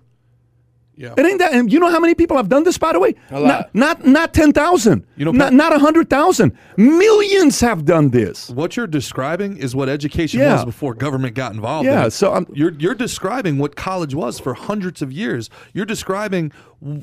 [0.98, 1.12] Yeah.
[1.16, 1.52] It ain't that.
[1.52, 3.14] And you know how many people have done this, by the way?
[3.30, 3.74] A lot.
[3.74, 5.06] Not, not, not 10,000.
[5.16, 6.56] You know, not, not 100,000.
[6.78, 8.48] Millions have done this.
[8.48, 10.54] What you're describing is what education Yeah.
[10.54, 11.86] was before government got involved.
[11.86, 12.12] Yeah, it.
[12.12, 15.50] so I'm- you're you're describing what college was for hundreds of years.
[15.74, 16.52] You're describing,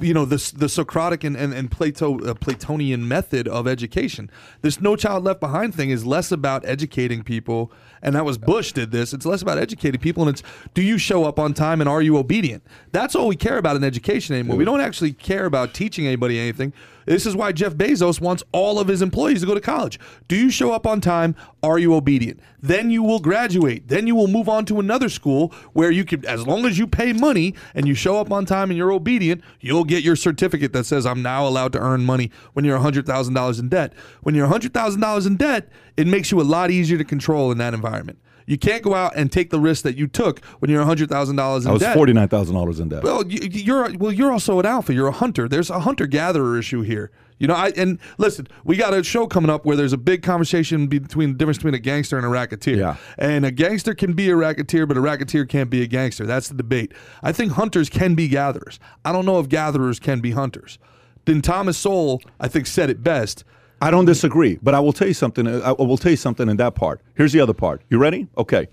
[0.01, 4.31] you know, the the Socratic and and, and Plato uh, Platonian method of education.
[4.61, 7.71] This No Child Left Behind thing is less about educating people,
[8.04, 9.14] and that was Bush did this.
[9.14, 10.43] It's less about educating people, and it's
[10.76, 12.62] do you show up on time and are you obedient?
[12.91, 14.58] That's all we care about in education anymore.
[14.58, 16.74] We don't actually care about teaching anybody anything.
[17.06, 19.99] This is why Jeff Bezos wants all of his employees to go to college.
[20.28, 21.36] Do you show up on time?
[21.62, 22.39] Are you obedient?
[22.62, 23.88] Then you will graduate.
[23.88, 26.88] Then you will move on to another school where you can, as long as you
[26.88, 30.74] pay money and you show up on time and you're obedient, you'll get your certificate
[30.74, 33.93] that says I'm now allowed to earn money when you're $100,000 in debt.
[34.22, 37.74] When you're $100,000 in debt, it makes you a lot easier to control in that
[37.74, 38.20] environment.
[38.45, 41.35] You can't go out and take the risk that you took when you're $100,000 in
[41.35, 41.67] debt.
[41.67, 41.97] I was debt.
[41.97, 43.03] $49,000 in debt.
[43.03, 44.11] Well, you, you're well.
[44.11, 44.93] You're also an alpha.
[44.93, 45.47] You're a hunter.
[45.47, 47.11] There's a hunter gatherer issue here.
[47.39, 50.23] You know, I and listen, we got a show coming up where there's a big
[50.23, 52.77] conversation between the difference between a gangster and a racketeer.
[52.77, 52.95] Yeah.
[53.17, 56.25] And a gangster can be a racketeer, but a racketeer can't be a gangster.
[56.25, 56.93] That's the debate.
[57.21, 58.79] I think hunters can be gatherers.
[59.03, 60.79] I don't know if gatherers can be hunters.
[61.25, 63.43] Then Thomas Sowell, I think, said it best.
[63.84, 65.45] I don't disagree, but I will tell you something.
[65.45, 67.01] I will tell you something in that part.
[67.15, 67.81] Here's the other part.
[67.89, 68.27] You ready?
[68.38, 68.67] Okay.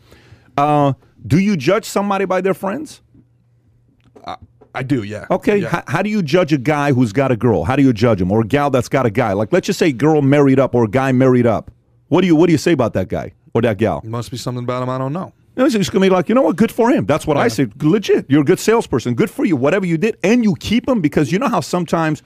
[0.56, 0.92] Uh,
[1.26, 3.02] do you judge somebody by their friends?
[4.72, 5.26] I do, yeah.
[5.30, 5.58] Okay.
[5.58, 5.68] Yeah.
[5.68, 7.64] How, how do you judge a guy who's got a girl?
[7.64, 9.32] How do you judge him, or a gal that's got a guy?
[9.32, 11.72] Like, let's just say girl married up or a guy married up.
[12.06, 14.00] What do you What do you say about that guy or that gal?
[14.04, 15.32] Must be something about him I don't know.
[15.56, 16.54] It's just gonna be like, you know what?
[16.54, 17.04] Good for him.
[17.04, 17.66] That's what I say.
[17.82, 18.26] Legit.
[18.28, 19.14] You're a good salesperson.
[19.14, 19.56] Good for you.
[19.56, 22.22] Whatever you did, and you keep him because you know how sometimes,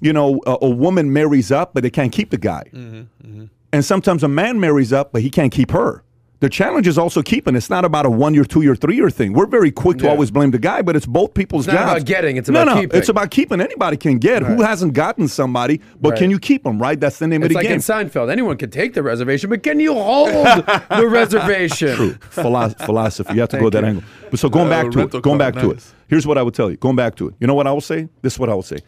[0.00, 2.64] you know, a, a woman marries up, but they can't keep the guy,
[3.72, 6.02] and sometimes a man marries up, but he can't keep her.
[6.40, 7.56] The challenge is also keeping.
[7.56, 9.32] It's not about a one year, two year, three year thing.
[9.32, 10.10] We're very quick to Yeah.
[10.10, 11.92] always blame the guy, but it's both people's It's not jobs.
[12.02, 12.96] about getting, it's no, about no, keeping.
[12.96, 13.60] It's about keeping.
[13.60, 14.44] Anybody can get.
[14.44, 16.18] Who hasn't gotten somebody, but Right.
[16.20, 16.80] can you keep them?
[16.80, 17.00] Right.
[17.00, 17.72] That's the name It's of the like game.
[17.72, 18.30] in Seinfeld.
[18.30, 20.28] Anyone can take the reservation, but can you hold
[20.90, 22.16] the reservation?
[22.30, 23.34] Philo- philosophy.
[23.34, 23.88] You have to go that you.
[23.88, 24.04] angle.
[24.30, 25.84] But so going Uh, back to it, going car, back to it.
[26.06, 26.76] Here's what I would tell you.
[26.76, 27.34] Going back to it.
[27.40, 28.08] You know what I will say?
[28.22, 28.78] This is what I will say.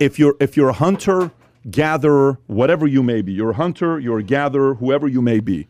[0.00, 1.30] If you're if you're a hunter,
[1.70, 5.68] gatherer, whatever you may be, you're a hunter, you're a gatherer, whoever you may be,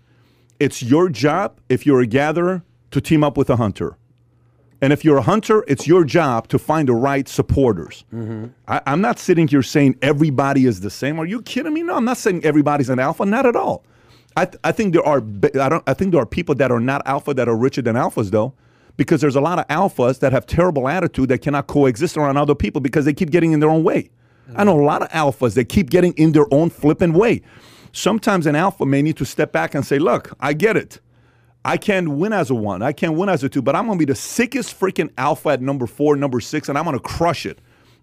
[0.61, 1.61] it's your job.
[1.69, 3.97] If you're a gatherer, to team up with a hunter.
[4.81, 8.05] And if you're a hunter, it's your job to find the right supporters.
[8.15, 8.47] Mm-hmm.
[8.69, 11.19] I, I'm not sitting here saying everybody is the same.
[11.19, 11.83] Are you kidding me?
[11.83, 13.27] No, I'm not saying everybody's an alpha.
[13.27, 13.85] Not at all.
[14.37, 15.19] I, th- I think there are
[15.61, 17.97] I don't I think there are people that are not alpha that are richer than
[17.97, 18.55] alphas though,
[18.97, 22.55] because there's a lot of alphas that have terrible attitude that cannot coexist around other
[22.55, 24.11] people because they keep getting in their own way.
[24.57, 27.43] I know a lot of alphas that keep getting in their own flipping way.
[27.93, 31.01] Sometimes an alpha may need to step back and say, "Look, I get it.
[31.65, 32.83] I can't win as a one.
[32.83, 35.51] I can't win as a two, but I'm going to be the sickest freaking alpha
[35.51, 37.59] at number four, number six, and I'm going to crush it.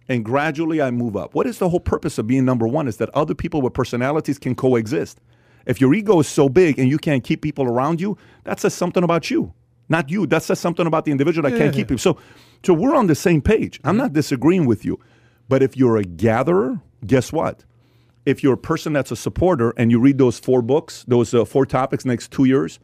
[0.08, 1.34] And gradually I move up.
[1.34, 2.88] What is the whole purpose of being number one?
[2.88, 5.20] Is that other people with personalities can coexist.
[5.66, 8.76] If your ego is so big and you can't keep people around you, that says
[8.76, 9.52] something about you,
[9.90, 10.28] not you.
[10.28, 11.98] That says something about the individual that can't keep you.
[11.98, 12.20] So,
[12.64, 13.80] so we're on the same page.
[13.84, 15.00] I'm not disagreeing with you.
[15.48, 17.64] But if you're a gatherer, guess what?
[18.26, 21.46] If you're a person that's a supporter and you read those four books, those uh,
[21.46, 22.80] four topics next two years,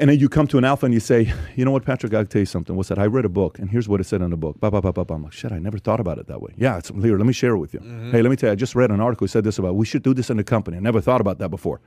[0.00, 2.24] and then you come to an alpha and you say, you know what, Patrick, I'll
[2.24, 2.74] tell you something.
[2.74, 2.98] What's that?
[2.98, 4.58] I read a book, and here's what it said in the book.
[4.58, 5.12] Ba, ba, ba, ba, ba.
[5.14, 6.54] I'm like, shit, I never thought about it that way.
[6.56, 7.18] Yeah, it's here.
[7.18, 7.80] Let me share it with you.
[8.10, 9.84] Hey, let me tell you, I just read an article that said this about we
[9.84, 10.78] should do this in the company.
[10.78, 11.82] I never thought about that before.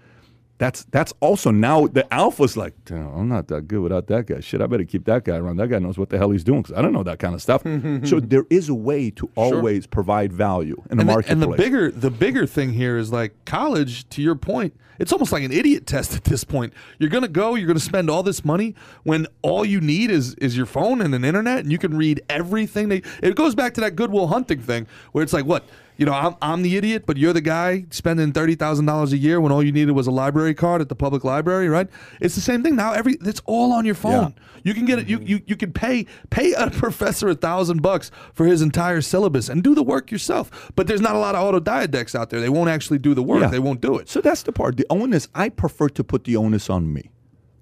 [0.59, 4.39] That's that's also now the alpha's like, I'm not that good without that guy.
[4.39, 5.57] Shit, I better keep that guy around.
[5.57, 7.41] That guy knows what the hell he's doing because I don't know that kind of
[7.43, 7.61] stuff.
[7.63, 11.31] so there is a way to always provide value in the and the, marketplace.
[11.31, 15.31] and the bigger the bigger thing here is like college to your point it's almost
[15.31, 18.09] like an idiot test at this point you're going to go you're going to spend
[18.09, 21.71] all this money when all you need is is your phone and an internet and
[21.71, 25.23] you can read everything they it goes back to that Good Will Hunting thing where
[25.23, 25.65] it's like what
[25.97, 29.17] You know, I'm, I'm the idiot, but you're the guy spending thirty thousand dollars a
[29.17, 31.87] year when all you needed was a library card at the public library, right?
[32.21, 32.93] It's the same thing now.
[32.93, 34.35] Every it's all on your phone.
[34.63, 35.07] You can get it.
[35.07, 39.49] You you you can pay pay a professor a thousand bucks for his entire syllabus
[39.49, 40.71] and do the work yourself.
[40.75, 42.39] But there's not a lot of autodidacts out there.
[42.41, 43.41] They won't actually do the work.
[43.41, 43.47] Yeah.
[43.47, 44.07] They won't do it.
[44.07, 44.77] So that's the part.
[44.77, 47.09] The onus, I prefer to put the onus on me.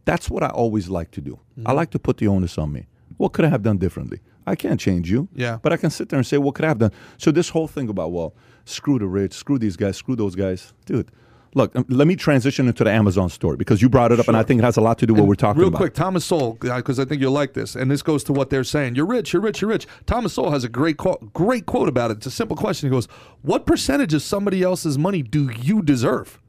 [0.04, 1.40] That's what I always like to do.
[1.58, 1.76] I Mm-hmm.
[1.78, 2.88] like to put the onus on me.
[3.18, 4.20] What could I have done differently?
[4.46, 5.28] I can't change you.
[5.34, 5.60] Yeah.
[5.62, 6.92] But I can sit there and say, what could I have done?
[7.18, 8.34] So this whole thing about, well,
[8.66, 10.74] screw the rich, screw these guys, screw those guys.
[10.86, 11.12] Dude,
[11.56, 14.38] look, um, let me transition into the Amazon story because you brought it up and
[14.38, 15.80] I think it has a lot to do with what we're talking Real about.
[15.80, 18.50] Real quick, Thomas Sowell, because I think you'll like this, and this goes to what
[18.50, 18.96] they're saying.
[18.96, 19.88] You're rich, you're rich, you're rich.
[20.06, 22.18] Thomas Sowell has a great quote, great quote about it.
[22.18, 22.90] It's a simple question.
[22.90, 23.08] He goes,
[23.42, 26.40] "What percentage of somebody else's money do you deserve?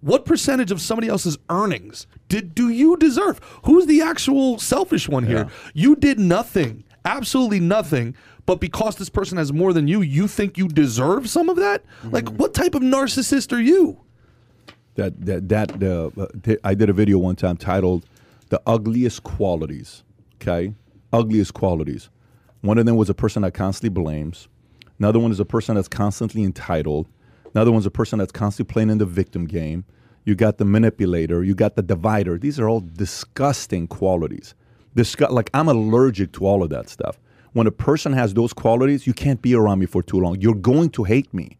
[0.00, 3.40] What percentage of somebody else's earnings did do you deserve?
[3.64, 5.48] Who's the actual selfish one here?
[5.72, 10.58] You did nothing, absolutely nothing." But because this person has more than you, you think
[10.58, 11.82] you deserve some of that?
[12.04, 14.00] Like, what type of narcissist are you?
[14.96, 18.06] that that that uh, uh, I did a video one time titled
[18.48, 20.02] "The Ugliest Qualities."
[20.36, 20.74] Okay,
[21.12, 22.10] ugliest qualities.
[22.60, 24.48] One of them was a person that constantly blames.
[24.98, 27.06] Another one is a person that's constantly entitled.
[27.54, 29.84] Another one's a person that's constantly playing in the victim game.
[30.24, 31.44] You got the manipulator.
[31.44, 32.38] You got the divider.
[32.38, 34.54] These are all disgusting qualities.
[34.96, 37.18] Disgu- like I'm allergic to all of that stuff.
[37.52, 40.40] When a person has those qualities, you can't be around me for too long.
[40.40, 41.58] You're going to hate me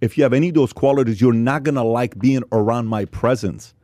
[0.00, 3.04] if you have any of those qualities, you're not going to like being around my
[3.06, 3.74] presence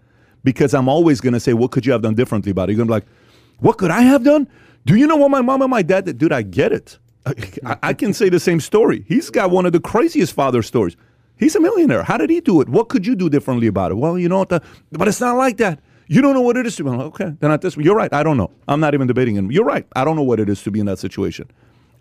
[0.45, 2.72] because I'm always going to say, What could you have done differently about it?
[2.72, 4.49] You're going to be like, What could I have done?
[4.84, 6.18] Do you know what my mom and my dad did?
[6.18, 6.99] Dude, I get it.
[7.26, 9.05] I, I can say the same story.
[9.07, 10.97] He's got one of the craziest father stories.
[11.36, 12.03] He's a millionaire.
[12.03, 12.68] How did he do it?
[12.68, 13.95] What could you do differently about it?
[13.95, 14.49] Well, you know what?
[14.49, 15.80] The, but it's not like that.
[16.12, 16.90] You don't know what it is to be.
[16.90, 18.12] I'm like, okay, then at this, you're right.
[18.12, 18.50] I don't know.
[18.68, 19.50] I'm not even debating him.
[19.50, 19.86] You're right.
[19.96, 21.50] I don't know what it is to be in that situation.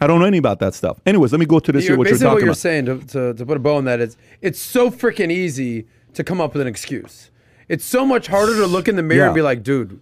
[0.02, 1.00] I don't know any about that stuff.
[1.06, 1.86] Anyways, let me go to this.
[1.86, 3.06] You're, here, what you're basically, talking what you're about.
[3.08, 6.24] saying to, to, to put a bow on that is it's so freaking easy to
[6.24, 7.30] come up with an excuse.
[7.70, 9.26] It's so much harder to look in the mirror Yeah.
[9.28, 10.02] and be like, dude,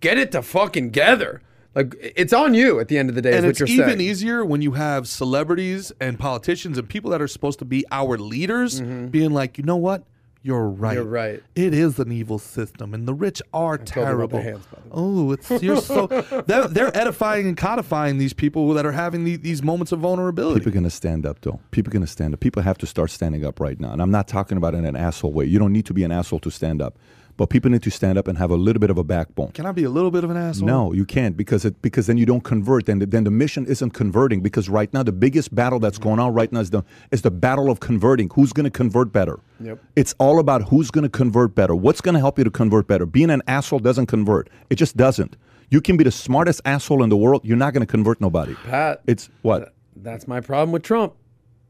[0.00, 1.42] get it to fucking together.
[1.74, 3.36] Like it's on you at the end of the day.
[3.36, 4.10] and is it's what you're even saying.
[4.10, 8.18] easier when you have celebrities and politicians and people that are supposed to be our
[8.18, 9.06] leaders mm-hmm.
[9.08, 10.04] being like, you know what?
[10.42, 10.94] You're right.
[10.94, 11.42] You're right.
[11.56, 14.40] It is an evil system, and the rich are them with terrible.
[14.40, 14.92] hands, by the way.
[14.92, 16.06] oh, it's you're so
[16.46, 20.60] they're, they're edifying and codifying these people that are having the, these moments of vulnerability.
[20.60, 21.60] People are going to stand up, though.
[21.72, 22.40] People are going to stand up.
[22.40, 23.92] People have to start standing up right now.
[23.92, 25.44] And I'm not talking about in an asshole way.
[25.44, 26.96] You don't need to be an asshole to stand up.
[27.38, 29.52] But people need to stand up and have a little bit of a backbone.
[29.52, 30.66] Can I be a little bit of an asshole?
[30.66, 32.88] No, you can't because it because then you don't convert.
[32.88, 36.34] And then the mission isn't converting because right now the biggest battle that's going on
[36.34, 36.82] right now is the
[37.12, 38.28] is the battle of converting.
[38.34, 39.38] Who's going to convert better?
[39.60, 39.78] Yep.
[39.94, 41.76] It's all about who's going to convert better.
[41.76, 43.06] What's going to help you to convert better?
[43.06, 44.50] Being an asshole doesn't convert.
[44.68, 45.36] It just doesn't.
[45.70, 47.42] You can be the smartest asshole in the world.
[47.44, 48.56] You're not going to convert nobody.
[48.64, 49.02] Pat.
[49.06, 49.74] It's what?
[49.94, 51.14] That's my problem with Trump.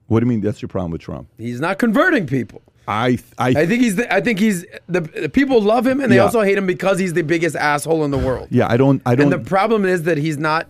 [0.06, 0.40] What do you mean?
[0.40, 1.28] That's your problem with Trump?
[1.36, 2.62] He's not converting people.
[2.90, 3.96] I I, I think he's.
[3.96, 4.64] The, I think he's.
[4.88, 6.22] The, the people love him, and they Yeah.
[6.24, 8.48] also hate him because he's the biggest asshole in the world.
[8.50, 8.66] yeah.
[8.68, 9.30] I don't I don't.
[9.30, 10.68] And the problem is that he's not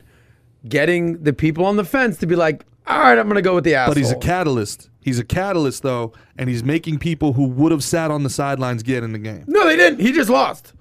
[0.68, 3.64] getting the people on the fence to be like, all right, I'm gonna go with
[3.64, 3.94] the asshole.
[3.94, 4.90] But he's a catalyst.
[5.00, 8.82] He's a catalyst though, and he's making people who would have sat on the sidelines
[8.82, 9.44] get in the game.
[9.46, 10.00] No, they didn't.
[10.00, 10.72] He just lost.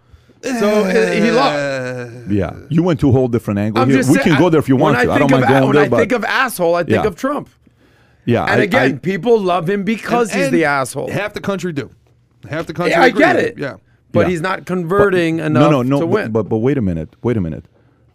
[0.43, 1.55] So uh, he lost.
[1.55, 3.97] Uh, yeah, you went to a whole different angle I'm here.
[3.99, 4.99] We saying- can go there if you want to.
[5.09, 6.83] I I don't think mind of, going when there, I but think of asshole, I
[6.83, 7.05] think Yeah.
[7.07, 7.49] of Trump.
[8.27, 8.43] Yeah.
[8.43, 11.09] And I- again, I- people love him because he's and the asshole.
[11.09, 11.89] Half the country do.
[12.47, 12.91] Half the country.
[12.91, 13.57] Yeah, I get it.
[13.57, 13.77] Yeah.
[14.11, 14.29] But Yeah.
[14.29, 15.99] he's not converting enough no, no, no.
[16.01, 16.31] to but, win.
[16.31, 17.15] But, but wait a minute.
[17.23, 17.65] Wait a minute.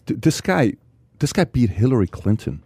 [0.07, 0.75] Th- this guy,
[1.19, 2.63] this guy beat Hillary Clinton.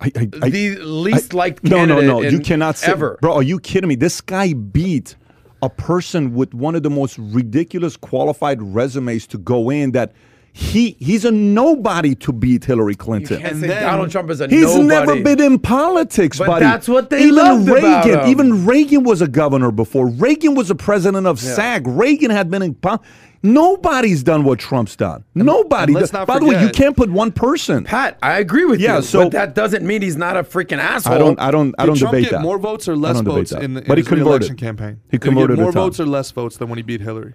[0.00, 2.22] I, I, I- the least I- liked no, no, no.
[2.22, 3.18] You cannot say, ever.
[3.20, 3.34] bro.
[3.34, 3.94] Are you kidding me?
[3.94, 5.14] This guy beat
[5.62, 9.92] a person with one of the most ridiculous qualified resumes to go in.
[9.92, 10.12] That
[10.52, 13.40] he he's a nobody to beat Hillary Clinton.
[13.42, 14.56] And then- Donald Trump is a nobody.
[14.56, 14.86] He's nobody.
[14.88, 16.64] never been in politics, But buddy.
[16.64, 18.28] that's what they even loved Reagan, about him.
[18.30, 20.08] even Reagan was a governor before.
[20.08, 21.86] Reagan was a president of SAG.
[21.86, 22.74] Reagan had been in.
[22.74, 23.00] Po-
[23.42, 25.24] Nobody's done what Trump's done.
[25.34, 25.92] Nobody.
[25.92, 27.84] and let's not By the way, you can't put one person.
[27.84, 29.02] Pat, I agree with Yeah, you.
[29.02, 31.14] so- but that doesn't mean he's not a freaking asshole.
[31.14, 31.40] I don't.
[31.40, 31.74] I don't.
[31.78, 32.42] I don't Trump debate get that.
[32.42, 33.62] more votes or less votes that.
[33.62, 34.26] in, in but he his converted.
[34.26, 35.00] re-election campaign?
[35.10, 37.32] He Did converted get more a votes or less votes than when he beat Hillary?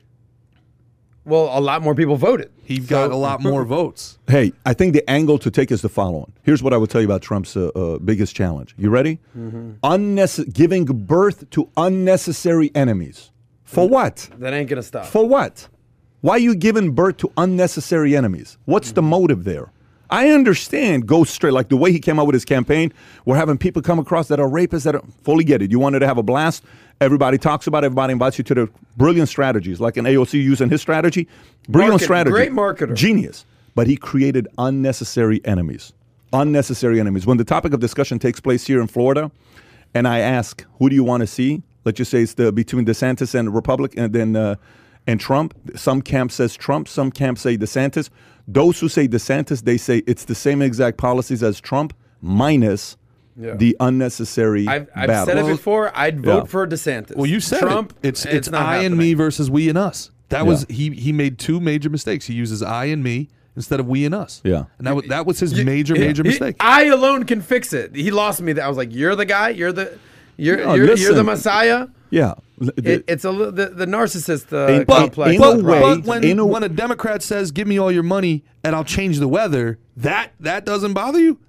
[1.26, 2.52] Well, a lot more people voted.
[2.64, 4.18] He got a lot more votes.
[4.28, 6.32] Hey, I think the angle to take is the following.
[6.44, 8.74] Here's what I would tell you about Trump's uh, uh, biggest challenge.
[8.78, 9.20] You ready?
[9.38, 9.72] Mm-hmm.
[9.84, 13.32] Unnecess- giving birth to unnecessary enemies.
[13.64, 14.30] For what?
[14.38, 15.06] That ain't gonna stop.
[15.06, 15.68] For what?
[16.22, 18.58] Why are you giving birth to unnecessary enemies?
[18.66, 19.72] What's the motive there?
[20.10, 22.94] I understand go straight, like the way he came out with his campaign.
[23.26, 25.72] We're having people come across that are rapists that are fully get it.
[25.72, 26.64] You wanted to have a blast.
[27.02, 27.88] Everybody talks about it.
[27.88, 31.28] Everybody invites you to the brilliant strategies, like an AOC using his strategy.
[31.68, 32.32] Brilliant Market- strategy.
[32.32, 32.96] great marketer.
[32.96, 33.46] Genius.
[33.74, 35.92] But he created unnecessary enemies.
[36.32, 37.26] Unnecessary enemies.
[37.26, 39.32] When the topic of discussion takes place here in Florida,
[39.94, 41.62] and I ask, who do you want to see?
[41.84, 44.56] Let's just say it's the between DeSantis and Republic, and then uh,
[45.08, 45.54] and Trump.
[45.76, 48.10] Some camp says Trump, some camp say DeSantis.
[48.48, 52.98] Those who say DeSantis, they say it's the same exact policies as Trump, minus
[53.40, 53.56] Yeah.
[53.56, 55.26] the unnecessary I've, I've battle.
[55.26, 55.92] said it before.
[55.96, 56.44] I'd vote Yeah.
[56.46, 57.16] for DeSantis.
[57.16, 57.94] Well, you said Trump.
[58.02, 58.10] it.
[58.10, 60.12] It's it's it's, not I and me versus we and us.
[60.30, 62.26] That was he he made two major mistakes.
[62.28, 64.42] He uses I and me instead of we and us.
[64.44, 64.66] Yeah.
[64.78, 66.56] and that was that was his major major he- mistake.
[66.60, 67.96] I alone can fix it.
[67.96, 68.54] He lost me.
[68.54, 69.50] That I was like, "You're the guy.
[69.50, 69.98] You're the,
[70.38, 71.24] you're No, you're, you're the.
[71.24, 72.36] Messiah." Yeah.
[72.62, 75.34] L- the- It, it's a li- the, the narcissist uh, In- But, complex.
[75.36, 77.92] in but, a way- but when, in a- when a Democrat says, "Give me all
[77.92, 81.40] your money and I'll change the weather," that that doesn't bother you.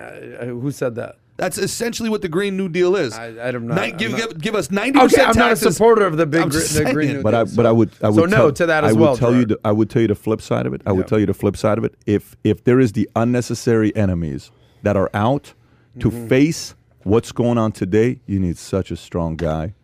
[0.00, 0.10] Uh,
[0.46, 1.16] who said that?
[1.38, 3.12] That's essentially what the Green New Deal is.
[3.14, 3.74] I- I don't know.
[3.74, 5.12] Ni- give, not- give, give us ninety percent.
[5.12, 7.16] Okay, percent I'm not a supporter of the big gr- the Green saying.
[7.18, 8.84] New But I, Deal, but I so- would, I would So no tell, to that
[8.84, 10.72] as I would well, tell you, the, I would tell you the flip side of
[10.74, 10.80] it.
[10.86, 11.94] I would tell you the flip side of it.
[12.06, 14.50] If if there is the unnecessary enemies
[14.82, 15.52] that are out
[16.00, 16.26] to Mm-hmm.
[16.28, 16.74] face
[17.04, 19.74] what's going on today, you need such a strong guy.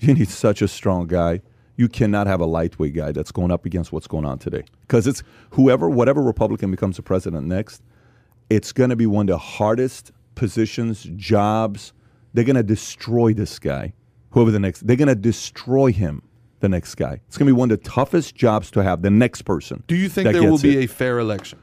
[0.00, 1.42] You need such a strong guy.
[1.76, 4.64] You cannot have a lightweight guy that's going up against what's going on today.
[4.82, 7.82] Because it's whoever, whatever Republican becomes the president next,
[8.50, 11.92] it's going to be one of the hardest positions, jobs.
[12.34, 13.92] They're going to destroy this guy,
[14.30, 14.86] whoever the next.
[14.86, 16.22] They're going to destroy him,
[16.60, 17.20] the next guy.
[17.28, 19.02] It's going to be one of the toughest jobs to have.
[19.02, 19.84] The next person.
[19.86, 20.84] Do you think there will be it.
[20.84, 21.60] a fair election?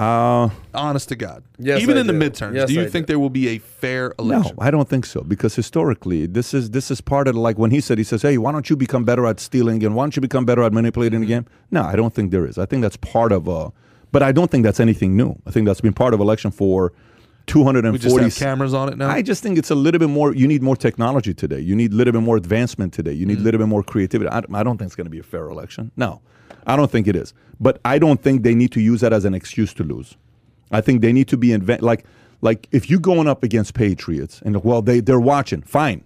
[0.00, 1.42] Uh, Honest to God.
[1.58, 3.12] Yes, Even I in the midterms, Yes, do you I think do.
[3.12, 4.56] there will be a fair election?
[4.58, 4.64] no.
[4.64, 5.20] I don't think so.
[5.20, 8.22] Because historically, this is this is part of the, like when he said he says,
[8.22, 10.72] "Hey, why don't you become better at stealing and why don't you become better at
[10.72, 11.44] manipulating the Mm-hmm.
[11.46, 12.56] game?" No, I don't think there is.
[12.56, 13.70] I think that's part of uh
[14.12, 15.36] but I don't think that's anything new.
[15.46, 16.92] I think that's been part of election for
[17.46, 19.08] 240 We just have cameras on it now.
[19.08, 20.34] I just think it's a little bit more.
[20.34, 21.60] You need more technology today.
[21.60, 23.12] You need a little bit more advancement today.
[23.12, 24.28] You need a little bit more creativity.
[24.30, 25.90] I, I don't think it's going to be a fair election.
[25.96, 26.20] No,
[26.72, 27.34] I don't think it is.
[27.58, 30.16] But I don't think they need to use that as an excuse to lose.
[30.70, 32.04] I think they need to be invent like
[32.42, 36.02] like if you're going up against Patriots and well they they're watching fine,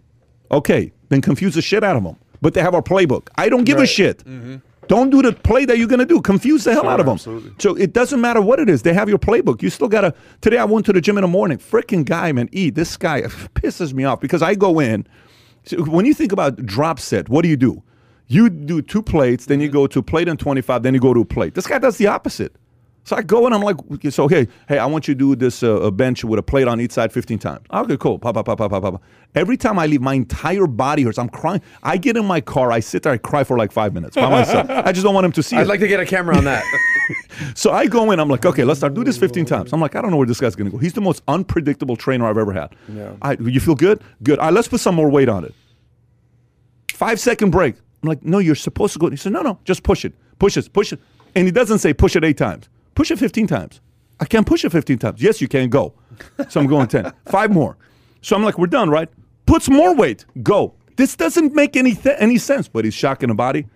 [0.51, 2.17] okay then confuse the shit out of them.
[2.41, 3.29] But they have our playbook.
[3.37, 3.89] I don't give a Right.
[3.89, 4.25] shit.
[4.25, 4.57] Mm-hmm.
[4.89, 6.21] Don't do the play that you're going to do.
[6.21, 7.15] Confuse the hell Sure, out of them.
[7.15, 7.53] absolutely.
[7.59, 8.83] So it doesn't matter what it is.
[8.83, 9.63] They have your playbook.
[9.63, 10.13] You still got to.
[10.43, 11.57] Today I went to the gym in the morning.
[11.57, 12.49] Freaking guy, man.
[12.53, 13.23] E, this guy
[13.55, 15.07] pisses me off because I go in.
[15.65, 17.83] so when you think about drop set, what do you do?
[18.27, 21.21] You do two plates, then you go to plate and 25, then you go to
[21.21, 21.55] a plate.
[21.55, 22.57] This guy does the opposite.
[23.07, 23.77] So I go and I'm like,
[24.11, 26.67] so hey, hey, I want you to do this uh, a bench with a plate
[26.67, 27.67] on each side 15 times.
[27.71, 28.19] Okay, cool.
[28.19, 29.03] Pop, pop, pop, pop, pop, pop.
[29.35, 31.19] Every time I leave, my entire body hurts.
[31.19, 31.61] I'm crying.
[31.83, 34.31] I get in my car, I sit there, I cry for like five minutes by
[34.31, 34.71] myself.
[34.71, 35.69] I just don't want him to see I'd it.
[35.69, 36.65] like to get a camera on that.
[37.55, 38.95] So I go in, I'm like, okay, let's start.
[38.95, 39.75] Do this 15 times.
[39.75, 40.79] I'm like, I don't know where this guy's gonna go.
[40.79, 42.75] He's the most unpredictable trainer I've ever had.
[42.89, 43.13] Yeah.
[43.21, 44.01] I, you feel good?
[44.23, 44.39] Good.
[44.39, 45.55] All right, let's put some more weight on it.
[46.95, 47.75] Five second break.
[48.05, 49.09] I'm like, no, you're supposed to go.
[49.09, 50.13] He said, no, no, just push it.
[50.39, 51.01] Push it, push it.
[51.35, 52.69] And he doesn't say push it eight times.
[52.95, 53.81] Push it 15 times.
[54.21, 55.23] I can't push it 15 times.
[55.23, 55.95] Yes, you can go.
[56.51, 57.11] So I'm going 10.
[57.27, 57.79] Five more.
[58.21, 59.09] So I'm like, we're done, right?
[59.47, 60.27] Put some more weight.
[60.43, 60.75] Go.
[60.97, 63.67] This doesn't make any th- any sense, but he's shocking the body.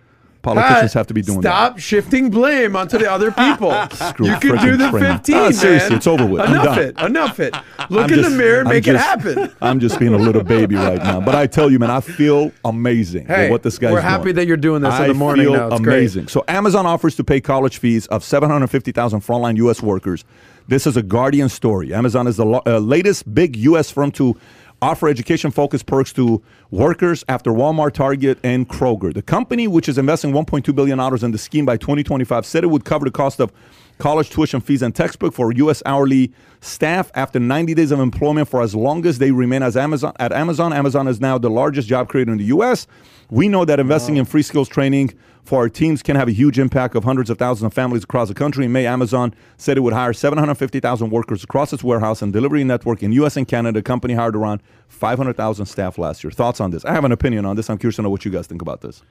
[0.57, 1.49] Politicians have to be doing that.
[1.49, 3.71] Stop shifting blame onto the other people.
[3.93, 5.15] Screw you can do the trainer.
[5.17, 5.53] 15, Ah, man.
[5.53, 6.45] seriously, it's over with.
[6.45, 6.99] Enough it.
[7.01, 7.55] Enough it.
[7.91, 9.53] Look I'm in just- the mirror and I'm make it happen.
[9.61, 11.21] I'm just being a little baby right now.
[11.21, 14.37] But I tell you, man, I feel amazing Hey, what this guy's we're happy doing.
[14.37, 15.69] that you're doing this in the morning feel now.
[15.69, 15.97] It's great.
[15.99, 16.29] amazing.
[16.29, 19.83] So Amazon offers to pay college fees of 750,000 frontline U.S.
[19.83, 20.25] workers.
[20.67, 21.95] This is a Guardian story.
[21.95, 23.91] Amazon is the lo- uh, latest big U.S.
[23.91, 24.37] firm to
[24.81, 29.13] offer education-focused perks to workers after Walmart, Target, and Kroger.
[29.13, 32.69] The company, which is investing 1.2 billion dollars in the scheme by 2025, said it
[32.69, 33.53] would cover the cost of
[33.99, 35.83] college tuition fees and textbook for U.S.
[35.85, 40.13] hourly staff after 90 days of employment for as long as they remain as Amazon
[40.19, 40.73] at Amazon.
[40.73, 42.87] Amazon is now the largest job creator in the U.S.
[43.31, 45.15] We know that investing in free skills training
[45.49, 48.29] for our teams can have a huge impact of hundreds of thousands of families across
[48.29, 48.67] the country.
[48.67, 53.03] In May, Amazon said it would hire 750,000 workers across its warehouse and delivery network
[53.03, 53.35] in U.S.
[53.35, 53.79] and Canada.
[53.79, 56.31] The company hired around 500,000 staff last year.
[56.31, 56.85] Thoughts on this?
[56.85, 57.71] I have an opinion on this.
[57.71, 59.03] I'm curious to know what you guys think about this.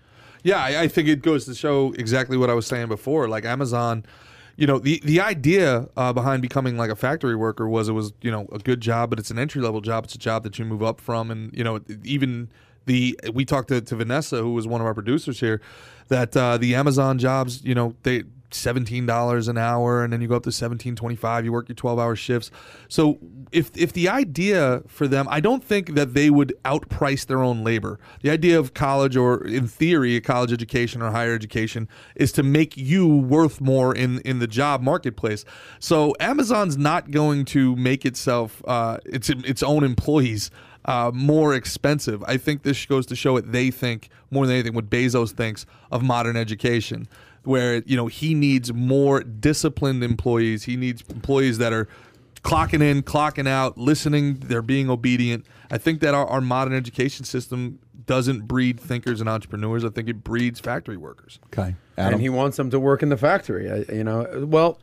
[0.43, 3.27] Yeah, I, I think it goes to show exactly what I was saying before.
[3.27, 4.05] Like Amazon,
[4.57, 8.13] you know, the the idea uh, behind becoming like a factory worker was it was
[8.21, 10.03] you know a good job, but it's an entry level job.
[10.03, 12.49] It's a job that you move up from, and you know even
[12.87, 15.61] the we talked to, to Vanessa, who was one of our producers here,
[16.07, 20.27] that uh, the Amazon jobs, you know, they seventeen dollars an hour, and then you
[20.27, 21.43] go up to seventeen twenty five.
[21.45, 22.49] You work your twelve hour shifts.
[22.87, 23.19] So
[23.51, 27.63] if if the idea for them, I don't think that they would outprice their own
[27.63, 27.99] labor.
[28.21, 32.43] The idea of college, or in theory, a college education or higher education, is to
[32.43, 35.43] make you worth more in in the job marketplace.
[35.79, 40.51] So Amazon's not going to make itself uh, its its own employees
[40.87, 42.23] uh, more expensive.
[42.23, 45.65] I think this goes to show what they think more than anything, what Bezos thinks
[45.91, 47.07] of modern education,
[47.43, 50.63] where you know he needs more disciplined employees.
[50.63, 51.87] He needs employees that are
[52.41, 54.35] clocking in, clocking out, listening.
[54.35, 55.45] They're being obedient.
[55.69, 59.83] I think that our, our modern education system doesn't breed thinkers and entrepreneurs.
[59.83, 61.39] I think it breeds factory workers.
[61.47, 61.75] Okay.
[61.97, 62.13] Adam.
[62.13, 63.69] and he wants them to work in the factory.
[63.69, 64.79] I, you know, well,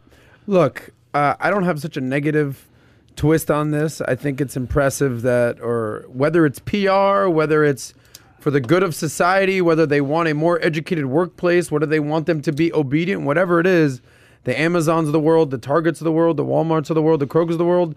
[0.47, 2.69] look, uh, I don't have such a negative
[3.16, 4.01] twist on this.
[4.01, 7.95] I think it's impressive that, or whether it's PR, whether it's
[8.41, 12.27] for the good of society, whether they want a more educated workplace, whether they want
[12.27, 14.03] them to be obedient, whatever it is,
[14.45, 17.20] the Amazons of the world, the Targets of the world, the Walmarts of the world,
[17.20, 17.95] the Krogers of the world.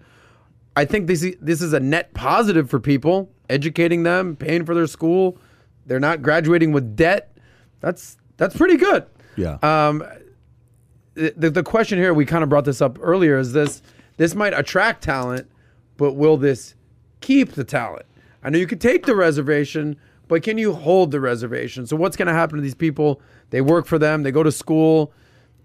[0.74, 4.86] I think this this is a net positive for people, educating them, paying for their
[4.86, 5.36] school.
[5.86, 7.36] They're not graduating with debt.
[7.80, 9.04] That's that's pretty good.
[9.36, 9.58] yeah.
[9.62, 10.04] Um,
[11.14, 13.82] the, the question here, we kind of brought this up earlier, is this
[14.18, 15.48] this might attract talent,
[15.96, 16.74] but will this
[17.20, 18.04] keep the talent?
[18.44, 19.96] I know you could take the reservation,
[20.28, 21.86] but can you hold the reservation?
[21.86, 23.20] So what's going to happen to these people?
[23.50, 25.12] They work for them, they go to school,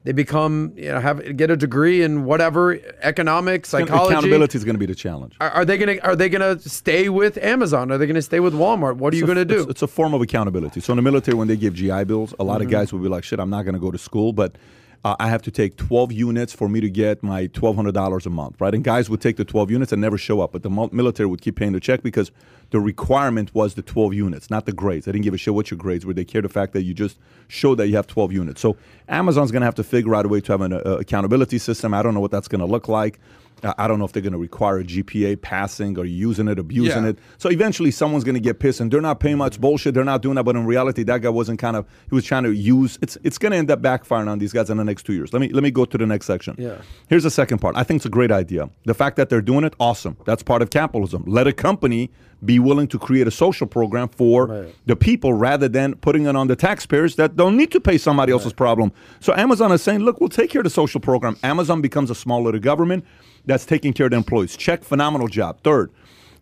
[0.05, 4.13] they become, you know, have get a degree in whatever economics, psychology.
[4.13, 5.35] Accountability is going to be the challenge.
[5.39, 7.89] Are, are they gonna Are they gonna stay with Amazon?
[7.91, 8.97] Are they gonna stay with Walmart?
[8.97, 9.61] What are you It's a- gonna do?
[9.61, 10.81] It's, it's a form of accountability.
[10.81, 12.65] So in the military, when they give GI bills, a lot Mm-hmm.
[12.65, 14.57] of guys will be like, "Shit, I'm not going to go to school, but
[15.03, 18.59] uh, I have to take 12 units for me to get my $1,200 a month."
[18.59, 18.73] Right?
[18.73, 21.41] And guys would take the 12 units and never show up, but the military would
[21.41, 22.31] keep paying the check because
[22.71, 25.05] the requirement was the 12 units, not the grades.
[25.05, 26.13] They didn't give a shit what your grades were.
[26.13, 28.61] They cared the fact that you just show that you have 12 units.
[28.61, 28.77] So
[29.07, 31.93] Amazon's going to have to figure out a way to have an uh, accountability system.
[31.93, 33.19] I don't know what that's going to look like.
[33.63, 36.59] Uh, I don't know if they're going to require a GPA passing or using it,
[36.59, 37.09] abusing Yeah.
[37.11, 37.19] it.
[37.37, 39.93] So eventually, someone's going to get pissed, and they're not paying much bullshit.
[39.93, 41.85] They're not doing that, but in reality, that guy wasn't kind of.
[42.09, 42.99] He was trying to use.
[43.01, 45.31] It's it's going to end up backfiring on these guys in the next two years.
[45.33, 46.55] Let me let me go to the next section.
[46.57, 46.81] Yeah.
[47.07, 47.75] Here's the second part.
[47.77, 48.69] I think it's a great idea.
[48.85, 50.17] The fact that they're doing it, awesome.
[50.25, 51.23] That's part of capitalism.
[51.25, 52.11] Let a company
[52.45, 54.75] be willing to create a social program for Right.
[54.85, 58.31] the people rather than putting it on the taxpayers that don't need to pay somebody
[58.31, 58.91] else's problem.
[59.19, 61.37] So Amazon is saying, look, we'll take care of the social program.
[61.43, 63.05] Amazon becomes a small little government
[63.45, 64.57] that's taking care of the employees.
[64.57, 65.59] Check, phenomenal job.
[65.63, 65.91] Third,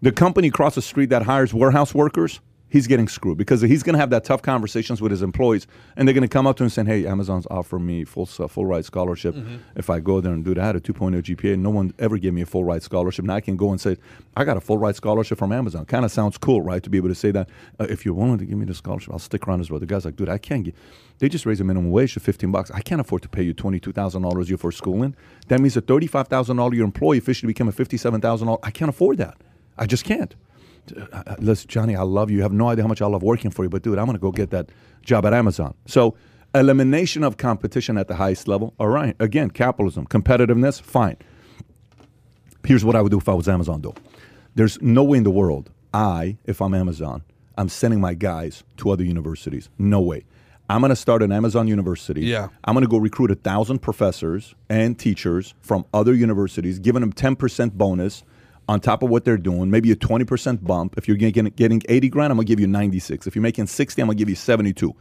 [0.02, 2.40] the company across the street that hires warehouse workers,
[2.72, 6.08] he's getting screwed because he's going to have that tough conversations with his employees, and
[6.08, 8.48] they're going to come up to him and say, "Hey, Amazon's offering me full uh,
[8.48, 9.36] full ride scholarship.
[9.76, 11.60] If I go there and do that, I had a 2.0 GPA.
[11.60, 13.26] No one ever gave me a full ride scholarship.
[13.26, 13.98] Now I can go and say,
[14.36, 15.86] I got a full ride scholarship from Amazon.
[15.86, 16.82] Kind of sounds cool, right?
[16.82, 17.50] To be able to say that.
[17.80, 19.80] Uh, if you're willing to give me the scholarship, I'll stick around as well.
[19.80, 20.76] The guy's like, dude, I can't get.
[21.20, 22.72] They just raised the minimum wage to 15 bucks.
[22.72, 25.16] I can't afford to pay you $22,000 a year for schooling.
[25.50, 28.58] That means a $35,000 year employee officially became a $57,000.
[28.64, 29.38] I can't afford that.
[29.78, 30.34] I just can't.
[31.12, 32.38] Uh, Listen, Johnny, I love you.
[32.38, 34.18] You have no idea how much I love working for you, but dude, I'm going
[34.18, 34.70] to go get that
[35.04, 35.74] job at Amazon.
[35.86, 36.16] So,
[36.54, 38.74] elimination of competition at the highest level.
[38.80, 39.16] All right.
[39.20, 41.18] Again, capitalism, competitiveness, fine.
[42.66, 43.96] Here's what I would do if I was Amazon, though.
[44.56, 47.24] There's no way in the world I, if I'm Amazon,
[47.58, 49.70] I'm sending my guys to other universities.
[49.78, 50.26] No way.
[50.70, 52.22] I'm going to start an Amazon university.
[52.22, 52.48] Yeah.
[52.64, 57.12] I'm going to go recruit a thousand professors and teachers from other universities, giving them
[57.12, 58.24] 10% bonus
[58.68, 60.96] on top of what they're doing, maybe a 20% bump.
[60.98, 63.28] If you're getting, getting 80 grand, I'm going to give you 96.
[63.28, 64.96] If you're making 60, I'm going to give you 72.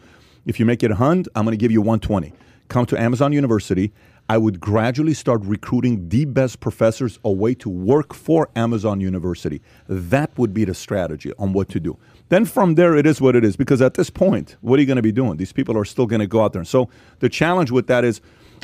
[0.47, 2.33] If you make it 100, I'm going to give you 120.
[2.69, 3.93] Come to Amazon University.
[4.29, 9.61] I would gradually start recruiting the best professors away to work for Amazon University.
[9.89, 11.99] That would be the strategy on what to do.
[12.29, 13.57] Then from there, it is what it is.
[13.57, 15.37] Because at this point, what are you going to be doing?
[15.37, 16.61] These people are still going to go out there.
[16.61, 16.89] And so
[17.19, 18.21] the challenge with that is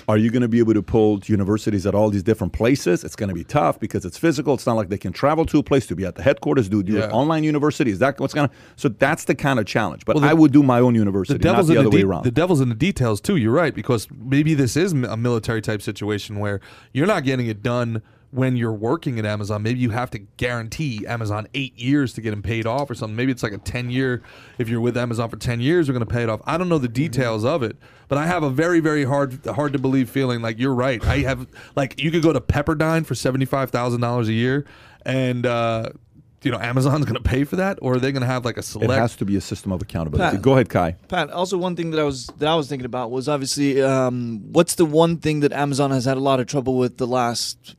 [0.08, 3.04] are you going to be able to pull universities at all these different places?
[3.04, 4.54] It's going to be tough because it's physical.
[4.54, 6.82] It's not like they can travel to a place to be at the headquarters, do,
[6.82, 7.04] do Yeah.
[7.04, 7.90] an online university.
[7.90, 8.54] Is that what's going to?
[8.76, 10.04] So that's the kind of challenge.
[10.04, 11.90] But Well, the- I would do my own university, the devil's not the in other
[11.90, 12.24] the way around.
[12.24, 13.36] the devil's in the details too.
[13.36, 16.60] You're right because maybe this is a military type situation where
[16.92, 19.62] you're not getting it done when you're working at Amazon.
[19.62, 23.16] Maybe you have to guarantee Amazon eight years to get them paid off or something.
[23.16, 24.22] Maybe it's like a ten year.
[24.58, 26.40] If you're with Amazon for ten years, you're going to pay it off.
[26.44, 27.76] I don't know the details of it,
[28.08, 31.04] but I have a very very hard hard to believe feeling like you're right.
[31.04, 31.46] I have
[31.76, 34.64] like you could go to Pepperdine for seventy five thousand dollars a year
[35.04, 35.46] and.
[35.46, 35.90] uh
[36.42, 38.56] you know, Amazon's going to pay for that, or are they going to have like
[38.56, 38.92] a select?
[38.92, 40.36] it has to be a system of accountability.
[40.36, 40.42] Pat.
[40.42, 40.92] Go ahead, Kai.
[41.08, 44.52] Pat, also one thing that I was that I was thinking about was obviously um,
[44.52, 47.74] what's the one thing that Amazon has had a lot of trouble with the last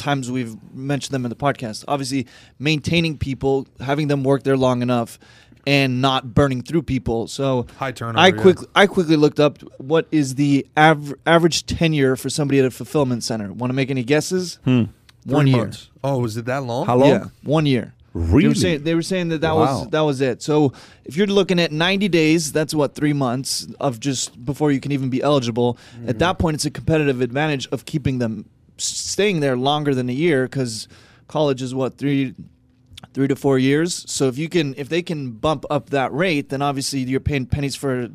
[0.00, 1.84] times we've mentioned them in the podcast.
[1.86, 2.26] Obviously,
[2.58, 5.18] maintaining people, having them work there long enough,
[5.66, 7.28] and not burning through people.
[7.28, 8.40] So High turnover, I yeah.
[8.42, 12.70] quickly I quickly looked up what is the aver- average tenure for somebody at a
[12.70, 13.52] fulfillment center.
[13.52, 14.58] Want to make any guesses?
[14.64, 14.84] Hmm.
[15.26, 15.58] One Three year.
[15.64, 15.90] months.
[16.02, 16.86] Oh, was it that long?
[16.86, 17.08] How long?
[17.10, 17.94] Yeah, one year.
[18.14, 18.48] They Really?
[18.48, 19.80] were saying they were saying that that Wow.
[19.82, 20.42] was that was it.
[20.42, 20.72] So
[21.04, 24.90] if you're looking at 90 days, that's what three months of just before you can
[24.92, 25.76] even be eligible.
[25.94, 26.18] At mm-hmm.
[26.18, 30.12] that point, it's a competitive advantage of keeping them s- staying there longer than a
[30.12, 30.88] year because
[31.28, 32.34] college is what three
[33.12, 34.04] three to four years.
[34.10, 37.46] So if you can if they can bump up that rate, then obviously you're paying
[37.46, 38.08] pennies for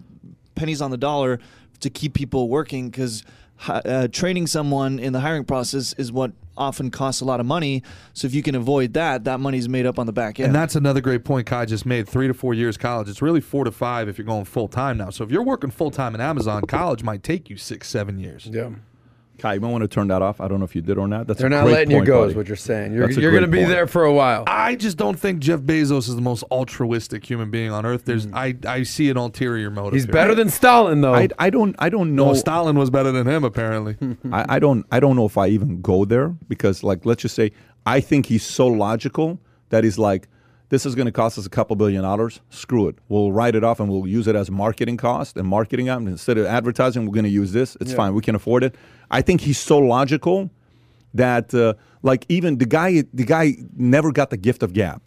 [0.55, 1.39] pennies on the dollar
[1.81, 3.23] to keep people working because
[3.67, 7.83] uh, training someone in the hiring process is what often costs a lot of money.
[8.13, 10.47] So if you can avoid that, that money's made up on the back end.
[10.47, 12.07] And that's another great point Kai just made.
[12.07, 13.09] Three to four years college.
[13.09, 15.09] It's really four to five if you're going full time now.
[15.09, 18.47] So if you're working full time in Amazon, college might take you six, seven years.
[18.51, 18.71] Yeah.
[19.37, 20.39] Kai, you might want to turn that off.
[20.39, 21.27] I don't know if you did or not.
[21.27, 22.31] That's They're a not great letting point, you go, buddy.
[22.31, 22.93] is what you're saying.
[22.93, 23.69] You're, you're going to be point.
[23.69, 24.43] there for a while.
[24.47, 28.05] I just don't think Jeff Bezos is the most altruistic human being on earth.
[28.05, 28.35] There's hmm.
[28.35, 29.93] I, I see an ulterior motive.
[29.93, 30.13] He's here.
[30.13, 31.13] better than Stalin, though.
[31.13, 33.97] I, I don't I don't know No, Stalin was better than him apparently.
[34.31, 37.35] I, I don't I don't know if I even go there because like let's just
[37.35, 37.51] say
[37.85, 39.39] I think he's so logical
[39.69, 40.27] that he's like
[40.69, 42.41] this is going to cost us a couple billion dollars.
[42.49, 42.97] Screw it.
[43.07, 45.89] We'll write it off and we'll use it as marketing cost and marketing.
[45.89, 47.77] And instead of advertising, we're going to use this.
[47.79, 48.13] It's fine.
[48.13, 48.75] We can afford it.
[49.11, 50.49] I think he's so logical
[51.13, 55.01] that uh, like even the guy the guy never got the gift of gab.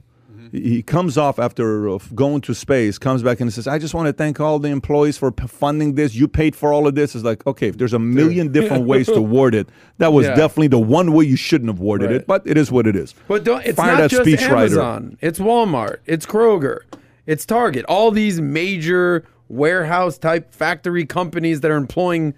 [0.53, 4.13] He comes off after going to space, comes back and says, "I just want to
[4.13, 6.15] thank all the employees for funding this.
[6.15, 9.07] You paid for all of this." It's like, okay, if there's a million different ways
[9.07, 9.69] to word it,
[9.99, 10.35] that was Yeah.
[10.35, 12.17] definitely the one way you shouldn't have worded Right.
[12.21, 12.27] it.
[12.27, 13.15] But it is what it is.
[13.29, 14.51] But don't, it's Fire not that just speechwriter.
[14.61, 15.19] Amazon.
[15.21, 15.97] It's Walmart.
[16.07, 16.79] It's Kroger.
[17.27, 17.85] It's Target.
[17.87, 22.35] All these major warehouse type factory companies that are employing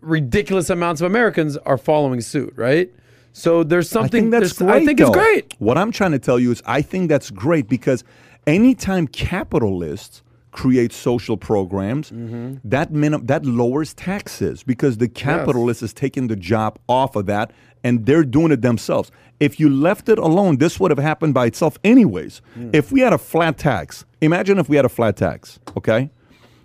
[0.00, 2.90] ridiculous amounts of Americans are following suit, right?
[3.36, 4.82] So there's I something think that's great.
[4.82, 5.54] I think it's great.
[5.58, 8.04] What I'm trying to tell you is, I think that's great because
[8.46, 12.58] anytime capitalists create social programs, Mm-hmm.
[12.62, 17.50] that minim- that lowers taxes because the capitalist is taking the job off of that
[17.82, 19.10] and they're doing it themselves.
[19.40, 22.40] If you left it alone, this would have happened by itself anyways.
[22.54, 22.70] Hmm.
[22.72, 26.08] If we had a flat tax, imagine if we had a flat tax, okay?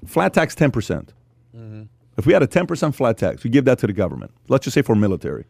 [0.06, 0.72] Flat tax 10%.
[0.72, 1.14] percent
[1.58, 1.84] Mm-hmm.
[2.18, 4.32] If we had a 10% flat tax, we give that to the government.
[4.50, 5.46] Let's just say for military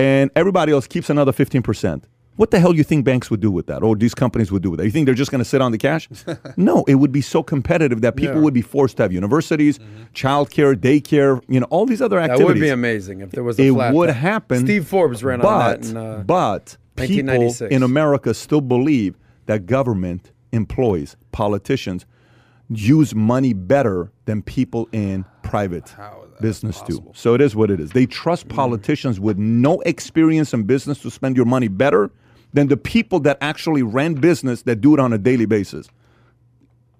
[0.00, 2.04] and everybody else keeps another 15%.
[2.36, 4.62] What the hell do you think banks would do with that or these companies would
[4.62, 4.86] do with that?
[4.86, 6.08] You think they're just going to sit on the cash?
[6.56, 8.40] no, it would be so competitive that people Yeah.
[8.40, 9.78] would be forced to have universities,
[10.14, 12.46] childcare, daycare, you know, all these other activities.
[12.46, 14.64] That would be amazing if there was a It would happen.
[14.64, 19.66] Steve Forbes ran but, on that in uh, but people in America still believe that
[19.66, 22.06] government employees, politicians,
[22.70, 25.94] use money better than people in private
[26.40, 27.02] business do.
[27.14, 27.90] So it is what it is.
[27.90, 28.54] They trust Mm.
[28.56, 32.10] politicians with no experience in business to spend your money better
[32.52, 35.88] than the people that actually ran business that do it on a daily basis.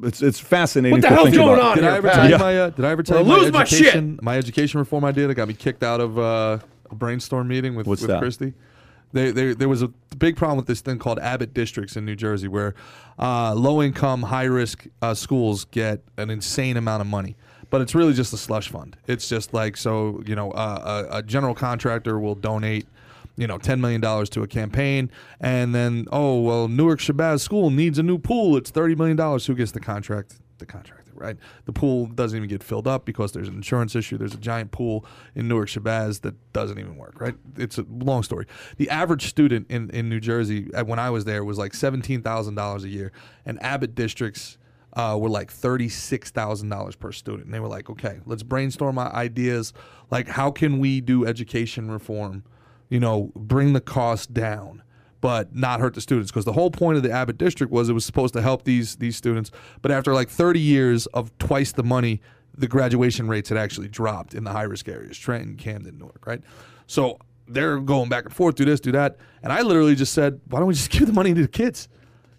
[0.03, 0.93] It's it's fascinating.
[0.93, 1.71] What the to hell's going about.
[1.73, 2.37] on Did here, I ever tell you Yeah.
[2.39, 3.81] my uh, Did I ever tell Well, you my lose my shit.
[3.81, 6.59] education my education reform idea that got me kicked out of uh,
[6.91, 8.21] a brainstorm meeting with What's with that?
[8.21, 8.55] Christie?
[9.13, 9.89] They, they, there was a
[10.19, 12.77] big problem with this thing called Abbott districts in New Jersey, where
[13.19, 17.35] uh, low income, high risk uh, schools get an insane amount of money.
[17.71, 18.97] But it's really just a slush fund.
[19.07, 22.87] It's just like so, you know, uh, a, a general contractor will donate
[23.41, 25.11] you know, ten million dollars to a campaign,
[25.41, 28.55] and then oh well, Newark Shabazz School needs a new pool.
[28.57, 29.47] It's thirty million dollars.
[29.47, 30.35] Who gets the contract?
[30.59, 31.39] The contractor, right?
[31.65, 34.19] The pool doesn't even get filled up because there's an insurance issue.
[34.19, 37.35] There's a giant pool in Newark Shabazz that doesn't even work, right?
[37.57, 38.45] It's a long story.
[38.77, 42.21] The average student in in New Jersey uh, when I was there was like seventeen
[42.21, 43.11] thousand dollars a year,
[43.47, 44.59] and Abbott districts
[44.95, 47.45] uh, were like thirty-six thousand dollars per student.
[47.47, 49.73] And they were like, okay, let's brainstorm our ideas.
[50.11, 52.45] Like, how can we do education reform?
[52.89, 54.83] You know, bring the cost down,
[55.21, 56.31] but not hurt the students.
[56.31, 58.97] Because the whole point of the Abbott district was it was supposed to help these
[58.97, 59.51] these students.
[59.83, 62.21] But after like thirty years of twice the money,
[62.57, 66.43] the graduation rates had actually dropped in the high risk areas, Trenton, Camden, Newark, right?
[66.87, 70.41] So they're going back and forth, do this, do that, and I literally just said,
[70.49, 71.89] why don't we just give the money to the kids?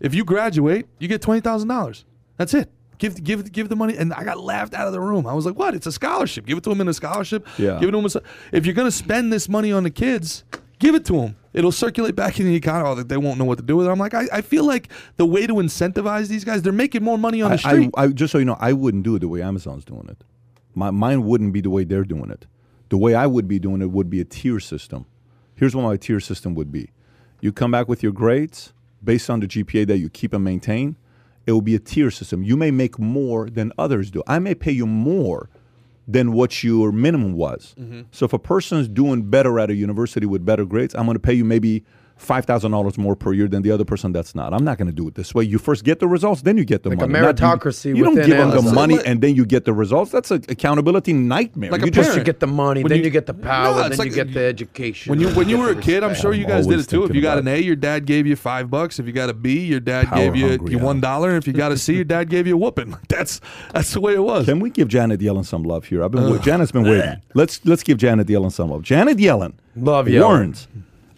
[0.02, 2.06] If you graduate, you get twenty thousand dollars.
[2.42, 2.72] That's it.
[2.98, 5.28] Give give give the money, and I got laughed out of the room.
[5.28, 5.76] I was like, "What?
[5.76, 6.48] It's a scholarship.
[6.48, 7.48] Give it to them in a scholarship.
[7.60, 7.78] Yeah.
[7.80, 8.24] Give it to them.
[8.24, 10.44] A, if you're gonna spend this money on the kids,
[10.80, 11.36] give it to them.
[11.54, 12.90] It'll circulate back in the economy.
[12.90, 13.92] Oh, they won't know what to do with it.
[13.92, 17.20] I'm like, I, I feel like the way to incentivize these guys, they're making more
[17.20, 17.92] money on the I, street.
[17.96, 20.24] I, I, just so you know, I wouldn't do it the way Amazon's doing it.
[20.74, 22.48] My, mine wouldn't be the way they're doing it.
[22.90, 25.06] The way I would be doing it would be a tier system.
[25.54, 26.90] Here's what my tier system would be.
[27.40, 28.74] You come back with your grades
[29.04, 30.96] based on the GPA that you keep and maintain.
[31.52, 32.44] It will be a tier system.
[32.44, 34.24] You may make more than others do.
[34.26, 35.50] I may pay you more
[36.08, 37.76] than what your minimum was.
[37.78, 38.04] Mm-hmm.
[38.12, 41.16] So if a person is doing better at a university with better grades, I'm going
[41.16, 41.84] to pay you maybe
[42.22, 44.54] five thousand dollars more per year than the other person that's not.
[44.54, 45.44] I'm not going to do it this way.
[45.44, 47.14] You first get the results, then you get the Like a money.
[47.26, 49.74] Not you- meritocracy You, don't give them the money Like- and then you get the
[49.74, 50.12] results.
[50.12, 51.72] That's an accountability nightmare.
[51.72, 53.74] Like you a just you get the money, When then you- you, get the power,
[53.76, 55.10] No, then it's you like- get the education.
[55.10, 57.04] When you when you were a kid, I'm sure you guys did it too.
[57.06, 59.00] If you got an A, your dad gave you five bucks.
[59.00, 60.84] If you got a B, your dad Power gave you hungry, you yeah.
[60.84, 61.36] one dollar.
[61.36, 62.96] If you got a C, your dad gave you a whooping.
[63.10, 63.42] That's
[63.74, 64.46] that's the way it was.
[64.46, 66.04] Can we give Janet Yellen some love here?
[66.04, 67.22] I've been Janet's been waiting.
[67.34, 68.84] Let's let's give Janet Yellen some love.
[68.84, 70.22] Janet Yellen Love Yellen.
[70.22, 70.68] warns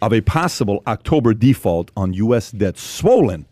[0.04, 2.50] of a possible October default on U.S.
[2.50, 3.46] debt swollen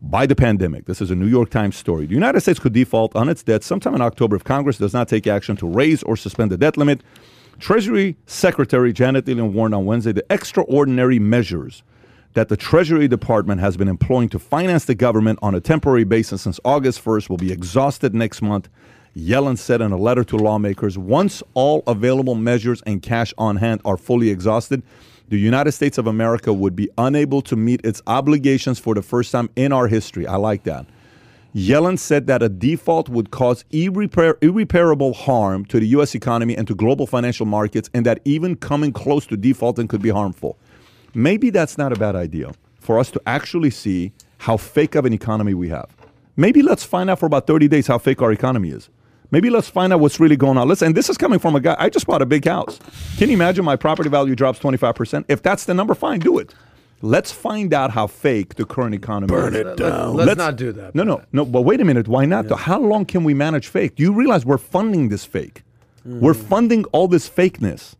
[0.00, 0.86] by the pandemic.
[0.86, 2.06] This is a New York Times story.
[2.06, 5.08] The United States could default on its debt sometime in October if Congress does not
[5.08, 7.02] take action to raise or suspend the debt limit.
[7.58, 11.82] Treasury Secretary Janet Yellen warned on Wednesday the extraordinary measures
[12.32, 16.40] that the Treasury Department has been employing to finance the government on a temporary basis
[16.40, 18.70] since August 1st will be exhausted next month.
[19.14, 23.82] Yellen said in a letter to lawmakers once all available measures and cash on hand
[23.84, 24.82] are fully exhausted,
[25.30, 29.30] the United States of America would be unable to meet its obligations for the first
[29.30, 30.26] time in our history.
[30.26, 30.86] I like that.
[31.54, 36.16] Yellen said that a default would cause irreparable harm to the U.S.
[36.16, 40.10] economy and to global financial markets, and that even coming close to defaulting could be
[40.10, 40.58] harmful.
[41.14, 45.12] Maybe that's not a bad idea for us to actually see how fake of an
[45.12, 45.88] economy we have.
[46.36, 48.88] Maybe let's find out for about 30 days how fake our economy is.
[49.30, 50.68] Maybe let's find out what's really going on.
[50.68, 51.76] Listen, and this is coming from a guy.
[51.78, 52.80] I just bought a big house.
[53.16, 55.24] Can you imagine my property value drops 25%?
[55.28, 56.54] If that's the number, fine, do it.
[57.02, 59.60] Let's find out how fake the current economy Burn is.
[59.60, 60.16] it down.
[60.16, 60.94] Let's, not do that.
[60.94, 61.44] No, no, no.
[61.46, 62.08] But wait a minute.
[62.08, 62.48] Why not?
[62.48, 62.56] though?
[62.56, 63.94] How long can we manage fake?
[63.96, 65.62] Do you realize we're funding this fake?
[66.02, 66.20] Hmm.
[66.20, 67.94] We're funding all this fakeness.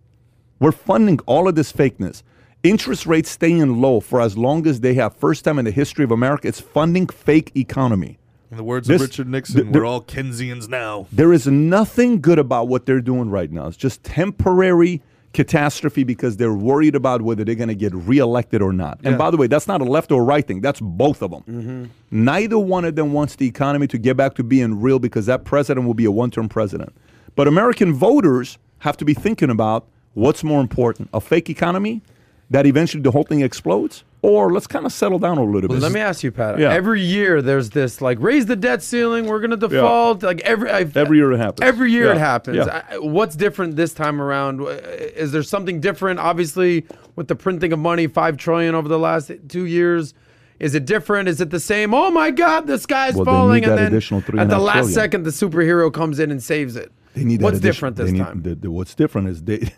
[0.59, 2.23] We're funding all of this fakeness.
[2.63, 5.17] Interest rates staying low for as long as they have.
[5.17, 8.19] First time in the history of America, it's funding fake economy.
[8.51, 11.07] In the words This- of Richard Nixon, th- we're all Keynesians now.
[11.13, 13.69] There is nothing good about what they're doing right now.
[13.69, 15.03] It's just temporary
[15.33, 18.99] catastrophe because they're worried about whether they're going to get reelected or not.
[19.05, 20.61] And by the way, that's not a left or right thing.
[20.61, 21.43] That's both of them.
[21.43, 22.25] Mm-hmm.
[22.25, 25.45] Neither one of them wants the economy to get back to being real because that
[25.45, 26.93] president will be a one-term president.
[27.37, 32.03] But American voters have to be thinking about what's more important: a fake economy
[32.51, 35.79] that eventually the whole thing explodes, or let's kind of settle down a little bit.
[35.79, 36.59] Let me ask you, Pat.
[36.59, 36.73] Yeah.
[36.73, 39.27] Every year there's this like raise the debt ceiling.
[39.27, 40.23] We're gonna default.
[40.23, 41.67] Like every I've, Every year it happens.
[41.67, 42.13] Every year Yeah.
[42.17, 42.57] it happens.
[42.59, 42.83] Yeah.
[42.91, 44.61] I, what's different this time around?
[44.63, 46.19] Uh, is there something different?
[46.21, 46.85] Obviously,
[47.17, 50.13] with the printing of money, five trillion over the last two years.
[50.59, 51.27] Is it different?
[51.27, 51.95] Is it the same?
[51.95, 54.93] Oh my God, the sky's Well, falling, and then at the last trillion.
[54.93, 56.93] second, the superhero comes in and saves it.
[57.15, 58.43] They need What's different they this need- time?
[58.43, 59.71] the- the- what's different is they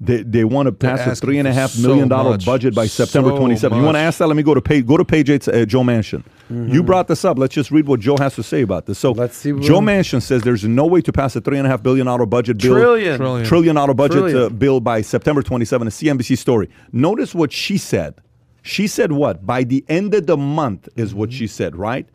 [0.00, 2.30] they, they want to pass a asking three and a for half so million dollar
[2.30, 2.46] much.
[2.46, 3.76] budget by September So 27.
[3.78, 4.28] You want to ask that?
[4.28, 5.48] Let me go to page go to page eight.
[5.48, 6.22] Uh, Joe Manchin.
[6.50, 7.38] You brought this up.
[7.38, 8.98] Let's just read what Joe has to say about this.
[8.98, 11.66] So Let's see what- Joe Manchin says there's no way to pass a three and
[11.66, 12.74] a half billion dollar budget bill.
[12.74, 13.18] Trillion.
[13.18, 13.44] Trillion.
[13.46, 14.42] Trillion dollar budget Trillion.
[14.44, 15.88] uh, bill by September 27.
[15.88, 16.70] A CNBC story.
[16.92, 18.14] Notice what she said.
[18.62, 19.44] She said what?
[19.46, 22.06] By the end of the month is what she said, right?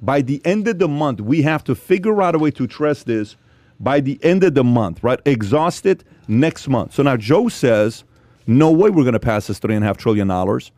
[0.00, 3.02] By the end of the month, we have to figure out a way to address
[3.04, 3.36] this
[3.78, 5.20] by the end of the month, right?
[5.24, 6.02] Exhaust it
[6.40, 6.94] next month.
[6.94, 8.04] So now Joe says,
[8.46, 10.72] no way we're going to pass this three and a half trillion dollars.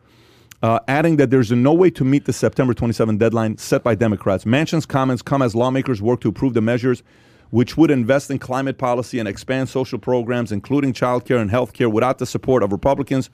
[0.61, 4.45] Uh, adding that there's no way to meet the September 27 deadline set by Democrats.
[4.45, 7.03] Manchin's comments come as lawmakers work to approve the measures
[7.51, 11.89] which would invest in climate policy and expand social programs, including childcare and health care,
[11.89, 13.29] without the support of Republicans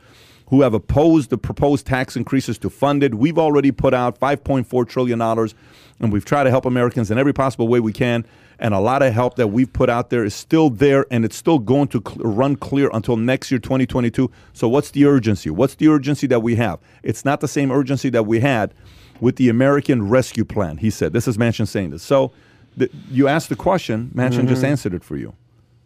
[0.50, 3.16] who have opposed the proposed tax increases to fund it.
[3.16, 7.68] We've already put out $5.4 trillion, and we've tried to help Americans in every possible
[7.68, 8.26] way we can.
[8.62, 11.36] And a lot of help that we've put out there is still there, and it's
[11.36, 14.30] still going to cl- run clear until next year, 2022.
[14.54, 15.50] So, what's the urgency?
[15.50, 16.80] What's the urgency that we have?
[17.02, 18.76] It's not the same urgency that we had
[19.20, 21.12] with the American Rescue Plan, he said.
[21.12, 22.04] This is Manchin saying this.
[22.04, 22.32] So,
[22.78, 24.72] the, you asked the question, Manchin just mm-hmm.
[24.72, 25.34] answered it for you.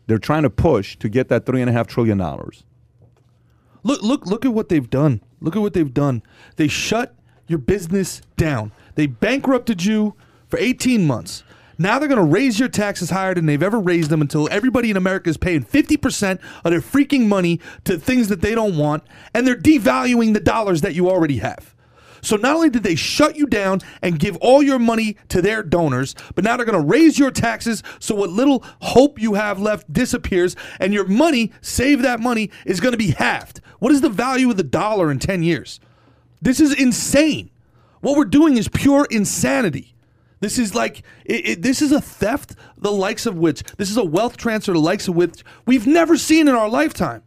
[0.08, 2.20] They're trying to push to get that $3.5 trillion.
[3.84, 5.22] Look, look, look at what they've done.
[5.40, 6.24] Look at what they've done.
[6.58, 7.16] They shut
[7.48, 8.74] your business down.
[8.96, 10.16] They bankrupted you
[10.50, 11.44] for 18 months.
[11.78, 14.90] Now they're going to raise your taxes higher than they've ever raised them until everybody
[14.90, 19.04] in America is paying 50% of their freaking money to things that they don't want,
[19.34, 21.76] and they're devaluing the dollars that you already have.
[22.22, 25.62] So not only did they shut you down and give all your money to their
[25.62, 29.60] donors, but now they're going to raise your taxes so what little hope you have
[29.60, 33.62] left disappears and your money, save that money, is going to be halved.
[33.78, 35.80] What is the value of the dollar in 10 years?
[36.42, 37.52] This is insane.
[38.02, 39.95] What we're doing is pure insanity.
[40.42, 43.98] This is like it, it- this is a theft the likes of which this is
[43.98, 47.24] a wealth transfer the likes of which we've never seen in our lifetime.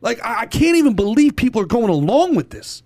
[0.00, 2.82] Like I, I can't even believe people are going along with this.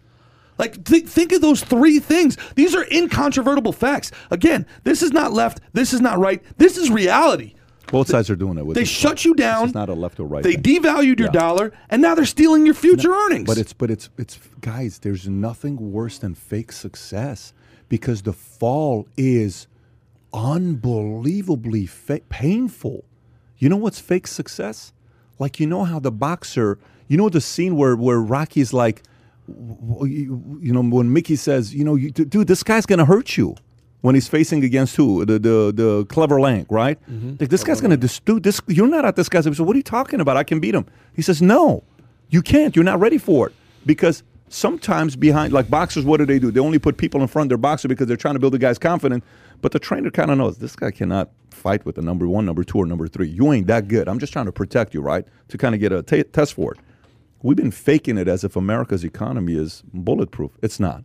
[0.59, 2.37] Like think think of those three things.
[2.55, 4.11] These are incontrovertible facts.
[4.31, 5.61] Again, this is not left.
[5.73, 6.43] This is not right.
[6.59, 7.55] This is reality.
[7.93, 8.67] Both sides are doing it.
[8.67, 9.69] With They shut you down.
[9.69, 10.43] Is not a left or right.
[10.43, 10.63] They thing.
[10.83, 11.41] devalued your Yeah.
[11.41, 13.47] dollar, and now they're stealing your future earnings.
[13.47, 14.99] But it's but it's it's guys.
[14.99, 17.53] There's nothing worse than fake success
[17.89, 19.67] because the fall is
[20.33, 23.05] unbelievably fa- painful.
[23.59, 24.93] You know what's fake success?
[25.39, 29.03] Like you know how the boxer, you know the scene where where Rocky's like,
[29.49, 33.57] you know when Mickey says, you know, you, dude, this guy's gonna hurt you
[34.01, 35.25] when he's facing against who?
[35.25, 36.99] The the the Clubber Lang, right?
[37.11, 37.37] Mm-hmm.
[37.41, 39.45] Like this guy's gonna dis- dude, this you're not at this guy's.
[39.57, 40.37] So what are you talking about?
[40.37, 40.87] I can beat him.
[41.15, 41.85] He says, no,
[42.29, 42.75] you can't.
[42.75, 43.55] You're not ready for it
[43.85, 46.51] because Sometimes behind, like boxers, what do they do?
[46.51, 48.59] They only put people in front of their boxer because they're trying to build the
[48.59, 49.25] guy's confidence.
[49.61, 52.63] But the trainer kind of knows this guy cannot fight with the number one, number
[52.63, 53.29] two, or number three.
[53.29, 54.09] You ain't that good.
[54.09, 55.27] I'm just trying to protect you, right?
[55.49, 56.79] To kind of get a t- test for it.
[57.43, 60.53] We've been faking it as if America's economy is bulletproof.
[60.63, 61.05] It's not.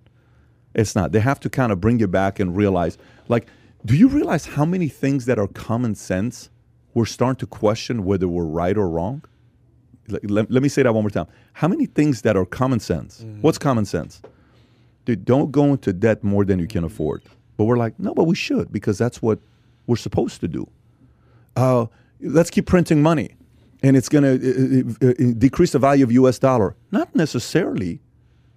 [0.74, 1.12] It's not.
[1.12, 2.98] They have to kind of bring you back and realize,
[3.28, 3.48] like,
[3.86, 6.50] do you realize how many things that are common sense
[6.94, 9.24] we're starting to question whether we're right or wrong?
[10.12, 11.28] Let, let, me say that one more time.
[11.54, 13.26] How many things that are common sense?
[13.42, 14.22] What's common sense?
[15.06, 17.24] Dude, don't go into debt more than you can afford.
[17.58, 19.40] But we're like, no, but we should because that's what
[19.88, 20.68] we're supposed to do.
[21.56, 21.88] Uh,
[22.22, 23.36] let's keep printing money
[23.84, 26.76] and it's going to uh, uh, decrease the value of US dollar.
[26.92, 28.00] Not necessarily.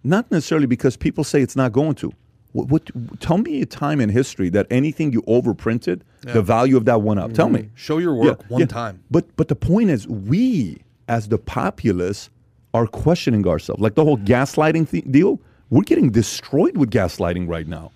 [0.03, 2.13] Not necessarily because people say it's not going to.
[2.53, 6.85] What, what, tell me a time in history that anything you overprinted, the value of
[6.85, 7.33] that went up.
[7.33, 7.71] Tell me.
[7.75, 8.67] Show your work Yeah, one yeah.
[8.67, 9.03] time.
[9.11, 12.31] But but the point is, we as the populace
[12.73, 13.81] are questioning ourselves.
[13.81, 14.33] Like the whole mm-hmm.
[14.33, 15.41] gaslighting th- deal,
[15.71, 17.93] we're getting destroyed with gaslighting right now.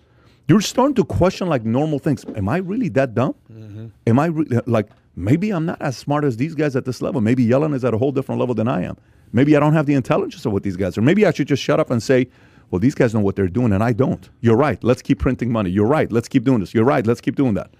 [0.47, 2.25] You're starting to question like normal things.
[2.37, 3.35] Am I really that dumb?
[3.53, 3.87] Mm-hmm.
[4.07, 7.21] Am I re- like maybe I'm not as smart as these guys at this level?
[7.21, 8.97] Maybe Yellen is at a whole different level than I am.
[9.33, 11.03] Maybe I don't have the intelligence of what these guys are.
[11.03, 12.29] Maybe I should just shut up and say,
[12.71, 14.29] well, these guys know what they're doing and I don't.
[14.41, 14.83] You're right.
[14.83, 15.71] Let's keep printing money.
[15.71, 16.11] You're right.
[16.11, 16.73] Let's keep doing this.
[16.73, 17.07] You're right.
[17.07, 17.71] Let's keep doing that.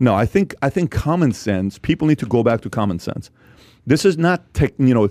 [0.00, 1.78] No, I think I think common sense.
[1.78, 3.30] People need to go back to common sense.
[3.86, 5.10] This is not tech, you know,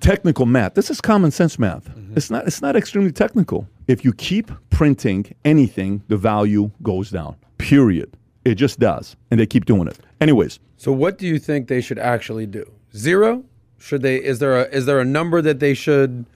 [0.00, 0.74] technical math.
[0.74, 1.88] This is common sense math.
[1.88, 2.16] Mm-hmm.
[2.16, 2.46] It's not.
[2.46, 3.68] It's not extremely technical.
[3.86, 7.36] If you keep printing anything, the value goes down.
[7.58, 8.16] Period.
[8.44, 9.98] It just does, and they keep doing it.
[10.20, 12.70] Anyways, So what do you think they should actually do?
[12.94, 13.42] Zero?
[13.78, 14.16] Should they?
[14.16, 16.26] Is there a is there a number that they should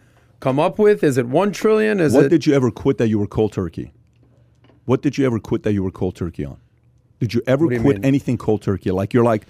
[0.40, 1.02] come up with?
[1.04, 2.00] Is it one trillion?
[2.00, 2.28] Is it what it?
[2.30, 3.92] did you ever quit that you were cold turkey?
[4.86, 6.58] What did you ever quit that you were cold turkey on?
[7.20, 8.04] Did you ever you quit mean?
[8.04, 8.90] anything cold turkey?
[8.90, 9.46] Like you're like,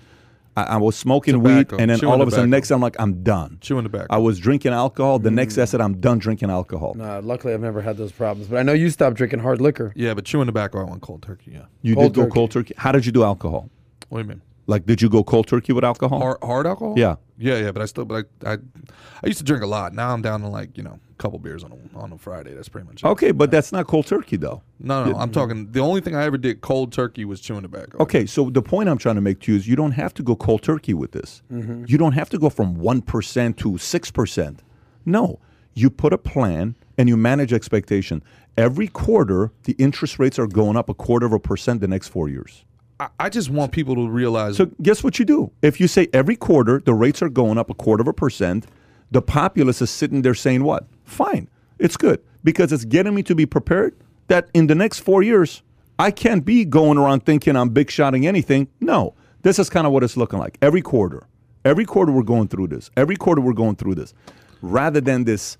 [0.57, 1.77] I, I was smoking Tobacco.
[1.77, 3.59] weed, and then Chewing all of a sudden, next I'm like, I'm done.
[3.61, 4.07] Chewing tobacco.
[4.11, 5.19] I was drinking alcohol.
[5.19, 6.97] The next day I said, I'm done drinking alcohol.
[7.01, 8.49] Uh, luckily, I've never had those problems.
[8.49, 9.93] But I know you stopped drinking hard liquor.
[9.95, 11.53] Yeah, but chewing tobacco, I want cold turkey.
[11.53, 11.67] Yeah.
[11.83, 12.75] You Cold did go cold turkey.
[12.77, 13.71] How did you do alcohol?
[14.09, 14.43] What do you mean?
[14.69, 16.21] Like, did you go cold turkey with alcohol?
[16.21, 16.95] Hard, hard alcohol?
[16.97, 17.17] Yeah.
[17.39, 17.73] Yeah, yeah.
[17.73, 18.57] But I still, but I, I,
[19.23, 19.95] I used to drink a lot.
[19.95, 22.53] Now I'm down to like you know a couple beers on a, on a Friday.
[22.53, 23.07] That's pretty much it.
[23.07, 24.61] Okay, but that's not cold turkey though.
[24.79, 25.73] No, no, I'm talking.
[25.73, 27.97] The only thing I ever did cold turkey was chewing tobacco.
[27.99, 30.23] Okay, so the point I'm trying to make to you is you don't have to
[30.23, 31.43] go cold turkey with this.
[31.51, 31.85] Mm-hmm.
[31.89, 34.59] You don't have to go from 1% to 6%.
[35.07, 35.41] No,
[35.73, 38.23] you put a plan and you manage expectation.
[38.59, 42.09] Every quarter, the interest rates are going up a quarter of a percent the next
[42.09, 42.65] four years.
[43.19, 44.57] I, just want people to realize.
[44.57, 45.53] So guess what you do?
[45.63, 48.67] If you say every quarter the rates are going up a quarter of a percent,
[49.11, 50.87] the populace is sitting there saying what?
[51.05, 51.49] Fine,
[51.79, 53.97] it's good because it's getting me to be prepared
[54.27, 55.63] that in the next four years
[55.99, 58.69] I can't be going around thinking I'm big shotting anything.
[58.81, 61.27] No, this is kind of what it's looking like every quarter.
[61.65, 62.91] Every quarter we're going through this.
[62.97, 64.15] Every quarter we're going through this,
[64.63, 65.59] rather than this.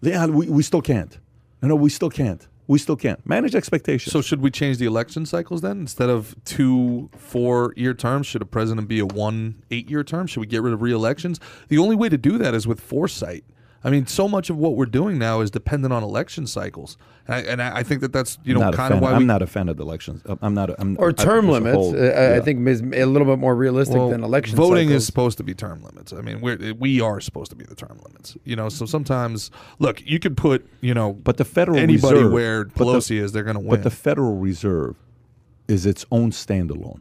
[0.00, 1.18] Yeah, we, we still can't.
[1.60, 2.46] No, no, we still can't.
[2.66, 4.12] We still can't manage expectations.
[4.12, 5.80] so should we change the election cycles then?
[5.80, 10.26] Instead of two four-year terms, should a president be a one eight-year term?
[10.26, 11.40] Should we get rid of re-elections?
[11.68, 13.44] The only way to do that is with foresight.
[13.84, 16.96] I mean, so much of what we're doing now is dependent on election cycles,
[17.26, 19.12] and I, and I I think that that's you know not kind of fan- why
[19.12, 20.22] I'm we, not a fan of the elections.
[20.40, 20.70] I'm not.
[20.70, 21.74] A, I'm, Or term as a limits.
[21.76, 24.90] whole, uh, I- I think is a little bit more realistic Well, than election voting
[24.90, 26.12] is supposed to be term limits.
[26.12, 28.36] I mean, we're, we are supposed to be the term limits.
[28.44, 29.50] You know, so sometimes
[29.80, 33.20] look, you could put you know, But the Federal anybody Reserve, where but the- Pelosi
[33.20, 33.70] is, they're going to win.
[33.70, 34.94] But the Federal Reserve
[35.66, 37.00] is its own standalone.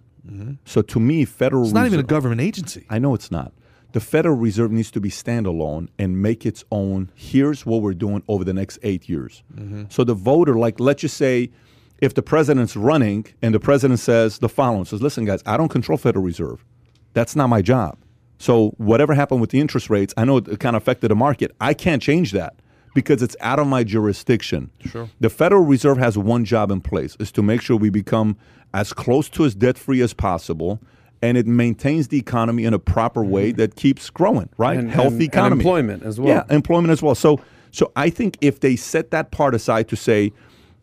[0.66, 1.68] So to me, Federal Mm-hmm.
[1.68, 2.86] it's not even a government agency.
[2.90, 3.52] I know it's not.
[3.94, 7.12] The Federal Reserve needs to be standalone and make its own.
[7.14, 9.44] Here's what we're doing over the next eight years.
[9.54, 9.84] Mm-hmm.
[9.90, 11.52] So the voter, like, let's just say,
[12.00, 15.70] if the president's running and the president says the following, says, "Listen, guys, I don't
[15.70, 16.66] control Federal Reserve.
[17.14, 17.98] That's not my job.
[18.38, 21.52] So whatever happened with the interest rates, I know it kind of affected the market.
[21.62, 22.56] I can't change that
[22.96, 24.72] because it's out of my jurisdiction.
[24.80, 25.10] Sure.
[25.20, 28.38] The Federal Reserve has one job in place: is to make sure we become
[28.74, 30.80] as close to as debt free as possible
[31.22, 33.58] and it maintains the economy in a proper way mm-hmm.
[33.58, 34.78] that keeps growing, right?
[34.78, 35.60] And- Healthy and- and economy.
[35.62, 36.30] employment as well.
[36.30, 37.16] Yeah, employment as well.
[37.16, 37.40] So
[37.72, 40.34] so I think if they set that part aside to say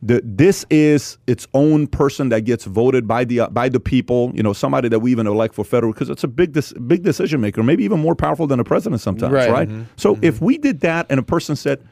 [0.03, 4.31] that this is its own person that gets voted by the uh, by the people,
[4.35, 7.03] you know, somebody that we even elect for federal because it's a big dis- big
[7.03, 9.51] decision maker, maybe even more powerful than a president sometimes, Right.
[9.51, 9.69] right?
[9.69, 9.83] Mm-hmm.
[9.97, 10.45] So if mm-hmm.
[10.45, 11.83] we did that and a person said,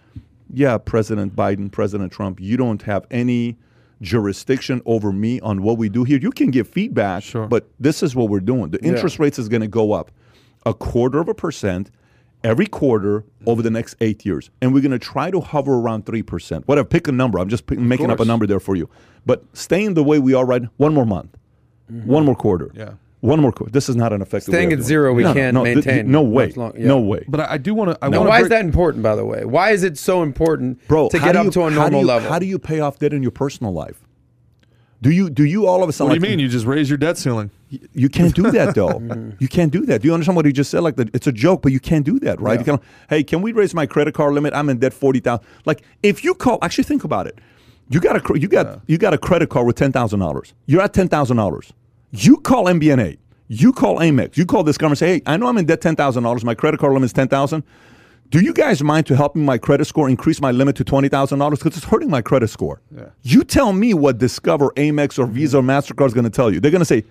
[0.53, 3.57] "Yeah, President Biden, President Trump, you don't have any
[4.01, 6.19] jurisdiction over me on what we do here.
[6.19, 7.47] You can give feedback, Sure.
[7.47, 8.71] but this is what we're doing.
[8.71, 10.11] The interest rates is going to go up
[10.65, 11.91] a quarter of a percent
[12.45, 14.51] every quarter over the next eight years.
[14.61, 16.65] And we're going to try to hover around 3%.
[16.65, 17.39] Whatever, pick a number.
[17.39, 18.89] I'm just pick, making up a number there for you.
[19.25, 21.37] But staying the way we are right one more month,
[21.91, 22.09] mm-hmm.
[22.09, 22.71] one more quarter.
[22.75, 22.95] Yeah.
[23.21, 23.73] One more quote.
[23.73, 24.53] This is not an effective.
[24.53, 25.15] Staying way at doing zero, it.
[25.15, 26.53] we No, no, can't no, th- maintain No way.
[26.55, 26.87] long- yeah.
[26.87, 27.25] No way.
[27.27, 27.99] But I, I do want to.
[28.05, 29.45] I Now, want why to is that important, by the way?
[29.45, 31.77] Why is it so important bro to how get do up you- to a how
[31.81, 32.29] normal you- level?
[32.31, 34.03] how do you pay off debt in your personal life
[35.03, 36.39] do you do you all of a sudden What do you like, mean?
[36.39, 37.51] You just raise your debt ceiling.
[37.93, 39.31] you can't do that though mm-hmm.
[39.39, 41.33] you can't do that do you understand what he just said like the, it's a
[41.33, 42.79] joke but you can't do that right you can,
[43.11, 46.33] hey can we raise my credit card limit i'm in debt 40000 like if you
[46.35, 47.39] call actually think about it
[47.91, 51.71] you got a you got you got a credit card with $10000 you're at $10000
[52.11, 53.17] you call mbna
[53.49, 56.45] you call amex you call this government say hey i know i'm in debt $10000
[56.45, 57.63] my credit card limit is 10000
[58.31, 61.09] do you guys mind to help me my credit score increase my limit to twenty
[61.09, 62.81] thousand dollars because it's hurting my credit score?
[63.23, 66.59] You tell me what Discover, Amex, or Visa or Mastercard is going to tell you.
[66.59, 67.05] They're going to say,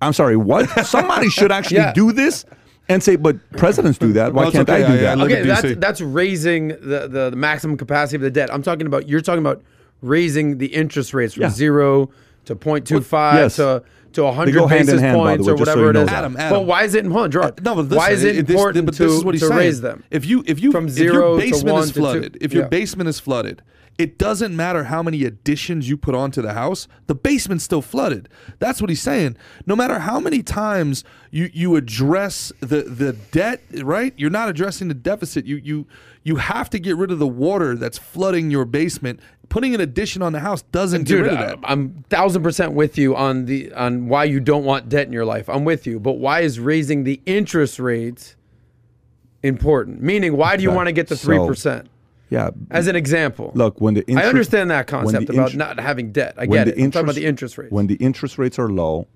[0.00, 0.68] "I'm sorry, what?
[0.86, 1.92] Somebody should actually Yeah.
[1.94, 2.44] do this."
[2.88, 4.34] And say, but presidents do that.
[4.34, 4.84] Why Well, can't okay.
[4.84, 5.18] I do I- I that?
[5.18, 8.54] live okay, that's that's raising the, the the maximum capacity of the debt.
[8.54, 9.64] I'm talking about you're talking about
[10.00, 11.50] raising the interest rates from Yeah.
[11.50, 12.08] zero
[12.44, 13.56] to 0.25 yes.
[13.56, 13.82] to
[14.14, 15.96] to go 100 hand in basis hand, by points way, or so whatever you it
[15.96, 16.08] is.
[16.08, 16.58] Adam, Adam.
[16.58, 17.32] But why is it important?
[17.32, 19.58] Gerard, No, but why is it this- important to, this is what he's to saying.
[19.58, 20.04] raise them?
[20.10, 22.68] If you if you From if zero your to basement is flooded, if your yeah.
[22.68, 23.62] basement is flooded,
[23.98, 28.26] it doesn't matter how many additions you put onto the house, the basement's still flooded.
[28.58, 29.36] That's what he's saying.
[29.66, 34.14] No matter how many times you you address the the debt, right?
[34.16, 35.44] You're not addressing the deficit.
[35.44, 35.86] You you
[36.24, 39.20] you have to get rid of the water that's flooding your basement.
[39.52, 41.58] Putting an addition on the house doesn't Dude, get rid of I- that.
[41.64, 45.26] I'm thousand percent with you on the on why you don't want debt in your
[45.26, 45.46] life.
[45.50, 48.34] I'm with you, but why is raising the interest rate
[49.42, 50.02] important?
[50.02, 51.88] Meaning, why do you Okay, want to get to so- three percent?
[52.30, 52.48] yeah.
[52.70, 56.34] As an example, Look, when the I understand that concept about int- not having debt.
[56.38, 56.84] I when get the it.
[56.84, 57.70] I'm talking about the interest rates.
[57.72, 59.06] When the interest rates are low,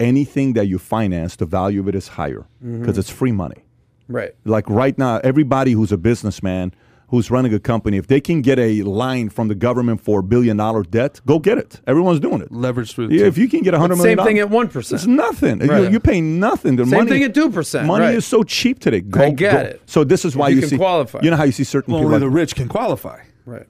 [0.00, 2.80] anything that you finance, the value of it is higher Mm-hmm.
[2.80, 3.62] because it's free money.
[4.08, 4.32] right.
[4.44, 6.72] like right now, everybody who's a businessman
[7.08, 10.22] who's running a company, if they can get a line from the government for a
[10.22, 11.80] billion dollar debt, go get it.
[11.86, 12.52] Everyone's doing it.
[12.52, 15.00] Leverage through the Yeah, if you can get a hundred Same thing at one percent.
[15.00, 15.60] it's nothing.
[15.62, 15.90] You, Right.
[15.90, 16.76] you're paying nothing.
[16.76, 18.14] The Same money, thing at 2%, Money right.
[18.14, 19.00] is so cheap today.
[19.00, 19.58] Go, I get go.
[19.58, 19.82] it.
[19.86, 21.20] So this is why you you, can see qualify.
[21.22, 23.20] You know how you see certain Well, people only like the rich can qualify.
[23.46, 23.66] Right.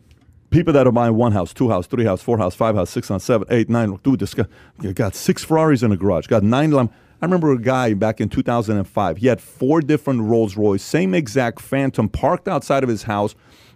[0.50, 3.08] people that are buying one house, two house, three house, four house, five house, six
[3.08, 3.96] house, seven, eight, nine.
[4.02, 4.44] Dude, this guy
[4.94, 6.26] got six Ferraris in the garage.
[6.26, 6.72] Got nine.
[6.72, 9.16] Lam- I remember a guy back in 2005.
[9.16, 13.34] He had four different Rolls Royce, same exact Phantom, parked outside of his house.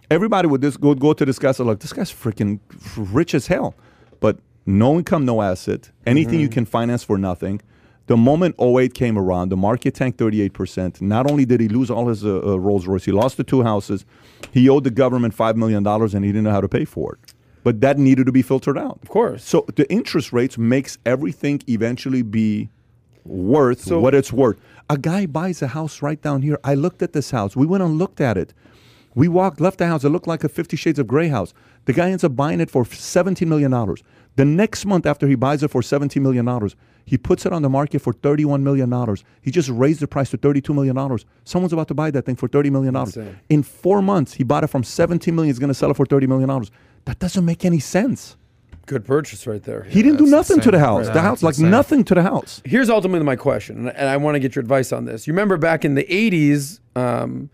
[0.09, 1.51] Everybody would this go go to this guy.
[1.51, 2.59] So like, this guy's freaking
[2.95, 3.75] rich as hell,
[4.19, 5.91] but no income, no asset.
[6.05, 7.61] Anything you can finance for nothing.
[8.07, 11.01] The moment 08 came around, the market tanked 38%.
[11.01, 13.63] Not only did he lose all his uh, uh, Rolls Royce, he lost the two
[13.63, 14.03] houses.
[14.51, 17.33] He owed the government $5 million and he didn't know how to pay for it.
[17.63, 18.99] But that needed to be filtered out.
[19.01, 19.45] Of course.
[19.45, 22.69] So the interest rates makes everything eventually be
[23.25, 24.57] worth So- what it's worth.
[24.89, 26.59] A guy buys a house right down here.
[26.63, 27.55] I looked at this house.
[27.55, 28.53] We went and looked at it.
[29.15, 30.03] We walked, left the house.
[30.03, 31.53] It looked like a Fifty Shades of Grey house.
[31.85, 33.71] The guy ends up buying it for $17 million.
[34.35, 36.69] The next month after he buys it for $17 million,
[37.05, 38.91] he puts it on the market for $31 million.
[39.41, 41.19] He just raised the price to $32 million.
[41.43, 42.95] Someone's about to buy that thing for $30 million.
[42.95, 43.39] Insane.
[43.49, 45.49] In four months, he bought it from 17 million.
[45.53, 46.49] He's going to sell it for $30 million.
[47.05, 48.37] That doesn't make any sense.
[48.85, 49.83] Good purchase right there.
[49.83, 51.05] He didn't do that's nothing to the house.
[51.07, 51.13] Right.
[51.13, 51.69] The house, That's like insane.
[51.71, 52.61] nothing to the house.
[52.65, 55.25] Here's ultimately my question, and- and I want to get your advice on this.
[55.25, 57.49] You remember back in the 80s, um,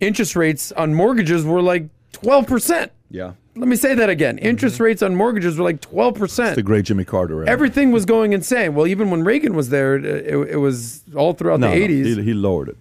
[0.00, 2.90] interest rates on mortgages were like 12%.
[3.10, 3.32] Yeah.
[3.56, 4.36] Let me say that again.
[4.36, 4.46] Mm-hmm.
[4.46, 6.54] Interest rates on mortgages were like 12%.
[6.56, 7.38] The great Jimmy Carter.
[7.42, 7.48] Era.
[7.48, 8.74] Everything was going insane.
[8.74, 11.86] Well, even when Reagan was there, it, it, it was all throughout no, the no,
[11.86, 12.04] 80s.
[12.16, 12.76] he, he lowered it.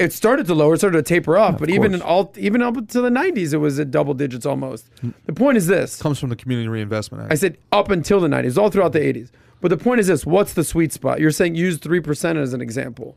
[0.00, 2.74] It started to lower, it started to taper off, but even in all, even up
[2.88, 4.88] to the 90s, it was at double digits almost.
[5.26, 7.32] The point is this: Comes from the Community Reinvestment Act.
[7.32, 9.30] I said up until the 90s, all throughout the 80s.
[9.60, 11.20] But the point is this: what's the sweet spot?
[11.20, 13.16] You're saying use three percent as an example.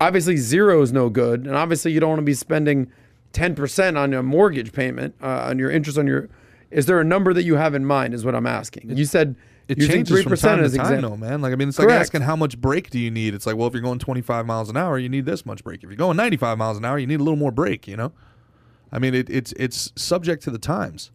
[0.00, 2.92] Obviously, zero is no good, and obviously, you don't want to be spending
[3.32, 6.28] ten percent on a mortgage payment, uh, on your interest on your.
[6.70, 8.12] Is there a number that you have in mind?
[8.12, 8.94] Is what I'm asking.
[8.94, 9.36] You said
[9.68, 11.10] It using changes from time as to time, example.
[11.10, 11.42] though, man.
[11.42, 12.00] Like I mean, it's like Correct.
[12.00, 13.34] asking how much brake do you need.
[13.34, 15.82] It's like, well, if you're going 25 miles an hour, you need this much brake.
[15.84, 17.86] If you're going 95 miles an hour, you need a little more brake.
[17.86, 18.12] You know,
[18.90, 21.10] I mean, it, it's it's subject to the times.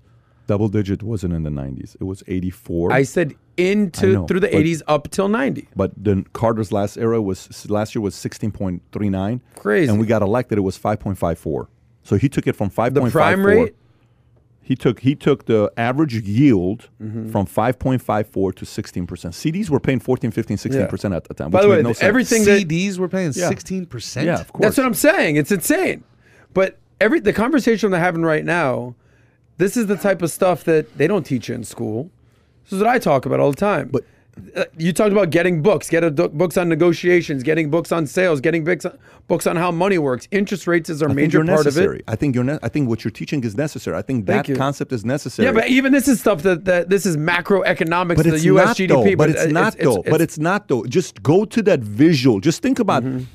[0.45, 1.95] Double digit wasn't in the 90s.
[1.99, 2.91] It was 84.
[2.91, 5.69] I said I into know, through the but- 80s up till 90.
[5.75, 9.39] but then Carter's last era was last year was 16.39.
[9.55, 9.89] Crazy.
[9.89, 10.57] And we got elected.
[10.57, 11.67] It was 5.54.
[12.03, 12.93] So he took it from 5.54.
[12.93, 13.75] The prime rate.
[14.65, 17.31] He took he took the average yield Mm-hmm.
[17.31, 19.33] from 5.54 to 16 percent.
[19.33, 21.51] CDs were paying 14, 15, 16 percent at the time.
[21.51, 22.07] By the way, no th- sense.
[22.07, 23.49] everything that CDs were paying Yeah.
[23.49, 24.25] 16 percent.
[24.25, 24.63] Yeah, of course.
[24.63, 25.35] That's what I'm saying.
[25.35, 26.03] It's insane.
[26.53, 28.95] But every the conversation they're having right now,
[29.57, 32.09] this is the type of stuff that they don't teach you in school.
[32.63, 33.89] This is what I talk about all the time.
[33.91, 34.05] But-
[34.77, 38.63] you talked about getting books, get a books on negotiations, getting books on sales, getting
[38.63, 38.97] books on,
[39.27, 40.27] books on how money works.
[40.31, 41.97] Interest rates is a I major part necessary.
[41.97, 42.03] of it.
[42.07, 42.43] I think you're.
[42.43, 43.95] Ne- I think what you're teaching is necessary.
[43.95, 45.45] I think that concept is necessary.
[45.45, 48.67] Yeah, but even this is stuff that, that this is macroeconomics, but the it's U.S.
[48.67, 48.87] not GDP.
[48.87, 49.15] though.
[49.15, 50.03] But it's uh, not though.
[50.03, 50.83] but it's not though.
[50.85, 52.39] Just go to that visual.
[52.39, 53.03] Just think about.
[53.03, 53.25] Mm-hmm.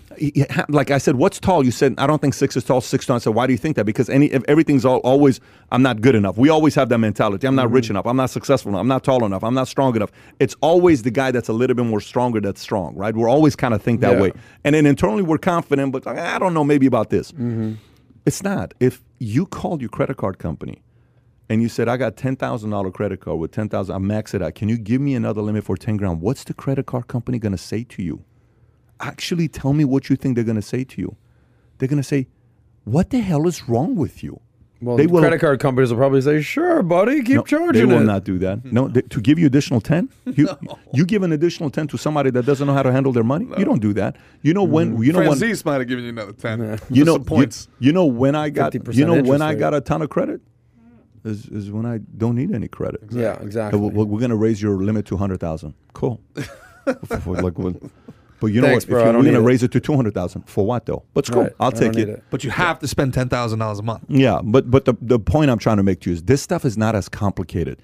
[0.68, 1.64] Like I said, what's tall?
[1.64, 2.80] You said I don't think six is tall.
[2.80, 3.16] Six tall.
[3.16, 3.84] I said, why do you think that?
[3.84, 5.40] Because any if everything's all, always
[5.70, 6.36] I'm not good enough.
[6.36, 7.46] We always have that mentality.
[7.46, 7.74] I'm not Mm-hmm.
[7.74, 8.06] rich enough.
[8.06, 8.80] I'm not successful enough.
[8.80, 9.44] I'm not tall enough.
[9.44, 10.10] I'm not strong enough.
[10.40, 13.14] It's always the guy that's a little bit more stronger that's strong, right?
[13.14, 14.22] We're always kind of think that Yeah.
[14.22, 14.32] way.
[14.64, 17.32] And then internally we're confident, but like, I don't know, maybe about this.
[17.32, 17.74] Mm-hmm.
[18.26, 18.74] It's not.
[18.80, 20.82] If you called your credit card company
[21.48, 24.34] and you said, I got ten thousand dollar credit card with ten thousand, I max
[24.34, 24.54] it out.
[24.54, 26.20] Can you give me another limit for ten grand?
[26.20, 28.24] What's the credit card company gonna say to you?
[29.00, 31.16] Actually, tell me what you think they're gonna say to you.
[31.78, 32.26] They're gonna say,
[32.84, 34.40] What the hell is wrong with you?
[34.80, 37.72] well, they the will- credit card companies will probably say, "Sure, buddy, keep No, charging
[37.88, 38.64] they will it." not do that.
[38.72, 40.48] No, they- to give you additional ten, you
[40.94, 43.46] you give an additional ten to somebody that doesn't know how to handle their money.
[43.58, 44.16] You don't do that.
[44.42, 46.78] You know when you know when Francis might have given you another ten.
[46.90, 47.68] you know points.
[47.80, 50.40] You, you know when I got you know when I got a ton of credit
[51.24, 53.00] is is when I don't need any credit.
[53.10, 53.78] yeah, Uh, exactly.
[53.80, 55.74] we- We're, going to raise your limit to hundred thousand.
[55.92, 56.20] Cool.
[57.26, 57.74] Like, well,
[58.40, 58.90] but you know Thanks, what?
[58.90, 60.86] bro, If I you're don't going to raise it to two hundred thousand, for what
[60.86, 61.02] though?
[61.14, 61.42] But it's cool.
[61.44, 62.08] Right, I'll take it.
[62.08, 62.24] it.
[62.30, 64.04] But you have to spend ten thousand dollars a month.
[64.08, 66.64] Yeah, but but the the point I'm trying to make to you is this stuff
[66.64, 67.78] is not as complicated.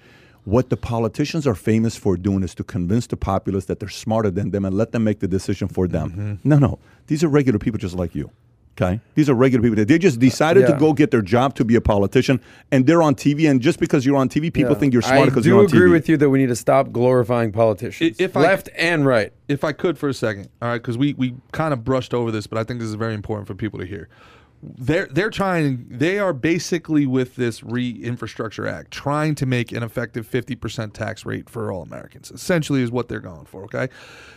[0.45, 4.29] What the politicians are famous for doing is to convince the populace that they're smarter
[4.29, 6.11] than them and let them make the decision for them.
[6.11, 6.49] Mm-hmm.
[6.49, 8.29] No, no, these are regular people just like you.
[8.77, 9.85] Okay, these are regular people.
[9.85, 10.79] They just decided to Yeah.
[10.79, 12.41] go get their job to be a politician,
[12.73, 13.47] and they're on TV.
[13.49, 14.79] And just because you're on TV, people Yeah.
[14.79, 16.57] think you're smart I because do you're on agree with you that we need to
[16.57, 19.31] stop glorifying politicians, I- if I- left and right.
[19.47, 22.31] if I could for a second, all right, because we we kind of brushed over
[22.31, 24.09] this, but I think this is very important for people to hear.
[24.77, 25.85] They're they're trying.
[25.89, 31.25] They are basically with this re-infrastructure act trying to make an effective fifty percent tax
[31.25, 32.31] rate for all Americans.
[32.31, 33.63] Essentially, is what they're going for.
[33.65, 33.89] Okay,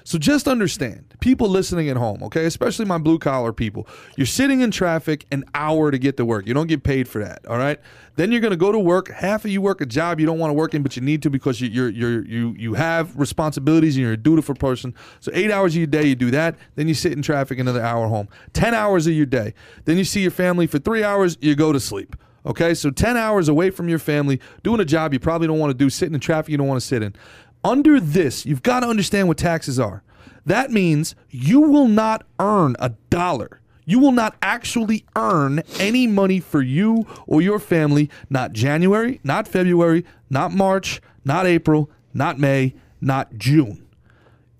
[0.04, 4.60] so just understand, people listening at home, okay, especially my blue collar people, you're sitting
[4.60, 6.46] in traffic an hour to get to work.
[6.46, 7.46] You don't get paid for that.
[7.46, 7.80] All right,
[8.18, 9.10] then you're going to go to work.
[9.10, 11.22] Half of you work a job you don't want to work in, but you need
[11.22, 14.92] to because you, you're you're you you have responsibilities and you're a dutiful person.
[15.20, 16.56] So eight hours of your day you do that.
[16.74, 18.28] Then you sit in traffic another hour home.
[18.52, 19.54] Ten hours of your day.
[19.84, 21.38] Then you see your family for three hours.
[21.40, 22.16] You go to sleep.
[22.44, 25.70] Okay, so ten hours away from your family, doing a job you probably don't want
[25.70, 27.14] to do, sitting in traffic you don't want to sit in.
[27.62, 30.02] Under this, you've got to understand what taxes are.
[30.44, 33.60] That means you will not earn a dollar.
[33.88, 39.48] You will not actually earn any money for you or your family, not January, not
[39.48, 43.86] February, not March, not April, not May, not June.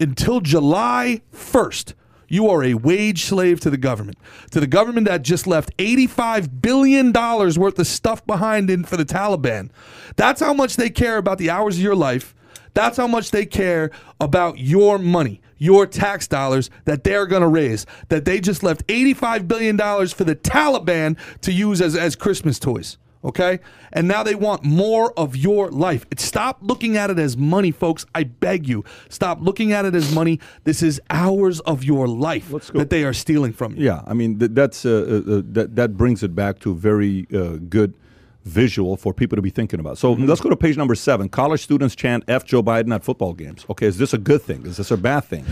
[0.01, 1.93] Until July 1st,
[2.29, 4.17] you are a wage slave to the government.
[4.53, 9.05] To the government that just left $85 billion worth of stuff behind in for the
[9.05, 9.69] Taliban.
[10.17, 12.35] That's how much they care about the hours of your life.
[12.73, 13.91] That's how much they care
[14.23, 17.87] about your money, your tax dollars that they're going to raise.
[18.09, 22.99] That they just left $85 billion for the Taliban to use as, as Christmas toys.
[23.25, 23.59] Okay?
[23.93, 26.07] And now they want more of your life.
[26.17, 28.07] Stop looking at it as money, folks.
[28.15, 28.85] I beg you.
[29.09, 30.39] Stop looking at it as money.
[30.65, 33.85] This is hours of your life that they are stealing from you.
[33.85, 37.27] Yeah, I mean th- that's uh, uh, uh, that that brings it back to very
[37.35, 37.95] uh, good
[38.49, 39.99] visual for people to be thinking about.
[39.99, 41.29] So let's go to page number seven.
[41.29, 43.65] College students chant "F Joe Biden" at football games.
[43.71, 44.67] Okay, is this a good thing?
[44.67, 45.45] Is this a bad thing?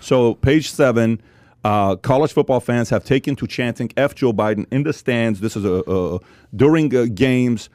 [0.00, 1.20] So page seven.
[1.64, 5.40] Uh, college football fans have taken to chanting "F Joe Biden" in the stands.
[5.40, 6.18] This is a, a
[6.54, 7.68] during uh, games.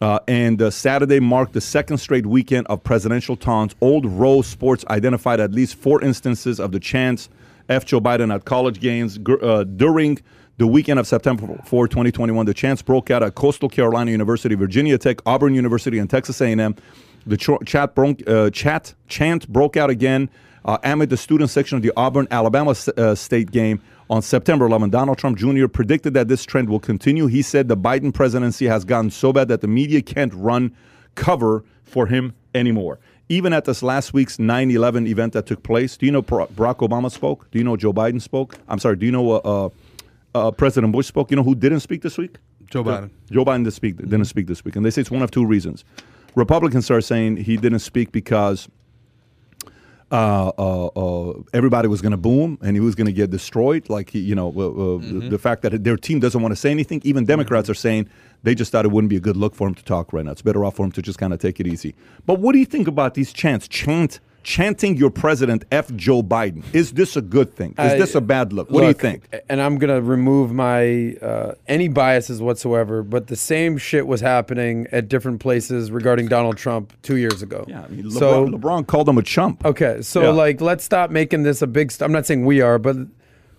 [0.00, 3.74] Uh, and uh, Saturday marked the second straight weekend of presidential taunts.
[3.80, 7.28] Old Rose Sports identified at least four instances of the chants
[7.68, 7.84] F.
[7.84, 10.18] Joe Biden at college games gr- uh, during
[10.58, 12.44] the weekend of September 4, 2021.
[12.44, 16.74] The chants broke out at Coastal Carolina University, Virginia Tech, Auburn University, and Texas A&M.
[17.26, 20.28] The ch- chat, bron- uh, chat chant broke out again
[20.64, 23.80] uh, amid the student section of the Auburn Alabama s- uh, State game
[24.10, 24.90] on September 11.
[24.90, 25.68] Donald Trump Jr.
[25.68, 27.26] predicted that this trend will continue.
[27.26, 30.74] He said the Biden presidency has gotten so bad that the media can't run
[31.14, 32.98] cover for him anymore.
[33.28, 36.78] Even at this last week's 9 11 event that took place, do you know Barack
[36.78, 37.48] Obama spoke?
[37.50, 38.56] Do you know Joe Biden spoke?
[38.68, 39.70] I'm sorry, do you know
[40.38, 41.30] uh, President Bush spoke?
[41.30, 42.36] You know who didn't speak this week?
[42.70, 43.10] Joe Biden.
[43.30, 44.76] Joe Biden didn't speak, didn't speak this week.
[44.76, 45.84] And they say it's one of two reasons.
[46.34, 48.68] Republicans are saying he didn't speak because
[50.10, 53.88] uh, uh, uh, everybody was going to boom and he was going to get destroyed.
[53.90, 56.56] Like, he, you know, uh, uh, the, the fact that their team doesn't want to
[56.56, 57.00] say anything.
[57.04, 58.08] Even Democrats are saying
[58.42, 60.32] they just thought it wouldn't be a good look for him to talk right now.
[60.32, 61.94] It's better off for him to just kind of take it easy.
[62.26, 63.68] But what do you think about these chants?
[63.68, 66.64] Chant, chanting your president F Joe Biden.
[66.72, 67.72] Is this a good thing?
[67.72, 68.70] Is I- this a bad look?
[68.70, 69.28] What do you think?
[69.50, 73.02] And I'm gonna remove my uh, any biases whatsoever.
[73.02, 77.66] But the same shit was happening at different places regarding Donald Trump two years ago.
[77.68, 79.66] Yeah, I mean, LeBron, so LeBron called him a chump.
[79.66, 80.28] okay, so Yeah.
[80.30, 81.92] like let's stop making this a big.
[81.92, 82.96] St- I'm not saying we are, but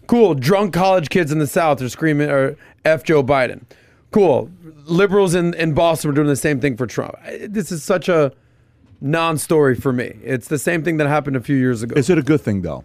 [0.08, 0.34] cool.
[0.34, 3.62] Drunk college kids in the South are screaming or F Joe Biden.
[4.10, 4.50] Cool.
[4.86, 7.14] Liberals in, in Boston are doing the same thing for Trump.
[7.48, 8.32] This is such a
[9.02, 10.18] non-story for me.
[10.24, 11.96] It's the same thing that happened a few years ago.
[11.98, 12.84] Is it a good thing though?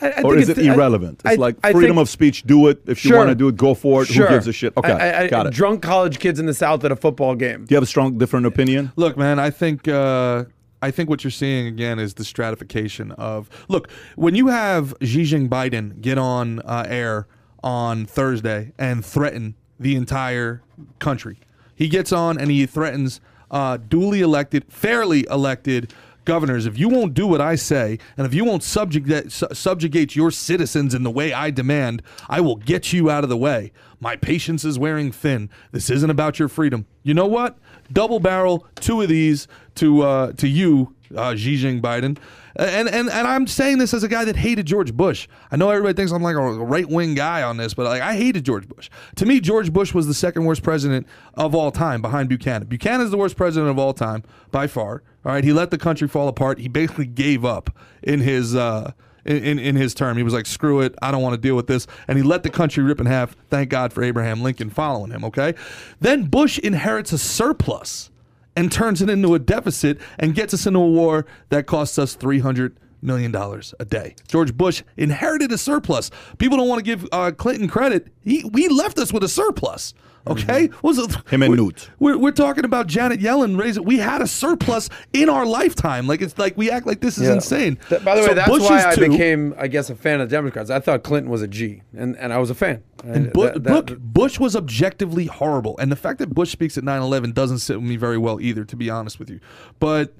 [0.00, 1.22] I- I Or think is it it's- I- irrelevant?
[1.24, 2.82] It's like freedom think- of speech, do it.
[2.86, 4.08] If you want to do it, go for it.
[4.08, 4.26] Sure.
[4.26, 4.72] Who gives a shit?
[4.76, 5.52] Okay, I, I, got it.
[5.54, 7.64] Drunk college kids in the South at a football game.
[7.64, 8.90] do you have a strong, different opinion?
[8.96, 10.44] Look, man, I think uh,
[10.82, 15.22] I think what you're seeing again is the stratification of look when you have Xi
[15.22, 17.26] Jinping Biden get on uh, air
[17.62, 20.60] on Thursday and threaten the entire
[20.98, 21.38] country.
[21.74, 25.92] He gets on and he threatens uh, duly elected, fairly elected
[26.24, 26.66] governors.
[26.66, 30.30] If you won't do what I say, and if you won't subjugate su- subjugate your
[30.30, 33.72] citizens in the way I demand, I will get you out of the way.
[34.00, 35.50] My patience is wearing thin.
[35.72, 36.86] This isn't about your freedom.
[37.02, 37.58] You know what?
[37.92, 39.46] Double barrel two of these
[39.76, 42.18] to uh, to you, uh, Xi Jinping Biden.
[42.56, 45.26] And, and and I'm saying this as a guy that hated George Bush.
[45.50, 48.14] I know everybody thinks I'm like a right wing guy on this, but like I
[48.14, 48.90] hated George Bush.
[49.16, 52.68] To me, George Bush was the second worst president of all time behind Buchanan.
[52.68, 54.22] Buchanan is the worst president of all time
[54.52, 55.02] by far.
[55.24, 56.60] All right, he let the country fall apart.
[56.60, 58.92] He basically gave up in his uh,
[59.24, 60.16] in, in, in his term.
[60.16, 61.86] He was like, screw it, I don't want to deal with this.
[62.08, 63.34] And he let the country rip in half.
[63.50, 65.54] Thank God for Abraham Lincoln following him, okay?
[66.00, 68.10] Then Bush inherits a surplus
[68.56, 72.14] and turns it into a deficit and gets us into a war that costs us
[72.14, 74.16] 300 million dollars a day.
[74.26, 76.10] George Bush inherited a surplus.
[76.38, 78.08] People don't want to give uh, Clinton credit.
[78.22, 79.94] He we left us with a surplus.
[80.26, 81.10] Okay, What was it?
[81.10, 81.28] Mm-hmm.
[81.34, 81.90] Him and we're, Newt.
[81.98, 83.84] We're, we're talking about Janet Yellen raising.
[83.84, 86.06] We had a surplus in our lifetime.
[86.06, 87.34] Like it's like we act like this is Yeah.
[87.34, 87.78] insane.
[87.90, 90.30] Th- by the way, that's Bush's why I two- became, I guess, a fan of
[90.30, 90.70] Democrats.
[90.70, 92.82] I thought Clinton was a G, and, and I was a fan.
[93.04, 96.50] And Uh, Bu- that- that- look, Bush was objectively horrible, and the fact that Bush
[96.52, 99.40] speaks at 9/11 doesn't sit with me very well either, to be honest with you.
[99.78, 100.14] But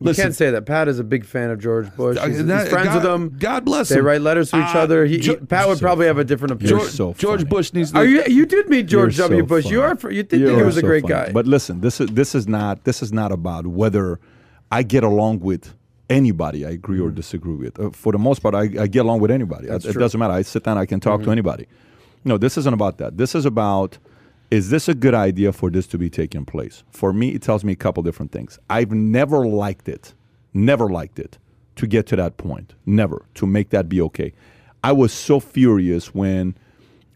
[0.00, 0.66] you can't say that.
[0.66, 2.16] Pat is a big fan of George Bush.
[2.18, 3.36] Uh, He's, he's that- friends God- with him.
[3.38, 4.00] God bless They him.
[4.04, 5.04] They write letters to each Uh, other.
[5.04, 6.78] He, Jo- he- Pat would so probably have a different opinion.
[6.78, 7.50] George, so George funny.
[7.50, 7.98] Bush needs to.
[7.98, 8.22] Are you?
[8.26, 9.42] You did meet George You're W.
[9.42, 9.66] so Bush.
[9.66, 9.96] You are.
[10.10, 11.14] You did think You're he was a great funny.
[11.14, 11.32] guy.
[11.32, 14.18] But listen, this is this is not this is not about whether
[14.72, 15.74] I get along with
[16.08, 17.78] anybody I agree or disagree with.
[17.78, 19.64] Uh, for the most part, I, I get along with anybody.
[19.64, 19.72] Mm-hmm.
[19.72, 20.32] That's it doesn't matter.
[20.34, 21.66] I sit down, I can talk to anybody.
[22.24, 23.16] No, this isn't about that.
[23.16, 23.98] This is about
[24.50, 26.82] is this a good idea for this to be taking place?
[26.90, 28.58] For me, it tells me a couple different things.
[28.68, 30.14] I've never liked it,
[30.52, 31.38] never liked it
[31.76, 32.74] to get to that point.
[32.84, 34.32] Never to make that be okay.
[34.82, 36.56] I was so furious when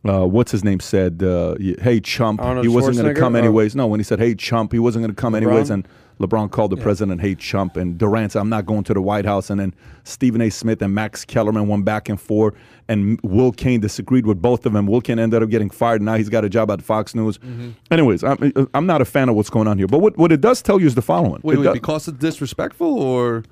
[0.07, 3.39] uh, what's his name said, uh, "Hey chump," Arnold he wasn't going to come Oh.
[3.39, 3.75] anyways.
[3.75, 5.89] No, when he said, "Hey chump," he wasn't going to come anyways, and
[6.21, 9.25] LeBron called the president, "Hey chump," and Durant said, "I'm not going to the White
[9.25, 9.75] House," and then
[10.05, 10.51] Stephen A.
[10.51, 12.55] Smith and Max Kellerman went back and forth,
[12.89, 14.87] and Will Cain disagreed with both of them.
[14.87, 16.03] Will Cain ended up getting fired.
[16.03, 17.39] Now he's got a job at Fox News.
[17.39, 17.71] Mm-hmm.
[17.91, 19.87] Anyways, I'm, I'm not a fan of what's going on here.
[19.89, 21.41] But what, what it does tell you is the following.
[21.43, 23.43] wait, It wait, does- because it's disrespectful, or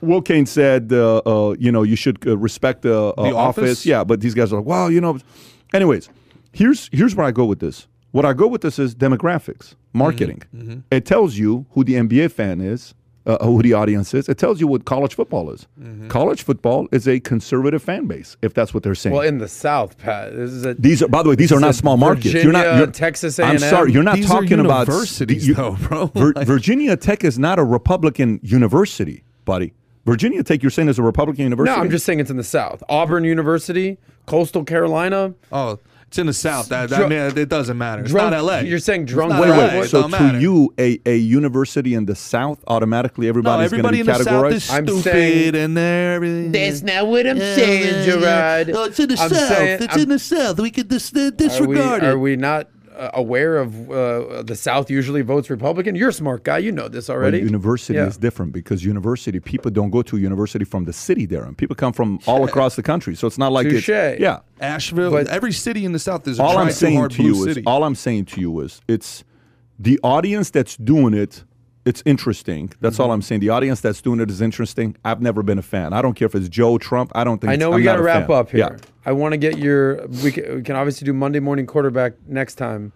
[0.00, 3.62] Will Cain said, uh, uh, you know, you should uh, respect the, uh, The office.
[3.62, 3.86] office?
[3.86, 5.18] Yeah, but these guys are like, well, you know.
[5.74, 6.08] Anyways,
[6.52, 7.88] here's here's where I go with this.
[8.10, 10.42] What I go with this is demographics, marketing.
[10.56, 12.94] Mm-hmm, It tells you who the NBA fan is,
[13.24, 14.28] uh, who the audience is.
[14.28, 15.68] It tells you what college football is.
[15.80, 16.08] Mm-hmm.
[16.08, 19.14] College football is a conservative fan base, if that's what they're saying.
[19.14, 20.74] well, in the South, Pat, this is a.
[20.74, 22.32] these are, by the way, these are not Is it small markets.
[22.34, 22.76] you're not.
[22.78, 23.58] You're, Texas A&M?
[23.60, 26.06] sorry, you're not These are talking about universities, you- though, bro.
[26.06, 29.72] Vir- Virginia Tech is not a Republican university, buddy.
[30.04, 31.76] Virginia Tech, you're saying is a Republican university?
[31.76, 31.80] no.
[31.84, 32.82] I'm just saying it's in the South.
[32.88, 35.34] Auburn University, Coastal Carolina.
[35.52, 35.78] oh,
[36.12, 36.68] it's in the South.
[36.68, 38.02] That, that Dru- man, it doesn't matter.
[38.02, 38.62] It's drunk- not L.A.
[38.64, 39.88] you're saying drunk not Wait, wait.
[39.88, 40.38] So to matter.
[40.38, 44.14] you, a, a university in the South, automatically no, everybody's going to be in the
[44.16, 44.52] South categorized?
[44.52, 46.52] is I'm stupid, saying- and they're everything.
[46.52, 48.04] That's not what I'm Yeah, saying, yeah, yeah.
[48.04, 48.70] Gerard.
[48.76, 49.48] Oh, it's in the I'm South.
[49.48, 50.60] saying- it's I'm- in the South.
[50.60, 54.54] We could dis- uh, Are we, disregard are we not uh, aware of uh, the
[54.56, 55.94] South usually votes Republican?
[55.94, 56.58] You're a smart guy.
[56.58, 57.38] You know this Well, already.
[57.40, 58.06] university Yeah.
[58.06, 61.76] is different because university people don't go to university from the city there, and people
[61.76, 63.14] come from all across the country.
[63.14, 63.88] So it's not like Touche.
[63.88, 64.40] it's yeah.
[64.60, 67.16] Asheville, But- every city in the South is a all try I'm saying hard to
[67.22, 67.62] blue you is city.
[67.66, 69.24] all I'm saying to you is it's
[69.78, 71.44] the audience that's doing it.
[71.84, 72.72] It's interesting.
[72.80, 73.02] That's Mm-hmm.
[73.02, 73.40] all I'm saying.
[73.40, 74.96] The audience that's doing it is interesting.
[75.04, 75.92] I've never been a fan.
[75.92, 77.10] I don't care if it's Joe Trump.
[77.14, 77.52] I don't think.
[77.52, 78.36] I know we got to wrap fan.
[78.36, 78.60] up here.
[78.80, 78.86] Yeah.
[79.04, 80.06] I want to get your.
[80.22, 82.92] We can, we can obviously do Monday morning quarterback next time.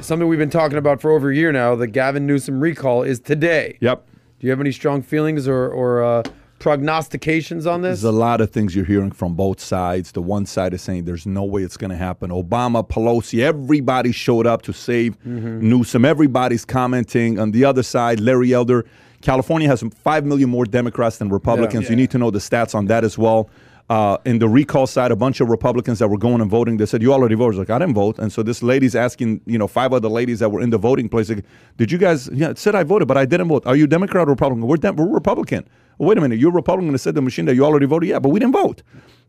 [0.00, 1.74] Something we've been talking about for over a year now.
[1.74, 3.76] The Gavin Newsom recall is today.
[3.82, 4.06] Yep.
[4.40, 6.22] Do you have any strong feelings or or uh,
[6.64, 8.00] prognostications on this?
[8.00, 10.12] There's a lot of things you're hearing from both sides.
[10.12, 12.30] The one side is saying there's no way it's going to happen.
[12.30, 15.68] Obama, Pelosi, everybody showed up to save Mm-hmm.
[15.68, 16.04] Newsom.
[16.04, 17.38] Everybody's commenting.
[17.38, 18.84] On the other side, Larry Elder,
[19.22, 21.88] California has 5 million more Democrats than Republicans.
[21.90, 23.48] You need to know the stats on that as well.
[23.90, 26.86] Uh, in the recall side, a bunch of Republicans that were going and voting, they
[26.86, 27.56] said, You already voted.
[27.56, 28.18] I was like, I didn't vote.
[28.18, 31.08] And so this lady's asking, you know, five other ladies that were in the voting
[31.10, 31.44] place, like,
[31.76, 33.66] Did you guys, yeah, it said I voted, but I didn't vote.
[33.66, 34.66] Are you Democrat or Republican?
[34.66, 35.68] We're, Dem- we're Republican.
[35.98, 38.08] Well, wait a minute, you're Republican and said the machine that you already voted?
[38.08, 38.82] Yeah, but we didn't vote.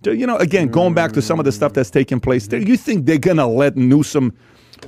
[0.03, 2.59] So, you know, again, going back to some of the stuff that's taking place there,
[2.59, 4.33] you think they're going to let Newsom.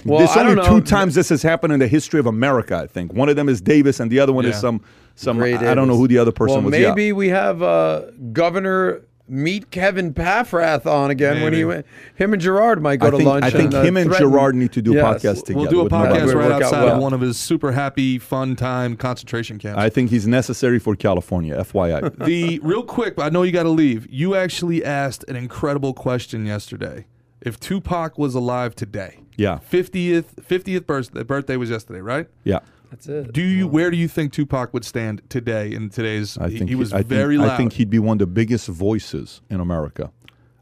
[0.05, 2.87] Well, There's I only two times this has happened in the history of America, I
[2.87, 3.13] think.
[3.13, 4.81] One of them is Davis, and the other one is some,
[5.15, 6.77] some I I don't know who the other person well, was.
[6.77, 6.89] Yeah.
[6.89, 11.85] maybe we have uh, Governor meet Kevin Paffrath on again when he went.
[12.15, 13.45] Him and Gerard might go I to think, lunch.
[13.45, 15.03] I think uh, him and threaten- Gerard need to do Yes.
[15.23, 15.59] podcasts together.
[15.61, 16.95] We'll do a podcast Would right outside well.
[16.95, 19.77] of one of his super happy, fun time concentration camps.
[19.79, 22.17] I think he's necessary for California, FYI.
[22.25, 24.07] the real quick, I know you got to leave.
[24.09, 27.05] You actually asked an incredible question yesterday.
[27.41, 29.59] If Tupac was alive today, Yeah.
[29.59, 32.27] fiftieth fiftieth birthday, birthday was yesterday, right?
[32.43, 32.59] yeah.
[32.89, 33.33] That's it.
[33.33, 36.37] Do you where do you think Tupac would stand today in today's?
[36.37, 37.53] I think he was I very think, loud.
[37.53, 40.11] I think he'd be one of the biggest voices in America.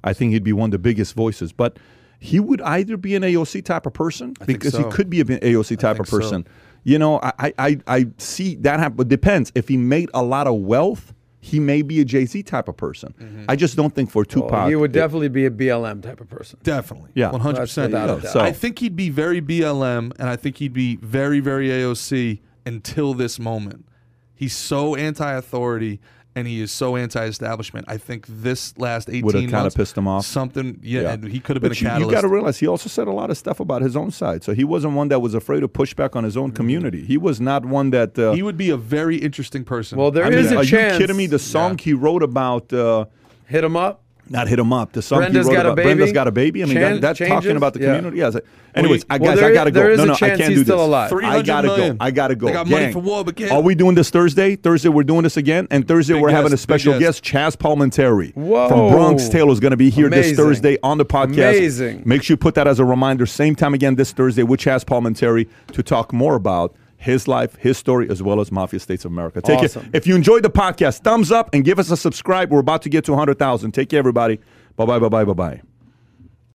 [0.04, 1.78] I think he'd be one of the biggest voices, but
[2.20, 4.84] he would either be an AOC type of person think because so.
[4.84, 6.30] he could be an AOC type of think so.
[6.30, 6.48] person.
[6.84, 8.96] You know, I, I- I I see that happen.
[8.98, 9.52] But depends.
[9.56, 11.14] If he made a lot of wealth,
[11.46, 13.14] he may be a Jay Z type of person.
[13.22, 13.46] Mm-hmm.
[13.48, 14.52] I just don't think for Tupac.
[14.52, 16.58] Well, he would it- definitely be a BLM type of person.
[16.64, 17.12] Definitely.
[17.14, 17.30] Yeah.
[17.32, 17.92] One hundred percent.
[17.92, 18.46] That's without a doubt.
[18.48, 23.14] I think he'd be very BLM and I think he'd be very, very AOC until
[23.14, 23.86] this moment.
[24.34, 26.02] He's so anti authority
[26.36, 27.86] and he is so anti establishment.
[27.88, 30.26] I think this last eighteen Would've kinda pissed him off.
[30.26, 31.28] Something yeah, Yeah.
[31.30, 33.12] he could have been But a you, you got to realize he also said a
[33.12, 34.44] lot of stuff about his own side.
[34.44, 37.06] So he wasn't one that was afraid to push back on his own community.
[37.06, 38.20] He was not one that.
[38.20, 39.98] Uh, he would be a very interesting person.
[39.98, 40.94] Well, there I is mean, a are chance.
[40.94, 41.28] you kidding me?
[41.28, 42.72] The song he wrote about.
[42.74, 43.06] Uh,
[43.48, 44.02] Hit him up.
[44.28, 44.92] Not hit him up.
[44.94, 45.86] The song Brenda's he wrote got a about baby?
[45.88, 46.64] Brenda's got a baby.
[46.64, 47.34] I mean, Chan- that, that's changes?
[47.36, 48.18] talking about the community.
[48.18, 48.32] Yeah.
[48.32, 48.42] so-
[48.74, 49.80] Anyways, I, Well, guys, there- I gotta go.
[49.82, 50.86] there is no, a no, I chance can't he's do still this.
[50.88, 51.14] alive.
[51.24, 51.98] I gotta million.
[51.98, 52.04] go.
[52.04, 52.48] I gotta go.
[52.48, 54.56] They got money for war, but can't- Are we doing this Thursday?
[54.56, 57.24] Thursday we're doing this again, and Thursday Big we're having a special guest.
[57.24, 58.68] guest, Chazz Palminteri Whoa.
[58.68, 61.58] from Bronx Tale is going to be here this Thursday on the podcast.
[61.58, 62.02] Amazing.
[62.06, 63.26] Make sure you put that as a reminder.
[63.28, 67.78] Same time again this Thursday with Chazz Palminteri to talk more about his life, his
[67.78, 69.42] story, as well as Mafia States of America.
[69.42, 69.86] Take Awesome.
[69.86, 69.92] it.
[69.98, 72.52] If you enjoyed the podcast, thumbs up and give us a subscribe.
[72.52, 73.72] We're about to get to 100,000.
[73.72, 74.40] Take care, everybody.
[74.76, 75.75] Bye bye, bye bye, bye bye.